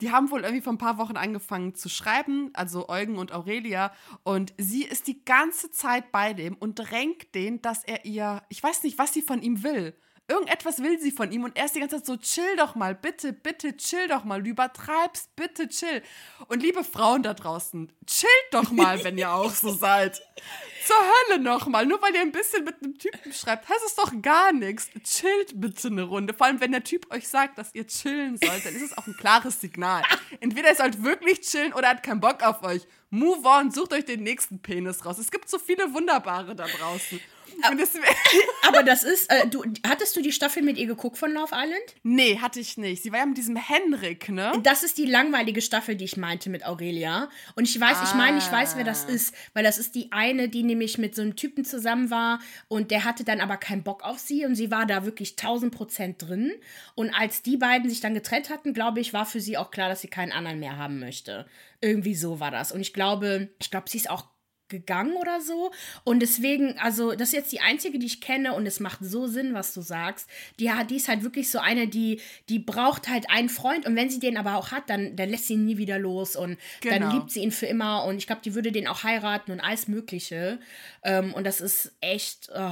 Die 0.01 0.11
haben 0.11 0.29
wohl 0.29 0.41
irgendwie 0.41 0.61
vor 0.61 0.73
ein 0.73 0.77
paar 0.77 0.97
Wochen 0.97 1.17
angefangen 1.17 1.73
zu 1.73 1.89
schreiben, 1.89 2.51
also 2.53 2.87
Eugen 2.89 3.17
und 3.17 3.31
Aurelia. 3.31 3.91
Und 4.23 4.53
sie 4.57 4.83
ist 4.83 5.07
die 5.07 5.23
ganze 5.25 5.71
Zeit 5.71 6.11
bei 6.11 6.33
dem 6.33 6.55
und 6.55 6.75
drängt 6.75 7.33
den, 7.33 7.61
dass 7.61 7.83
er 7.83 8.05
ihr, 8.05 8.43
ich 8.49 8.61
weiß 8.61 8.83
nicht, 8.83 8.97
was 8.99 9.13
sie 9.13 9.21
von 9.21 9.41
ihm 9.41 9.63
will. 9.63 9.95
Irgendetwas 10.29 10.79
will 10.79 10.99
sie 10.99 11.11
von 11.11 11.31
ihm 11.31 11.45
und 11.45 11.55
er 11.55 11.65
ist 11.65 11.75
die 11.75 11.79
ganze 11.79 11.97
Zeit 11.97 12.05
so, 12.05 12.17
chill 12.17 12.57
doch 12.57 12.75
mal, 12.75 12.93
bitte, 12.93 13.31
bitte, 13.31 13.77
chill 13.77 14.09
doch 14.09 14.25
mal, 14.25 14.43
du 14.43 14.49
übertreibst, 14.49 15.33
bitte, 15.37 15.69
chill. 15.69 16.03
Und 16.49 16.61
liebe 16.61 16.83
Frauen 16.83 17.23
da 17.23 17.33
draußen, 17.33 17.93
chillt 18.05 18.29
doch 18.51 18.71
mal, 18.71 19.01
wenn 19.05 19.17
ihr 19.17 19.31
auch 19.31 19.51
so 19.51 19.71
seid. 19.73 20.21
Zur 20.85 20.97
Hölle 20.97 21.41
nochmal, 21.41 21.85
nur 21.85 22.01
weil 22.01 22.13
ihr 22.13 22.21
ein 22.21 22.33
bisschen 22.33 22.65
mit 22.65 22.75
einem 22.83 22.97
Typen 22.97 23.31
schreibt, 23.31 23.69
heißt 23.69 23.85
es 23.85 23.95
doch 23.95 24.11
gar 24.21 24.51
nichts. 24.51 24.89
Chillt 25.03 25.59
bitte 25.61 25.87
eine 25.87 26.03
Runde. 26.03 26.33
Vor 26.33 26.47
allem, 26.47 26.59
wenn 26.59 26.73
der 26.73 26.83
Typ 26.83 27.09
euch 27.13 27.27
sagt, 27.27 27.57
dass 27.57 27.73
ihr 27.73 27.87
chillen 27.87 28.37
sollt, 28.37 28.65
dann 28.65 28.75
ist 28.75 28.81
es 28.81 28.97
auch 28.97 29.07
ein 29.07 29.15
klares 29.15 29.61
Signal. 29.61 30.03
Entweder 30.41 30.69
ihr 30.69 30.75
sollt 30.75 31.03
wirklich 31.03 31.39
chillen 31.41 31.73
oder 31.73 31.89
hat 31.89 32.03
keinen 32.03 32.19
Bock 32.19 32.43
auf 32.43 32.63
euch. 32.63 32.85
Move 33.09 33.47
on, 33.47 33.71
sucht 33.71 33.93
euch 33.93 34.03
den 34.03 34.23
nächsten 34.23 34.61
Penis 34.61 35.05
raus. 35.05 35.19
Es 35.19 35.31
gibt 35.31 35.49
so 35.49 35.57
viele 35.57 35.93
Wunderbare 35.93 36.53
da 36.55 36.65
draußen. 36.67 37.21
Aber 38.67 38.83
das 38.83 39.03
ist, 39.03 39.29
äh, 39.31 39.47
du, 39.47 39.63
hattest 39.85 40.15
du 40.15 40.21
die 40.21 40.31
Staffel 40.31 40.63
mit 40.63 40.77
ihr 40.77 40.87
geguckt 40.87 41.17
von 41.17 41.31
Love 41.31 41.53
Island? 41.55 41.81
nee, 42.03 42.37
hatte 42.39 42.59
ich 42.59 42.77
nicht. 42.77 43.03
Sie 43.03 43.11
war 43.11 43.19
ja 43.19 43.25
mit 43.25 43.37
diesem 43.37 43.55
Henrik, 43.55 44.29
ne? 44.29 44.51
Das 44.63 44.83
ist 44.83 44.97
die 44.97 45.05
langweilige 45.05 45.61
Staffel, 45.61 45.95
die 45.95 46.05
ich 46.05 46.17
meinte 46.17 46.49
mit 46.49 46.65
Aurelia. 46.65 47.29
Und 47.55 47.67
ich 47.67 47.79
weiß, 47.79 47.97
ich 48.03 48.13
meine, 48.15 48.37
ich 48.37 48.51
weiß, 48.51 48.75
wer 48.77 48.83
das 48.83 49.05
Ah. 49.07 49.09
ist, 49.11 49.33
weil 49.53 49.63
das 49.63 49.77
ist 49.77 49.95
die 49.95 50.11
eine, 50.11 50.49
die 50.49 50.63
nämlich 50.63 50.97
mit 50.97 51.15
so 51.15 51.21
einem 51.21 51.35
Typen 51.35 51.65
zusammen 51.65 52.09
war 52.09 52.39
und 52.67 52.91
der 52.91 53.03
hatte 53.03 53.23
dann 53.23 53.41
aber 53.41 53.57
keinen 53.57 53.83
Bock 53.83 54.03
auf 54.03 54.19
sie 54.19 54.45
und 54.45 54.55
sie 54.55 54.71
war 54.71 54.85
da 54.85 55.05
wirklich 55.05 55.31
1000 55.37 55.73
Prozent 55.73 56.21
drin. 56.21 56.51
Und 56.95 57.11
als 57.13 57.41
die 57.41 57.57
beiden 57.57 57.89
sich 57.89 57.99
dann 58.01 58.13
getrennt 58.13 58.49
hatten, 58.49 58.73
glaube 58.73 58.99
ich, 58.99 59.13
war 59.13 59.25
für 59.25 59.39
sie 59.41 59.57
auch 59.57 59.71
klar, 59.71 59.89
dass 59.89 60.01
sie 60.01 60.07
keinen 60.07 60.31
anderen 60.31 60.59
mehr 60.59 60.77
haben 60.77 60.99
möchte. 60.99 61.45
Irgendwie 61.81 62.15
so 62.15 62.39
war 62.39 62.51
das. 62.51 62.71
Und 62.71 62.81
ich 62.81 62.93
glaube, 62.93 63.49
ich 63.61 63.69
glaube, 63.71 63.89
sie 63.89 63.97
ist 63.97 64.09
auch 64.09 64.25
gegangen 64.69 65.13
oder 65.13 65.41
so. 65.41 65.71
Und 66.03 66.19
deswegen, 66.21 66.77
also, 66.79 67.11
das 67.13 67.29
ist 67.29 67.33
jetzt 67.33 67.51
die 67.51 67.61
einzige, 67.61 67.99
die 67.99 68.05
ich 68.05 68.21
kenne 68.21 68.53
und 68.53 68.65
es 68.65 68.79
macht 68.79 68.99
so 69.01 69.27
Sinn, 69.27 69.53
was 69.53 69.73
du 69.73 69.81
sagst. 69.81 70.27
Die, 70.59 70.71
hat- 70.71 70.89
die 70.89 70.95
ist 70.97 71.07
halt 71.07 71.23
wirklich 71.23 71.49
so 71.51 71.59
eine, 71.59 71.87
die, 71.87 72.21
die 72.49 72.59
braucht 72.59 73.07
halt 73.07 73.29
einen 73.29 73.49
Freund 73.49 73.85
und 73.85 73.95
wenn 73.95 74.09
sie 74.09 74.19
den 74.19 74.37
aber 74.37 74.55
auch 74.57 74.71
hat, 74.71 74.89
dann, 74.89 75.15
dann 75.15 75.29
lässt 75.29 75.47
sie 75.47 75.53
ihn 75.53 75.65
nie 75.65 75.77
wieder 75.77 75.99
los 75.99 76.35
und 76.35 76.57
dann 76.83 76.99
Genau. 76.99 77.13
liebt 77.13 77.31
sie 77.31 77.41
ihn 77.41 77.51
für 77.51 77.65
immer 77.65 78.03
und 78.05 78.17
ich 78.17 78.27
glaube, 78.27 78.41
die 78.43 78.55
würde 78.55 78.71
den 78.71 78.87
auch 78.87 79.03
heiraten 79.03 79.51
und 79.51 79.59
alles 79.59 79.87
Mögliche. 79.87 80.59
Ähm, 81.03 81.33
und 81.33 81.43
das 81.45 81.61
ist 81.61 81.91
echt, 82.01 82.49
oh. 82.55 82.71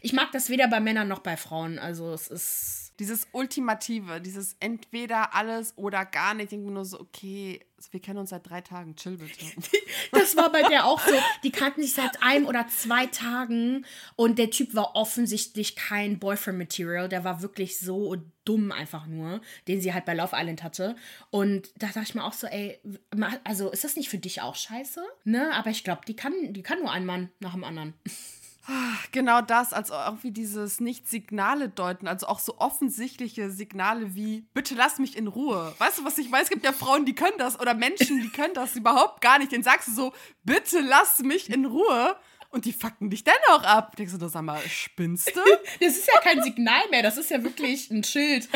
ich 0.00 0.12
mag 0.12 0.30
das 0.32 0.48
weder 0.50 0.68
bei 0.68 0.80
Männern 0.80 1.08
noch 1.08 1.20
bei 1.20 1.36
Frauen. 1.36 1.78
Also, 1.78 2.12
es 2.12 2.28
ist. 2.28 2.81
Dieses 2.98 3.26
Ultimative, 3.32 4.20
dieses 4.20 4.56
entweder 4.60 5.34
alles 5.34 5.72
oder 5.76 6.04
gar 6.04 6.34
nicht. 6.34 6.44
Ich 6.44 6.50
denke 6.50 6.70
nur 6.70 6.84
so, 6.84 7.00
okay, 7.00 7.60
wir 7.90 8.00
kennen 8.00 8.18
uns 8.18 8.30
seit 8.30 8.48
drei 8.48 8.60
Tagen, 8.60 8.96
chill 8.96 9.16
bitte. 9.16 9.44
Das 10.12 10.36
war 10.36 10.52
bei 10.52 10.62
der 10.62 10.86
auch 10.86 11.00
so. 11.00 11.14
Die 11.42 11.50
kannten 11.50 11.82
sich 11.82 11.94
seit 11.94 12.22
einem 12.22 12.46
oder 12.46 12.66
zwei 12.68 13.06
Tagen 13.06 13.86
und 14.14 14.38
der 14.38 14.50
Typ 14.50 14.74
war 14.74 14.94
offensichtlich 14.94 15.74
kein 15.74 16.18
Boyfriend-Material. 16.18 17.08
Der 17.08 17.24
war 17.24 17.42
wirklich 17.42 17.78
so 17.78 18.16
dumm 18.44 18.72
einfach 18.72 19.06
nur, 19.06 19.40
den 19.68 19.80
sie 19.80 19.94
halt 19.94 20.04
bei 20.04 20.14
Love 20.14 20.36
Island 20.36 20.62
hatte. 20.62 20.96
Und 21.30 21.70
da 21.76 21.86
dachte 21.88 22.02
ich 22.02 22.14
mir 22.14 22.24
auch 22.24 22.32
so, 22.32 22.46
ey, 22.46 22.78
also 23.44 23.70
ist 23.70 23.84
das 23.84 23.96
nicht 23.96 24.08
für 24.08 24.18
dich 24.18 24.42
auch 24.42 24.54
scheiße? 24.54 25.02
Ne? 25.24 25.52
Aber 25.54 25.70
ich 25.70 25.84
glaube, 25.84 26.02
die 26.06 26.16
kann, 26.16 26.32
die 26.52 26.62
kann 26.62 26.80
nur 26.80 26.90
ein 26.90 27.06
Mann 27.06 27.30
nach 27.40 27.52
dem 27.52 27.64
anderen. 27.64 27.94
Genau 29.10 29.40
das, 29.40 29.72
als 29.72 29.90
auch 29.90 30.22
wie 30.22 30.30
dieses 30.30 30.80
Nicht-Signale 30.80 31.68
deuten, 31.68 32.06
also 32.06 32.28
auch 32.28 32.38
so 32.38 32.58
offensichtliche 32.58 33.50
Signale 33.50 34.14
wie, 34.14 34.46
bitte 34.54 34.74
lass 34.74 34.98
mich 34.98 35.16
in 35.16 35.26
Ruhe. 35.26 35.74
Weißt 35.78 35.98
du, 35.98 36.04
was 36.04 36.16
ich 36.18 36.30
weiß? 36.30 36.44
Es 36.44 36.50
gibt 36.50 36.64
ja 36.64 36.72
Frauen, 36.72 37.04
die 37.04 37.14
können 37.14 37.36
das 37.38 37.58
oder 37.58 37.74
Menschen, 37.74 38.22
die 38.22 38.30
können 38.30 38.54
das 38.54 38.76
überhaupt 38.76 39.20
gar 39.20 39.38
nicht. 39.38 39.50
Den 39.50 39.64
sagst 39.64 39.88
du 39.88 39.92
so, 39.92 40.12
bitte 40.44 40.80
lass 40.80 41.18
mich 41.20 41.50
in 41.50 41.64
Ruhe. 41.64 42.16
Und 42.50 42.66
die 42.66 42.74
fucken 42.74 43.08
dich 43.08 43.24
dennoch 43.24 43.64
ab. 43.64 43.96
Denkst 43.96 44.12
du, 44.12 44.18
das 44.18 44.32
sag 44.32 44.42
mal, 44.42 44.60
spinnst 44.68 45.34
du? 45.34 45.40
Das 45.80 45.96
ist 45.96 46.06
ja 46.06 46.20
kein 46.20 46.42
Signal 46.42 46.86
mehr, 46.90 47.02
das 47.02 47.16
ist 47.16 47.30
ja 47.30 47.42
wirklich 47.42 47.90
ein 47.90 48.04
Schild. 48.04 48.48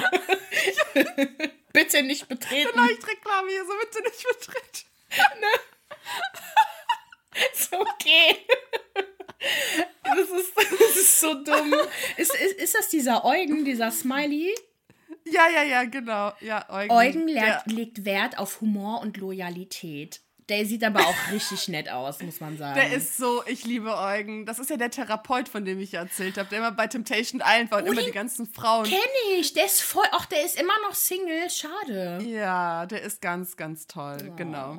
Bitte 1.73 2.03
nicht 2.03 2.29
betreten. 2.29 2.79
Leuchtreklame 2.79 3.51
hier, 3.51 3.65
so 3.65 3.73
bitte 3.81 4.03
nicht 4.03 4.27
betritt. 4.29 4.85
Ist 7.53 7.73
okay. 7.73 8.47
Das 10.03 10.19
ist, 10.19 10.53
das 10.57 10.97
ist 10.97 11.21
so 11.21 11.35
dumm. 11.35 11.75
Ist, 12.17 12.35
ist, 12.35 12.53
ist 12.55 12.75
das 12.75 12.89
dieser 12.89 13.25
Eugen, 13.25 13.65
dieser 13.65 13.91
Smiley? 13.91 14.55
Ja, 15.25 15.49
ja, 15.49 15.63
ja, 15.63 15.85
genau. 15.85 16.33
Ja, 16.41 16.67
Eugen. 16.71 16.93
Eugen 16.93 17.29
lernt, 17.29 17.67
legt 17.67 18.05
Wert 18.05 18.39
auf 18.39 18.61
Humor 18.61 19.01
und 19.01 19.17
Loyalität. 19.17 20.21
Der 20.49 20.65
sieht 20.65 20.85
aber 20.85 21.01
auch 21.01 21.33
richtig 21.33 21.67
nett 21.67 21.89
aus, 21.89 22.23
muss 22.23 22.39
man 22.39 22.57
sagen. 22.57 22.79
Der 22.79 22.93
ist 22.97 23.17
so, 23.17 23.43
ich 23.47 23.65
liebe 23.65 23.97
Eugen. 23.99 24.47
Das 24.47 24.61
ist 24.61 24.71
ja 24.71 24.77
der 24.77 24.93
Therapeut, 24.93 25.49
von 25.49 25.65
dem 25.65 25.81
ich 25.81 25.91
ja 25.93 26.03
erzählt 26.03 26.39
habe, 26.39 26.49
der 26.49 26.59
immer 26.59 26.71
bei 26.71 26.87
Temptation 26.87 27.43
Island 27.45 27.73
war 27.73 27.79
und 27.81 27.89
Oh, 27.89 27.93
immer 27.93 28.03
die 28.03 28.13
ganzen 28.13 28.47
Frauen. 28.47 28.85
Kenn 28.85 28.99
ich. 29.41 29.55
Der 29.55 29.67
ist 29.67 29.83
voll. 29.83 30.05
Ach, 30.13 30.27
der 30.27 30.45
ist 30.45 30.55
immer 30.55 30.75
noch 30.87 30.95
Single. 30.95 31.51
Schade. 31.51 32.23
Ja, 32.25 32.87
der 32.87 33.03
ist 33.03 33.21
ganz, 33.21 33.57
ganz 33.57 33.89
toll. 33.89 34.19
Oh. 34.31 34.37
Genau. 34.37 34.79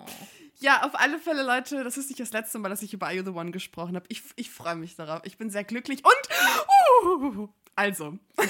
Ja, 0.60 0.84
auf 0.84 1.00
alle 1.00 1.20
Fälle, 1.20 1.44
Leute, 1.44 1.84
das 1.84 1.98
ist 1.98 2.10
nicht 2.10 2.20
das 2.20 2.32
letzte 2.32 2.58
Mal, 2.60 2.70
dass 2.70 2.82
ich 2.82 2.94
über 2.94 3.08
Are 3.08 3.16
You 3.16 3.24
the 3.24 3.30
One 3.30 3.52
gesprochen 3.52 3.96
habe. 3.96 4.06
Ich, 4.10 4.24
ich 4.36 4.50
freue 4.50 4.76
mich 4.76 4.96
darauf. 4.96 5.22
Ich 5.24 5.38
bin 5.38 5.50
sehr 5.50 5.64
glücklich. 5.64 6.04
Und, 6.04 7.24
uh, 7.24 7.48
also, 7.76 8.18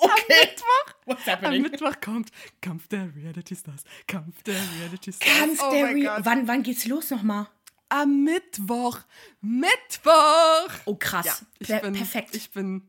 Okay. 0.00 0.22
Mittwoch, 0.28 0.94
What's 1.06 1.28
am? 1.28 1.60
Mittwoch 1.60 2.00
kommt 2.00 2.30
Kampf 2.60 2.86
der 2.88 3.14
Reality 3.14 3.56
Stars. 3.56 3.82
Kampf 4.06 4.42
der 4.44 4.54
Reality 4.78 5.12
Stars. 5.12 5.38
Kampf 5.38 5.62
oh 5.62 5.70
der 5.70 5.86
mein 5.86 5.94
Re 5.96 6.02
Gott. 6.02 6.24
wann, 6.24 6.48
wann 6.48 6.62
geht's 6.62 6.86
los 6.86 7.10
nochmal? 7.10 7.48
Am 7.88 8.22
Mittwoch. 8.22 9.00
Mittwoch. 9.40 10.70
Oh, 10.84 10.94
krass. 10.94 11.24
Ja, 11.26 11.34
ich 11.58 11.68
Per 11.68 11.80
bin, 11.80 11.94
perfekt. 11.94 12.34
Ich 12.34 12.50
bin 12.50 12.88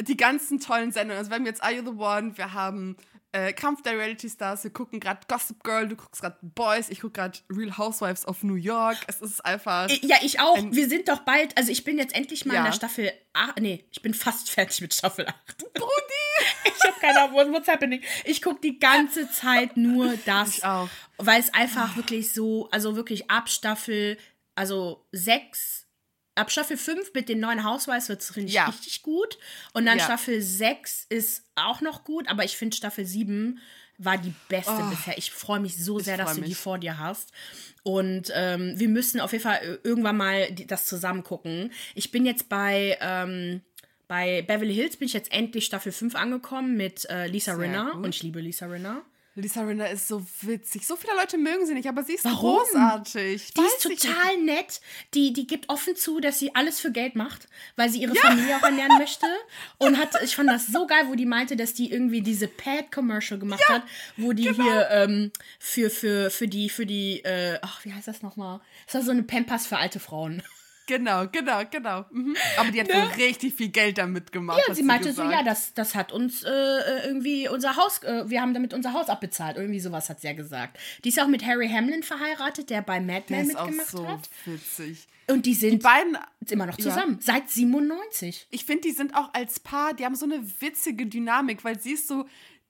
die 0.00 0.16
ganzen 0.16 0.60
tollen 0.60 0.92
Sendungen. 0.92 1.18
Also 1.18 1.30
wir 1.30 1.36
haben 1.36 1.46
jetzt 1.46 1.62
Are 1.62 1.72
You 1.72 1.82
the 1.82 1.96
One, 1.98 2.36
wir 2.36 2.52
haben 2.52 2.96
äh, 3.36 3.52
Kampf 3.52 3.82
der 3.82 3.98
Reality 3.98 4.30
Stars, 4.30 4.64
wir 4.64 4.70
gucken 4.72 4.98
gerade 5.00 5.20
Gossip 5.28 5.62
Girl, 5.62 5.86
du 5.88 5.96
guckst 5.96 6.22
gerade 6.22 6.36
Boys, 6.42 6.88
ich 6.88 7.00
gucke 7.00 7.12
gerade 7.14 7.38
Real 7.50 7.76
Housewives 7.76 8.26
of 8.26 8.42
New 8.42 8.54
York. 8.54 8.96
Es 9.08 9.20
ist 9.20 9.44
einfach. 9.44 9.88
ja, 10.02 10.16
ich 10.22 10.40
auch. 10.40 10.56
Wir 10.70 10.88
sind 10.88 11.08
doch 11.08 11.20
bald, 11.20 11.56
also 11.58 11.70
ich 11.70 11.84
bin 11.84 11.98
jetzt 11.98 12.14
endlich 12.14 12.44
mal 12.46 12.54
in 12.54 12.58
Ja. 12.60 12.64
der 12.66 12.72
Staffel 12.72 13.12
8. 13.34 13.60
Nee, 13.60 13.84
ich 13.90 14.00
bin 14.02 14.14
fast 14.14 14.50
fertig 14.56 14.80
mit 14.80 14.94
Staffel 14.94 15.26
8. 15.26 15.58
Brudi! 15.74 15.86
Ich 16.78 16.84
habe 16.84 17.00
keine 17.00 17.22
Ahnung, 17.22 17.52
what's 17.54 17.66
happening. 17.68 18.02
Ich 18.24 18.42
gucke 18.42 18.60
die 18.60 18.78
ganze 18.78 19.30
Zeit 19.30 19.76
nur 19.76 20.16
das. 20.26 20.58
Ich 20.58 20.64
auch. 20.64 20.88
Weil 21.16 21.40
es 21.40 21.52
einfach 21.54 21.96
wirklich 21.96 22.32
so, 22.32 22.68
also 22.70 22.94
wirklich 22.96 23.30
ab 23.30 23.48
Staffel, 23.48 24.18
also 24.54 25.06
6, 25.12 25.85
ab 26.36 26.50
Staffel 26.52 26.76
5 26.76 27.12
mit 27.14 27.28
den 27.28 27.40
neuen 27.40 27.64
Housewives 27.64 28.08
wird 28.08 28.20
es 28.22 28.36
richtig, 28.36 28.54
Ja. 28.54 28.66
richtig 28.66 29.02
gut. 29.02 29.38
Und 29.72 29.86
dann 29.86 29.98
Ja. 29.98 30.04
Staffel 30.04 30.40
6 30.40 31.06
ist 31.08 31.42
auch 31.56 31.80
noch 31.80 32.04
gut, 32.04 32.28
aber 32.28 32.44
ich 32.44 32.56
finde 32.56 32.76
Staffel 32.76 33.04
7 33.04 33.58
war 33.98 34.18
die 34.18 34.34
beste 34.48 34.72
Oh. 34.72 34.90
bisher. 34.90 35.16
Ich 35.16 35.30
freue 35.30 35.58
mich 35.60 35.82
so 35.82 35.98
sehr, 35.98 36.18
dass 36.18 36.28
freu 36.30 36.34
du 36.36 36.42
die 36.42 36.48
mich. 36.50 36.58
vor 36.58 36.78
dir 36.78 36.98
hast. 36.98 37.32
Und 37.82 38.30
ähm, 38.34 38.74
wir 38.78 38.88
müssen 38.88 39.20
auf 39.20 39.32
jeden 39.32 39.42
Fall 39.44 39.56
äh, 39.62 39.78
irgendwann 39.88 40.16
mal 40.18 40.50
die, 40.52 40.66
das 40.66 40.84
zusammen 40.86 41.24
gucken. 41.24 41.72
Ich 41.94 42.10
bin 42.10 42.26
jetzt 42.26 42.48
bei, 42.50 42.98
ähm, 43.00 43.62
bei 44.06 44.42
Beverly 44.42 44.74
Hills, 44.74 44.98
bin 44.98 45.06
ich 45.06 45.14
jetzt 45.14 45.32
endlich 45.32 45.64
Staffel 45.64 45.92
5 45.92 46.14
angekommen 46.14 46.76
mit 46.76 47.08
äh, 47.08 47.26
Lisa 47.26 47.54
Sehr 47.54 47.62
Rinna. 47.64 47.90
gut. 47.92 48.04
Und 48.04 48.14
ich 48.14 48.22
liebe 48.22 48.40
Lisa 48.40 48.66
Rinna. 48.66 49.02
Lisa 49.36 49.60
Rinna 49.60 49.84
ist 49.86 50.08
so 50.08 50.24
witzig. 50.40 50.86
So 50.86 50.96
viele 50.96 51.14
Leute 51.14 51.36
mögen 51.36 51.66
sie 51.66 51.74
nicht, 51.74 51.88
aber 51.88 52.02
sie 52.02 52.14
ist 52.14 52.24
Warum? 52.24 52.56
großartig. 52.56 53.52
Die 53.52 53.60
Weiß 53.60 53.74
ist 53.74 53.82
total 53.82 54.38
nett. 54.38 54.80
Die, 55.12 55.34
die 55.34 55.46
gibt 55.46 55.68
offen 55.68 55.94
zu, 55.94 56.20
dass 56.20 56.38
sie 56.38 56.54
alles 56.54 56.80
für 56.80 56.90
Geld 56.90 57.16
macht, 57.16 57.46
weil 57.76 57.90
sie 57.90 58.00
ihre 58.00 58.14
Familie 58.14 58.56
auch 58.56 58.62
ernähren 58.62 58.96
möchte. 58.98 59.26
Und 59.76 59.98
hat, 59.98 60.20
ich 60.22 60.34
fand 60.34 60.48
das 60.48 60.68
so 60.68 60.86
geil, 60.86 61.04
wo 61.08 61.14
die 61.14 61.26
meinte, 61.26 61.54
dass 61.54 61.74
die 61.74 61.92
irgendwie 61.92 62.22
diese 62.22 62.48
Pad-Commercial 62.48 63.38
gemacht 63.38 63.68
hat, 63.68 63.82
wo 64.16 64.32
die 64.32 64.44
genau. 64.44 64.64
hier 64.64 64.88
ähm, 64.90 65.32
für, 65.58 65.90
für, 65.90 66.30
für 66.30 66.48
die, 66.48 66.70
für 66.70 66.86
die, 66.86 67.22
äh, 67.22 67.58
ach, 67.60 67.84
wie 67.84 67.92
heißt 67.92 68.08
das 68.08 68.22
nochmal? 68.22 68.60
Das 68.86 68.94
war 68.94 69.02
so 69.02 69.10
eine 69.10 69.22
Pampers 69.22 69.66
für 69.66 69.76
alte 69.76 70.00
Frauen. 70.00 70.42
Genau, 70.86 71.26
genau, 71.30 71.62
genau. 71.70 72.04
Mhm. 72.10 72.36
Aber 72.56 72.70
die 72.70 72.80
hat 72.80 72.88
wohl 72.88 73.24
richtig 73.24 73.54
viel 73.54 73.68
Geld 73.68 73.98
damit 73.98 74.30
gemacht. 74.30 74.58
Ne? 74.58 74.62
Ja, 74.62 74.68
hat 74.68 74.76
sie 74.76 74.82
meinte 74.84 75.12
so, 75.12 75.22
gesagt. 75.22 75.32
ja, 75.32 75.42
das, 75.42 75.74
das 75.74 75.94
hat 75.94 76.12
uns 76.12 76.44
äh, 76.44 76.48
äh, 76.48 77.06
irgendwie 77.06 77.48
unser 77.48 77.76
Haus, 77.76 78.02
äh, 78.04 78.28
wir 78.30 78.40
haben 78.40 78.54
damit 78.54 78.72
unser 78.72 78.92
Haus 78.92 79.08
abbezahlt. 79.08 79.56
Irgendwie 79.56 79.80
sowas 79.80 80.08
hat 80.08 80.20
sie 80.20 80.28
ja 80.28 80.32
gesagt. 80.32 80.78
Die 81.04 81.08
ist 81.08 81.20
auch 81.20 81.26
mit 81.26 81.44
Harry 81.44 81.68
Hamlin 81.68 82.02
verheiratet, 82.04 82.70
der 82.70 82.82
bei 82.82 83.00
Mad 83.00 83.24
Men 83.28 83.48
mitgemacht 83.48 83.88
so 83.88 84.06
hat. 84.06 84.30
witzig. 84.44 85.08
Und 85.28 85.44
die 85.46 85.54
sind 85.54 85.72
Die 85.72 85.76
beiden, 85.78 86.16
immer 86.48 86.66
noch 86.66 86.76
zusammen, 86.76 87.18
seit 87.20 87.50
97. 87.50 88.46
ich 88.50 88.64
finde, 88.64 88.82
die 88.82 88.92
sind 88.92 89.16
auch 89.16 89.34
als 89.34 89.58
Paar, 89.58 89.92
die 89.92 90.04
haben 90.04 90.14
so 90.14 90.24
eine 90.24 90.40
witzige 90.60 91.06
Dynamik, 91.06 91.64
weil 91.64 91.80
sie 91.80 91.92
ist 91.94 92.06
so 92.06 92.26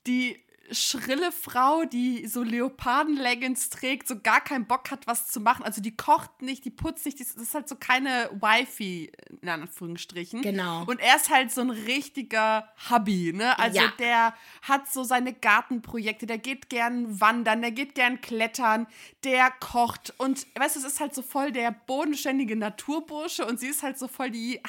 die 0.07 0.43
schrille 0.71 1.33
Frau, 1.33 1.85
die 1.85 2.27
so 2.27 2.43
Leoparden-Leggings 2.43 3.71
trägt, 3.71 4.09
so 4.09 4.19
gar 4.21 4.41
keinen 4.41 4.67
Bock 4.67 4.91
hat, 4.91 5.07
was 5.07 5.29
zu 5.29 5.41
machen. 5.41 5.65
Also 5.65 5.81
die 5.81 5.97
kocht 5.97 6.43
nicht, 6.43 6.65
die 6.65 6.71
putzt 6.71 7.05
nicht, 7.07 7.21
das 7.21 7.31
ist 7.33 7.55
halt 7.55 7.69
so 7.69 7.77
keine 7.77 8.31
Wifi, 8.33 9.13
in 9.43 9.49
Anführungsstrichen. 9.49 10.43
Genau. 10.43 10.85
Und 10.87 11.01
er 11.01 11.17
ist 11.17 11.31
halt 11.31 11.51
so 11.53 11.61
ein 11.61 11.71
richtiger 11.71 12.69
Hubby, 12.91 13.33
ne? 13.35 13.59
Also 13.59 13.79
Ja. 13.81 13.93
der 13.99 14.35
hat 14.63 14.91
so 14.93 15.05
seine 15.05 15.33
Gartenprojekte, 15.33 16.27
der 16.27 16.39
geht 16.39 16.69
gern 16.69 17.21
wandern, 17.21 17.61
der 17.63 17.73
geht 17.73 17.95
gern 17.95 18.21
klettern, 18.21 18.87
der 19.25 19.51
kocht 19.61 20.15
und 20.19 20.47
weißt 20.57 20.77
du, 20.77 20.81
es 20.81 20.87
ist 20.87 21.01
halt 21.01 21.15
so 21.15 21.23
voll 21.23 21.53
der 21.53 21.71
bodenständige 21.73 22.57
Naturbursche 22.57 23.47
und 23.47 23.61
sie 23.61 23.69
ist 23.69 23.83
halt 23.83 23.99
so 23.99 24.09
voll 24.09 24.31
die 24.31 24.61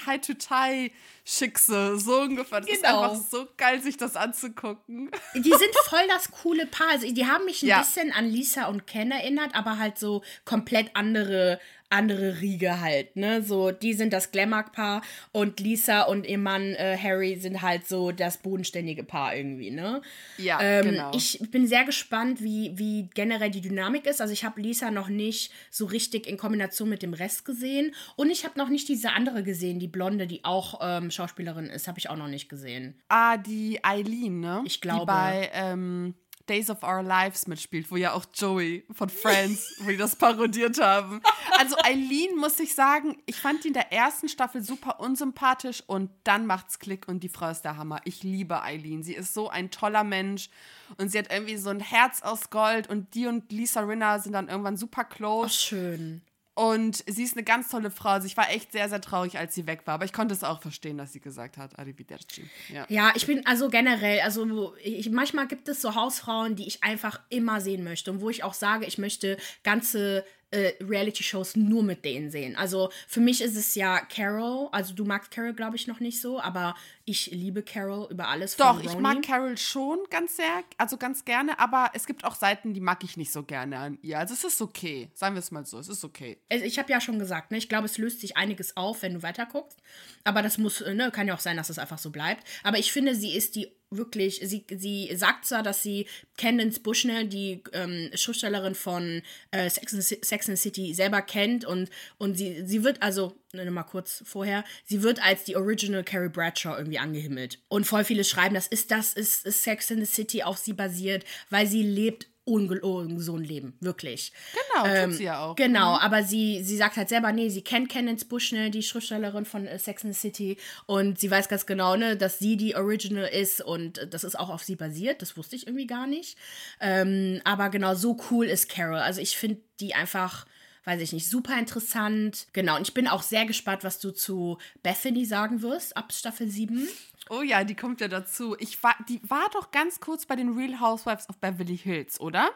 High-to-Tie-Schickse, 1.28 2.00
so 2.00 2.22
ungefähr. 2.22 2.62
Das 2.62 2.70
ist 2.70 2.84
Genau. 2.84 3.02
einfach 3.12 3.16
so 3.30 3.48
geil, 3.58 3.82
sich 3.82 3.98
das 3.98 4.16
anzugucken. 4.16 5.12
Die 5.36 5.42
sind 5.50 5.76
voll 5.86 6.08
das 6.08 6.32
coole 6.32 6.66
Paar. 6.66 6.90
Also, 6.92 7.12
die 7.12 7.26
haben 7.28 7.46
mich 7.46 7.62
ein 7.64 7.68
Ja. 7.68 7.80
bisschen 7.80 8.12
an 8.12 8.26
Lisa 8.30 8.66
und 8.68 8.88
Ken 8.88 9.12
erinnert, 9.12 9.54
aber 9.56 9.78
halt 9.78 9.98
so 9.98 10.24
komplett 10.46 10.92
andere, 10.96 11.60
andere 11.90 12.42
Riege 12.42 12.82
halt, 12.82 13.16
ne? 13.16 13.42
So, 13.42 13.72
die 13.72 13.94
sind 13.94 14.14
das 14.14 14.32
Glamour-Paar 14.32 15.02
und 15.32 15.60
Lisa 15.60 16.04
und 16.04 16.26
ihr 16.26 16.38
Mann 16.38 16.74
äh, 16.76 16.98
Harry 17.02 17.38
sind 17.38 17.62
halt 17.62 17.88
so 17.88 18.12
das 18.12 18.38
bodenständige 18.38 19.04
Paar 19.04 19.36
irgendwie, 19.36 19.72
ne? 19.72 20.02
Ja, 20.38 20.60
Ähm, 20.62 20.92
genau. 20.92 21.12
Ich 21.16 21.40
bin 21.52 21.66
sehr 21.68 21.86
gespannt, 21.86 22.44
wie, 22.44 22.72
wie 22.78 23.10
generell 23.14 23.52
die 23.52 23.62
Dynamik 23.62 24.06
ist. 24.06 24.22
Also 24.22 24.34
ich 24.34 24.44
habe 24.44 24.62
Lisa 24.62 24.92
noch 24.92 25.08
nicht 25.08 25.52
so 25.72 25.86
richtig 25.86 26.28
in 26.28 26.38
Kombination 26.38 26.90
mit 26.90 27.02
dem 27.02 27.14
Rest 27.14 27.46
gesehen. 27.46 27.94
Und 28.16 28.30
ich 28.30 28.44
habe 28.44 28.58
noch 28.60 28.70
nicht 28.70 28.88
diese 28.90 29.12
andere 29.12 29.44
gesehen, 29.44 29.80
die 29.80 29.88
Blonde, 29.88 30.28
die 30.28 30.44
auch 30.44 30.80
ähm, 30.82 31.10
Schauspielerin 31.12 31.68
ist, 31.68 31.88
habe 31.88 32.00
ich 32.00 32.10
auch 32.10 32.18
noch 32.18 32.28
nicht 32.28 32.50
gesehen. 32.50 33.00
Ah, 33.08 33.38
die 33.38 33.80
Eileen, 33.84 34.40
ne? 34.40 34.62
Ich 34.66 34.82
glaube. 34.82 35.02
Die 35.02 35.06
bei 35.06 35.50
ähm, 35.54 36.16
Days 36.50 36.70
of 36.70 36.84
Our 36.84 37.04
Lives 37.04 37.48
mitspielt, 37.48 37.92
wo 37.92 37.96
ja 37.96 38.14
auch 38.14 38.26
Joey 38.34 38.86
von 38.92 39.10
Friends, 39.10 39.76
wo 39.80 39.90
die 39.90 39.98
das 39.98 40.16
parodiert 40.16 40.82
haben. 40.82 41.22
Also 41.60 41.76
Eileen, 41.84 42.38
muss 42.38 42.60
ich 42.60 42.74
sagen, 42.74 43.18
ich 43.26 43.38
fand 43.38 43.64
die 43.64 43.70
in 43.70 43.74
der 43.74 43.92
ersten 43.92 44.30
Staffel 44.30 44.62
super 44.62 45.00
unsympathisch 45.00 45.84
und 45.88 46.10
dann 46.24 46.46
macht's 46.46 46.80
Klick 46.80 47.08
und 47.08 47.22
die 47.22 47.30
Frau 47.30 47.50
ist 47.50 47.62
der 47.62 47.78
Hammer. 47.78 48.02
Ich 48.06 48.24
liebe 48.24 48.62
Eileen. 48.62 49.04
Sie 49.04 49.14
ist 49.14 49.34
so 49.34 49.50
ein 49.50 49.72
toller 49.72 50.04
Mensch 50.04 50.50
und 50.98 51.12
sie 51.12 51.20
hat 51.20 51.32
irgendwie 51.32 51.58
so 51.58 51.70
ein 51.70 51.80
Herz 51.80 52.22
aus 52.22 52.50
Gold 52.50 52.90
und 52.90 53.14
die 53.14 53.28
und 53.28 53.52
Lisa 53.52 53.82
Rinna 53.82 54.20
sind 54.20 54.34
dann 54.34 54.48
irgendwann 54.48 54.78
super 54.78 55.04
close. 55.04 55.50
Schön. 55.50 56.22
Und 56.58 57.04
sie 57.06 57.22
ist 57.22 57.36
eine 57.36 57.44
ganz 57.44 57.70
tolle 57.70 57.92
Frau. 57.92 58.10
Also 58.10 58.26
ich 58.26 58.36
war 58.36 58.50
echt 58.50 58.72
sehr, 58.72 58.90
sehr 58.90 59.00
traurig, 59.00 59.38
als 59.38 59.54
sie 59.54 59.68
weg 59.68 59.82
war. 59.86 59.94
Aber 59.94 60.06
ich 60.06 60.12
konnte 60.12 60.34
es 60.34 60.44
auch 60.44 60.60
verstehen, 60.60 60.98
dass 60.98 61.14
sie 61.14 61.20
gesagt 61.20 61.56
hat, 61.56 61.78
Arrivederci. 61.78 62.50
Ja. 62.74 62.84
Ja, 62.90 63.12
ich 63.14 63.28
bin 63.28 63.46
also 63.46 63.70
generell, 63.70 64.22
also 64.22 64.74
ich, 64.84 65.12
manchmal 65.12 65.48
gibt 65.48 65.70
es 65.70 65.84
so 65.84 65.94
Hausfrauen, 65.94 66.56
die 66.56 66.66
ich 66.66 66.84
einfach 66.84 67.20
immer 67.30 67.62
sehen 67.62 67.84
möchte 67.84 68.10
und 68.10 68.22
wo 68.22 68.32
ich 68.32 68.44
auch 68.44 68.56
sage, 68.56 68.88
ich 68.88 68.98
möchte 68.98 69.38
ganze 69.64 70.26
äh, 70.52 70.74
Reality-Shows 70.82 71.56
nur 71.56 71.84
mit 71.84 72.06
denen 72.06 72.32
sehen. 72.32 72.56
Also 72.56 72.90
für 73.08 73.20
mich 73.20 73.42
ist 73.42 73.58
es 73.58 73.76
ja 73.76 74.00
Carol, 74.00 74.70
also 74.72 74.94
du 74.94 75.04
magst 75.04 75.32
Carol, 75.32 75.54
glaube 75.54 75.76
ich, 75.76 75.88
noch 75.88 76.00
nicht 76.00 76.22
so, 76.22 76.40
aber 76.40 76.76
ich 77.06 77.28
liebe 77.32 77.64
Carol 77.64 78.08
über 78.10 78.28
alles. 78.30 78.56
Doch, 78.56 78.82
ich 78.82 78.98
mag 78.98 79.22
Carol 79.24 79.58
schon 79.58 80.00
ganz 80.10 80.38
sehr, 80.38 80.64
also 80.78 80.98
ganz 80.98 81.26
gerne, 81.26 81.60
aber 81.60 81.92
es 81.94 82.06
gibt 82.06 82.24
auch 82.24 82.36
Seiten, 82.36 82.74
die 82.74 82.80
mag 82.80 83.04
ich 83.04 83.18
nicht 83.18 83.32
so 83.32 83.44
gerne 83.44 83.78
an 83.78 84.00
ihr. 84.02 84.20
Also 84.20 84.34
es 84.34 84.44
ist 84.44 84.62
okay, 84.62 85.10
sagen 85.14 85.36
wir 85.36 85.40
es 85.40 85.52
mal 85.52 85.66
so, 85.66 85.80
es 85.80 85.90
ist 85.90 86.04
okay. 86.04 86.38
Ich 86.50 86.80
habe 86.80 86.92
ja 86.92 87.02
schon 87.02 87.20
gesagt, 87.20 87.52
ne, 87.52 87.58
ich 87.58 87.70
glaube, 87.70 87.86
es 87.86 87.98
löst 87.98 88.22
sich 88.22 88.38
einiges 88.38 88.78
auf, 88.78 89.02
wenn 89.02 89.16
du 89.16 89.24
weiterguckst. 89.24 89.80
Aber 90.24 90.42
das 90.42 90.58
muss, 90.58 90.82
ne, 90.82 91.12
kann 91.12 91.28
ja 91.28 91.36
auch 91.36 91.40
sein, 91.40 91.58
dass 91.58 91.70
es 91.70 91.80
einfach 91.80 91.98
so 91.98 92.10
bleibt. 92.10 92.46
Aber 92.64 92.78
ich 92.78 92.92
finde, 92.92 93.16
sie 93.16 93.36
ist 93.36 93.56
die 93.56 93.77
wirklich, 93.90 94.42
sie, 94.44 94.66
sie 94.70 95.16
sagt 95.16 95.46
zwar, 95.46 95.64
dass 95.64 95.84
sie 95.84 96.08
Candace 96.38 96.80
Bushnell, 96.80 97.28
die 97.28 97.64
ähm, 97.74 98.10
Schriftstellerin 98.14 98.76
von 98.76 99.22
äh, 99.52 99.70
Sex, 99.70 99.94
and, 99.94 100.04
Sex 100.04 100.62
City, 100.62 100.94
selber 100.94 101.22
kennt 101.22 101.66
und, 101.66 101.90
und 102.18 102.38
sie, 102.38 102.64
sie 102.66 102.84
wird, 102.84 103.02
also, 103.02 103.38
ne, 103.54 103.70
mal 103.72 103.84
kurz 103.84 104.24
vorher, 104.26 104.64
sie 104.86 105.04
wird 105.04 105.24
als 105.24 105.44
die 105.46 105.56
Original 105.56 106.04
Carrie 106.04 106.30
Bradshaw 106.30 106.78
irgendwie 106.78 107.00
angehimmelt. 107.00 107.60
Und 107.70 107.86
voll 107.86 108.04
viele 108.04 108.24
schreiben, 108.24 108.56
das 108.56 108.68
ist 108.68 108.92
das, 108.92 109.14
ist, 109.14 109.46
ist 109.46 109.64
Sex 109.64 109.92
and 109.92 110.06
the 110.06 110.14
City 110.14 110.44
auf 110.44 110.58
sie 110.58 110.74
basiert, 110.74 111.24
weil 111.50 111.68
sie 111.68 111.84
lebt 111.84 112.28
ein 112.48 113.44
Leben, 113.44 113.74
wirklich. 113.82 114.32
Genau, 114.54 115.06
tut 115.06 115.16
sie 115.16 115.24
ja 115.26 115.44
auch. 115.44 115.56
Genau, 115.56 115.98
aber 115.98 116.24
sie, 116.24 116.64
sie 116.64 116.78
sagt 116.78 116.98
halt 116.98 117.10
selber, 117.10 117.32
nee, 117.32 117.50
sie 117.50 117.62
kennt 117.62 117.90
Candace 117.90 118.26
Bushnell, 118.26 118.70
die 118.70 118.84
Schriftstellerin 118.84 119.46
von 119.46 119.68
äh, 119.68 119.78
Sex 119.78 120.06
and 120.06 120.14
the 120.14 120.20
City 120.20 120.58
und 120.86 121.20
sie 121.20 121.30
weiß 121.30 121.50
ganz 121.50 121.66
genau, 121.66 121.96
ne, 121.96 122.16
dass 122.16 122.40
sie 122.40 122.58
die 122.58 122.76
Original 122.76 123.28
ist 123.28 123.62
und 123.62 123.98
äh, 123.98 124.08
das 124.08 124.24
ist 124.24 124.40
auch 124.40 124.50
auf 124.50 124.64
sie 124.64 124.76
basiert, 124.76 125.22
das 125.22 125.38
wusste 125.38 125.56
ich 125.56 125.68
irgendwie 125.68 125.88
gar 125.88 126.08
nicht. 126.08 126.38
Ähm, 126.80 127.42
aber 127.44 127.70
genau, 127.70 127.96
so 127.96 128.18
cool 128.32 128.46
ist 128.46 128.70
Carol. 128.70 129.00
Also 129.00 129.22
ich 129.22 129.38
finde 129.38 129.62
die 129.80 129.94
einfach, 129.94 130.46
weiß 130.86 131.02
ich 131.02 131.14
nicht, 131.14 131.30
super 131.30 131.58
interessant. 131.60 132.48
Genau, 132.54 132.78
und 132.78 132.88
ich 132.88 132.94
bin 132.94 133.08
auch 133.08 133.22
sehr 133.22 133.46
gespannt, 133.46 133.84
was 133.84 134.00
du 134.00 134.12
zu 134.12 134.58
Bethany 134.84 135.26
sagen 135.26 135.62
wirst, 135.62 135.98
ab 135.98 136.14
Staffel 136.14 136.48
7. 136.50 136.88
Oh 137.30 137.42
ja, 137.42 137.64
die 137.64 137.76
kommt 137.76 138.02
ja 138.02 138.08
dazu. 138.08 138.56
Ich 138.60 138.82
war, 138.84 138.96
die 139.08 139.20
war 139.28 139.50
doch 139.54 139.72
ganz 139.72 140.00
kurz 140.00 140.26
bei 140.26 140.36
den 140.36 140.58
Real 140.58 140.80
Housewives 140.80 141.30
of 141.30 141.38
Beverly 141.38 141.78
Hills, 141.78 142.20
oder? 142.20 142.52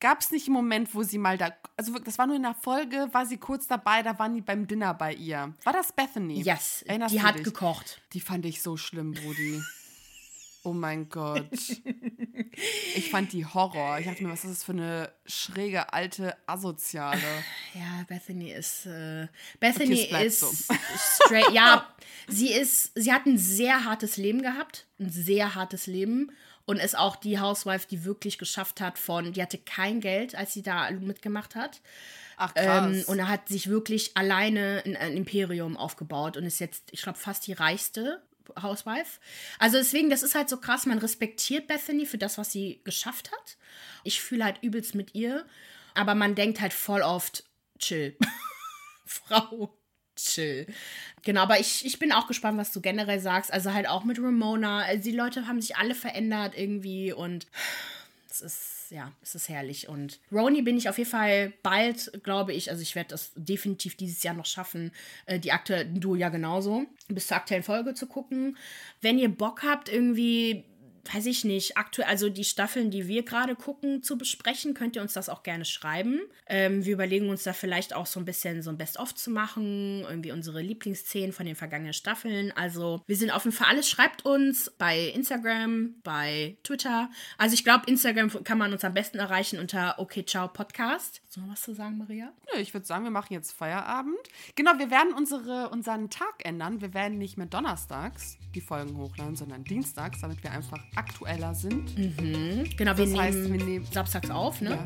Gab 0.00 0.20
es 0.20 0.30
nicht 0.30 0.46
einen 0.46 0.54
Moment, 0.54 0.94
wo 0.94 1.02
sie 1.02 1.18
mal 1.18 1.38
da, 1.38 1.52
also 1.76 1.98
das 1.98 2.18
war 2.18 2.26
nur 2.26 2.36
in 2.36 2.42
der 2.42 2.54
Folge, 2.54 3.08
war 3.12 3.24
sie 3.26 3.38
kurz 3.38 3.66
dabei, 3.66 4.02
da 4.02 4.18
waren 4.18 4.34
die 4.34 4.42
beim 4.42 4.66
Dinner 4.66 4.92
bei 4.94 5.14
ihr. 5.14 5.54
War 5.64 5.72
das 5.72 5.92
Bethany? 5.92 6.42
Yes, 6.42 6.82
Erinnerst 6.82 7.14
die 7.14 7.22
hat 7.22 7.36
dich? 7.36 7.44
gekocht. 7.44 8.00
Die 8.12 8.20
fand 8.20 8.44
ich 8.44 8.60
so 8.62 8.76
schlimm, 8.76 9.12
Brudi. 9.12 9.62
Oh 10.66 10.72
mein 10.72 11.08
Gott. 11.08 11.46
Ich 12.96 13.08
fand 13.12 13.32
die 13.32 13.46
Horror. 13.46 14.00
Ich 14.00 14.06
dachte 14.06 14.24
mir, 14.24 14.30
was 14.32 14.42
ist 14.42 14.50
das 14.50 14.64
für 14.64 14.72
eine 14.72 15.12
schräge, 15.24 15.92
alte, 15.92 16.36
asoziale. 16.46 17.20
Ja, 17.72 18.04
Bethany 18.08 18.50
ist. 18.50 18.84
Äh, 18.86 19.28
Bethany 19.60 20.08
Okay, 20.10 20.26
ist 20.26 20.40
so. 20.40 20.50
straight. 20.96 21.52
Ja, 21.52 21.86
sie 22.26 22.52
ist. 22.52 22.90
Sie 22.96 23.12
hat 23.12 23.26
ein 23.26 23.38
sehr 23.38 23.84
hartes 23.84 24.16
Leben 24.16 24.42
gehabt. 24.42 24.86
Ein 24.98 25.10
sehr 25.10 25.54
hartes 25.54 25.86
Leben. 25.86 26.32
Und 26.64 26.78
ist 26.78 26.98
auch 26.98 27.14
die 27.14 27.38
Housewife, 27.38 27.86
die 27.88 28.04
wirklich 28.04 28.36
geschafft 28.36 28.80
hat 28.80 28.98
von. 28.98 29.32
Die 29.32 29.42
hatte 29.42 29.58
kein 29.58 30.00
Geld, 30.00 30.34
als 30.34 30.52
sie 30.52 30.62
da 30.62 30.90
mitgemacht 30.90 31.54
hat. 31.54 31.80
Ach 32.38 32.52
krass. 32.54 32.92
Ähm, 32.92 33.04
und 33.06 33.20
er 33.20 33.28
hat 33.28 33.46
sich 33.48 33.68
wirklich 33.68 34.16
alleine 34.16 34.82
ein, 34.84 34.96
ein 34.96 35.16
Imperium 35.16 35.76
aufgebaut 35.76 36.36
und 36.36 36.42
ist 36.44 36.58
jetzt, 36.58 36.88
ich 36.90 37.02
glaube, 37.02 37.18
fast 37.18 37.46
die 37.46 37.52
reichste 37.52 38.20
Housewife. 38.60 39.20
Also 39.58 39.78
deswegen, 39.78 40.10
das 40.10 40.22
ist 40.22 40.34
halt 40.34 40.48
so 40.48 40.58
krass, 40.58 40.86
man 40.86 40.98
respektiert 40.98 41.66
Bethany 41.66 42.06
für 42.06 42.18
das, 42.18 42.38
was 42.38 42.52
sie 42.52 42.80
geschafft 42.84 43.30
hat. 43.32 43.56
Ich 44.04 44.20
fühle 44.20 44.44
halt 44.44 44.62
übelst 44.62 44.94
mit 44.94 45.14
ihr, 45.14 45.46
aber 45.94 46.14
man 46.14 46.34
denkt 46.34 46.60
halt 46.60 46.72
voll 46.72 47.02
oft, 47.02 47.44
chill. 47.78 48.16
Frau, 49.06 49.76
chill. 50.16 50.66
Genau, 51.22 51.42
aber 51.42 51.60
ich, 51.60 51.84
ich 51.84 51.98
bin 51.98 52.12
auch 52.12 52.26
gespannt, 52.26 52.58
was 52.58 52.72
du 52.72 52.80
generell 52.80 53.20
sagst. 53.20 53.52
Also 53.52 53.72
halt 53.72 53.88
auch 53.88 54.04
mit 54.04 54.18
Ramona. 54.18 54.80
Also 54.80 55.04
die 55.04 55.16
Leute 55.16 55.46
haben 55.46 55.60
sich 55.60 55.76
alle 55.76 55.94
verändert 55.94 56.54
irgendwie 56.56 57.12
und 57.12 57.46
es 58.30 58.40
ist, 58.40 58.75
ja, 58.90 59.12
es 59.22 59.34
ist 59.34 59.48
herrlich. 59.48 59.88
Und 59.88 60.20
Roni 60.32 60.62
bin 60.62 60.76
ich 60.76 60.88
auf 60.88 60.98
jeden 60.98 61.10
Fall 61.10 61.52
bald, 61.62 62.20
glaube 62.22 62.52
ich, 62.52 62.70
also 62.70 62.82
ich 62.82 62.94
werde 62.94 63.10
das 63.10 63.32
definitiv 63.34 63.96
dieses 63.96 64.22
Jahr 64.22 64.34
noch 64.34 64.46
schaffen, 64.46 64.92
äh, 65.26 65.38
die 65.38 65.52
aktuelle, 65.52 65.86
du 65.86 66.14
ja 66.14 66.28
genauso, 66.28 66.86
bis 67.08 67.26
zur 67.26 67.36
aktuellen 67.36 67.62
Folge 67.62 67.94
zu 67.94 68.06
gucken. 68.06 68.56
Wenn 69.00 69.18
ihr 69.18 69.28
Bock 69.28 69.62
habt, 69.62 69.88
irgendwie 69.88 70.64
weiß 71.12 71.26
ich 71.26 71.44
nicht, 71.44 71.76
aktuell, 71.76 72.08
also 72.08 72.28
die 72.28 72.44
Staffeln, 72.44 72.90
die 72.90 73.06
wir 73.06 73.24
gerade 73.24 73.54
gucken, 73.54 74.02
zu 74.02 74.18
besprechen, 74.18 74.74
könnt 74.74 74.96
ihr 74.96 75.02
uns 75.02 75.12
das 75.12 75.28
auch 75.28 75.42
gerne 75.42 75.64
schreiben. 75.64 76.20
Ähm, 76.46 76.84
wir 76.84 76.94
überlegen 76.94 77.28
uns 77.28 77.42
da 77.42 77.52
vielleicht 77.52 77.94
auch 77.94 78.06
so 78.06 78.20
ein 78.20 78.24
bisschen 78.24 78.62
so 78.62 78.70
ein 78.70 78.78
Best-of 78.78 79.14
zu 79.14 79.30
machen, 79.30 80.04
irgendwie 80.08 80.32
unsere 80.32 80.60
Lieblingsszenen 80.60 81.32
von 81.32 81.46
den 81.46 81.56
vergangenen 81.56 81.92
Staffeln. 81.92 82.52
Also 82.52 83.02
wir 83.06 83.16
sind 83.16 83.30
offen 83.30 83.52
für 83.52 83.66
alles. 83.66 83.88
Schreibt 83.88 84.24
uns 84.24 84.70
bei 84.78 85.08
Instagram, 85.08 85.94
bei 86.02 86.56
Twitter. 86.62 87.10
Also 87.38 87.54
ich 87.54 87.64
glaube, 87.64 87.84
Instagram 87.86 88.44
kann 88.44 88.58
man 88.58 88.72
uns 88.72 88.84
am 88.84 88.94
besten 88.94 89.18
erreichen 89.18 89.58
unter 89.58 89.98
Okay 89.98 90.24
Ciao 90.24 90.48
Podcast. 90.48 91.22
Hast 91.24 91.36
du 91.36 91.40
noch 91.40 91.52
was 91.52 91.62
zu 91.62 91.74
sagen, 91.74 91.98
Maria? 91.98 92.32
Nö, 92.52 92.60
ich 92.60 92.74
würde 92.74 92.86
sagen, 92.86 93.04
wir 93.04 93.10
machen 93.10 93.32
jetzt 93.32 93.52
Feierabend. 93.52 94.16
Genau, 94.54 94.78
wir 94.78 94.90
werden 94.90 95.12
unsere, 95.14 95.70
unseren 95.70 96.10
Tag 96.10 96.44
ändern. 96.44 96.80
Wir 96.80 96.94
werden 96.94 97.18
nicht 97.18 97.36
mehr 97.36 97.46
donnerstags 97.46 98.38
die 98.56 98.60
Folgen 98.60 98.96
hochladen, 98.96 99.36
sondern 99.36 99.62
dienstags, 99.62 100.20
damit 100.20 100.42
wir 100.42 100.50
einfach 100.50 100.82
aktueller 100.96 101.54
sind. 101.54 101.94
Genau, 101.96 102.96
wir, 102.96 103.04
Das 103.04 103.08
nehmen, 103.08 103.20
heißt, 103.20 103.38
wir 103.52 103.64
nehmen- 103.64 103.86
samstags 103.92 104.30
auf, 104.30 104.60
ne? 104.60 104.70
Ja. 104.70 104.84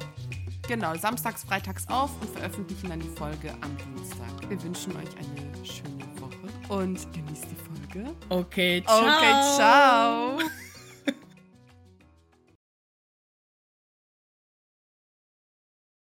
Genau, 0.68 0.94
samstags, 0.96 1.42
freitags 1.44 1.88
auf 1.88 2.10
und 2.20 2.30
veröffentlichen 2.30 2.90
dann 2.90 3.00
die 3.00 3.08
Folge 3.08 3.50
am 3.60 3.76
Dienstag. 3.96 4.48
Wir 4.48 4.62
wünschen 4.62 4.92
euch 4.96 5.08
eine 5.18 5.64
schöne 5.66 6.04
Woche 6.20 6.72
und 6.82 7.12
genießt 7.12 7.46
die 7.50 7.56
Folge. 7.94 8.10
Okay, 8.28 8.82
ciao. 8.86 8.98
Okay, 9.00 9.56
ciao. 9.56 10.38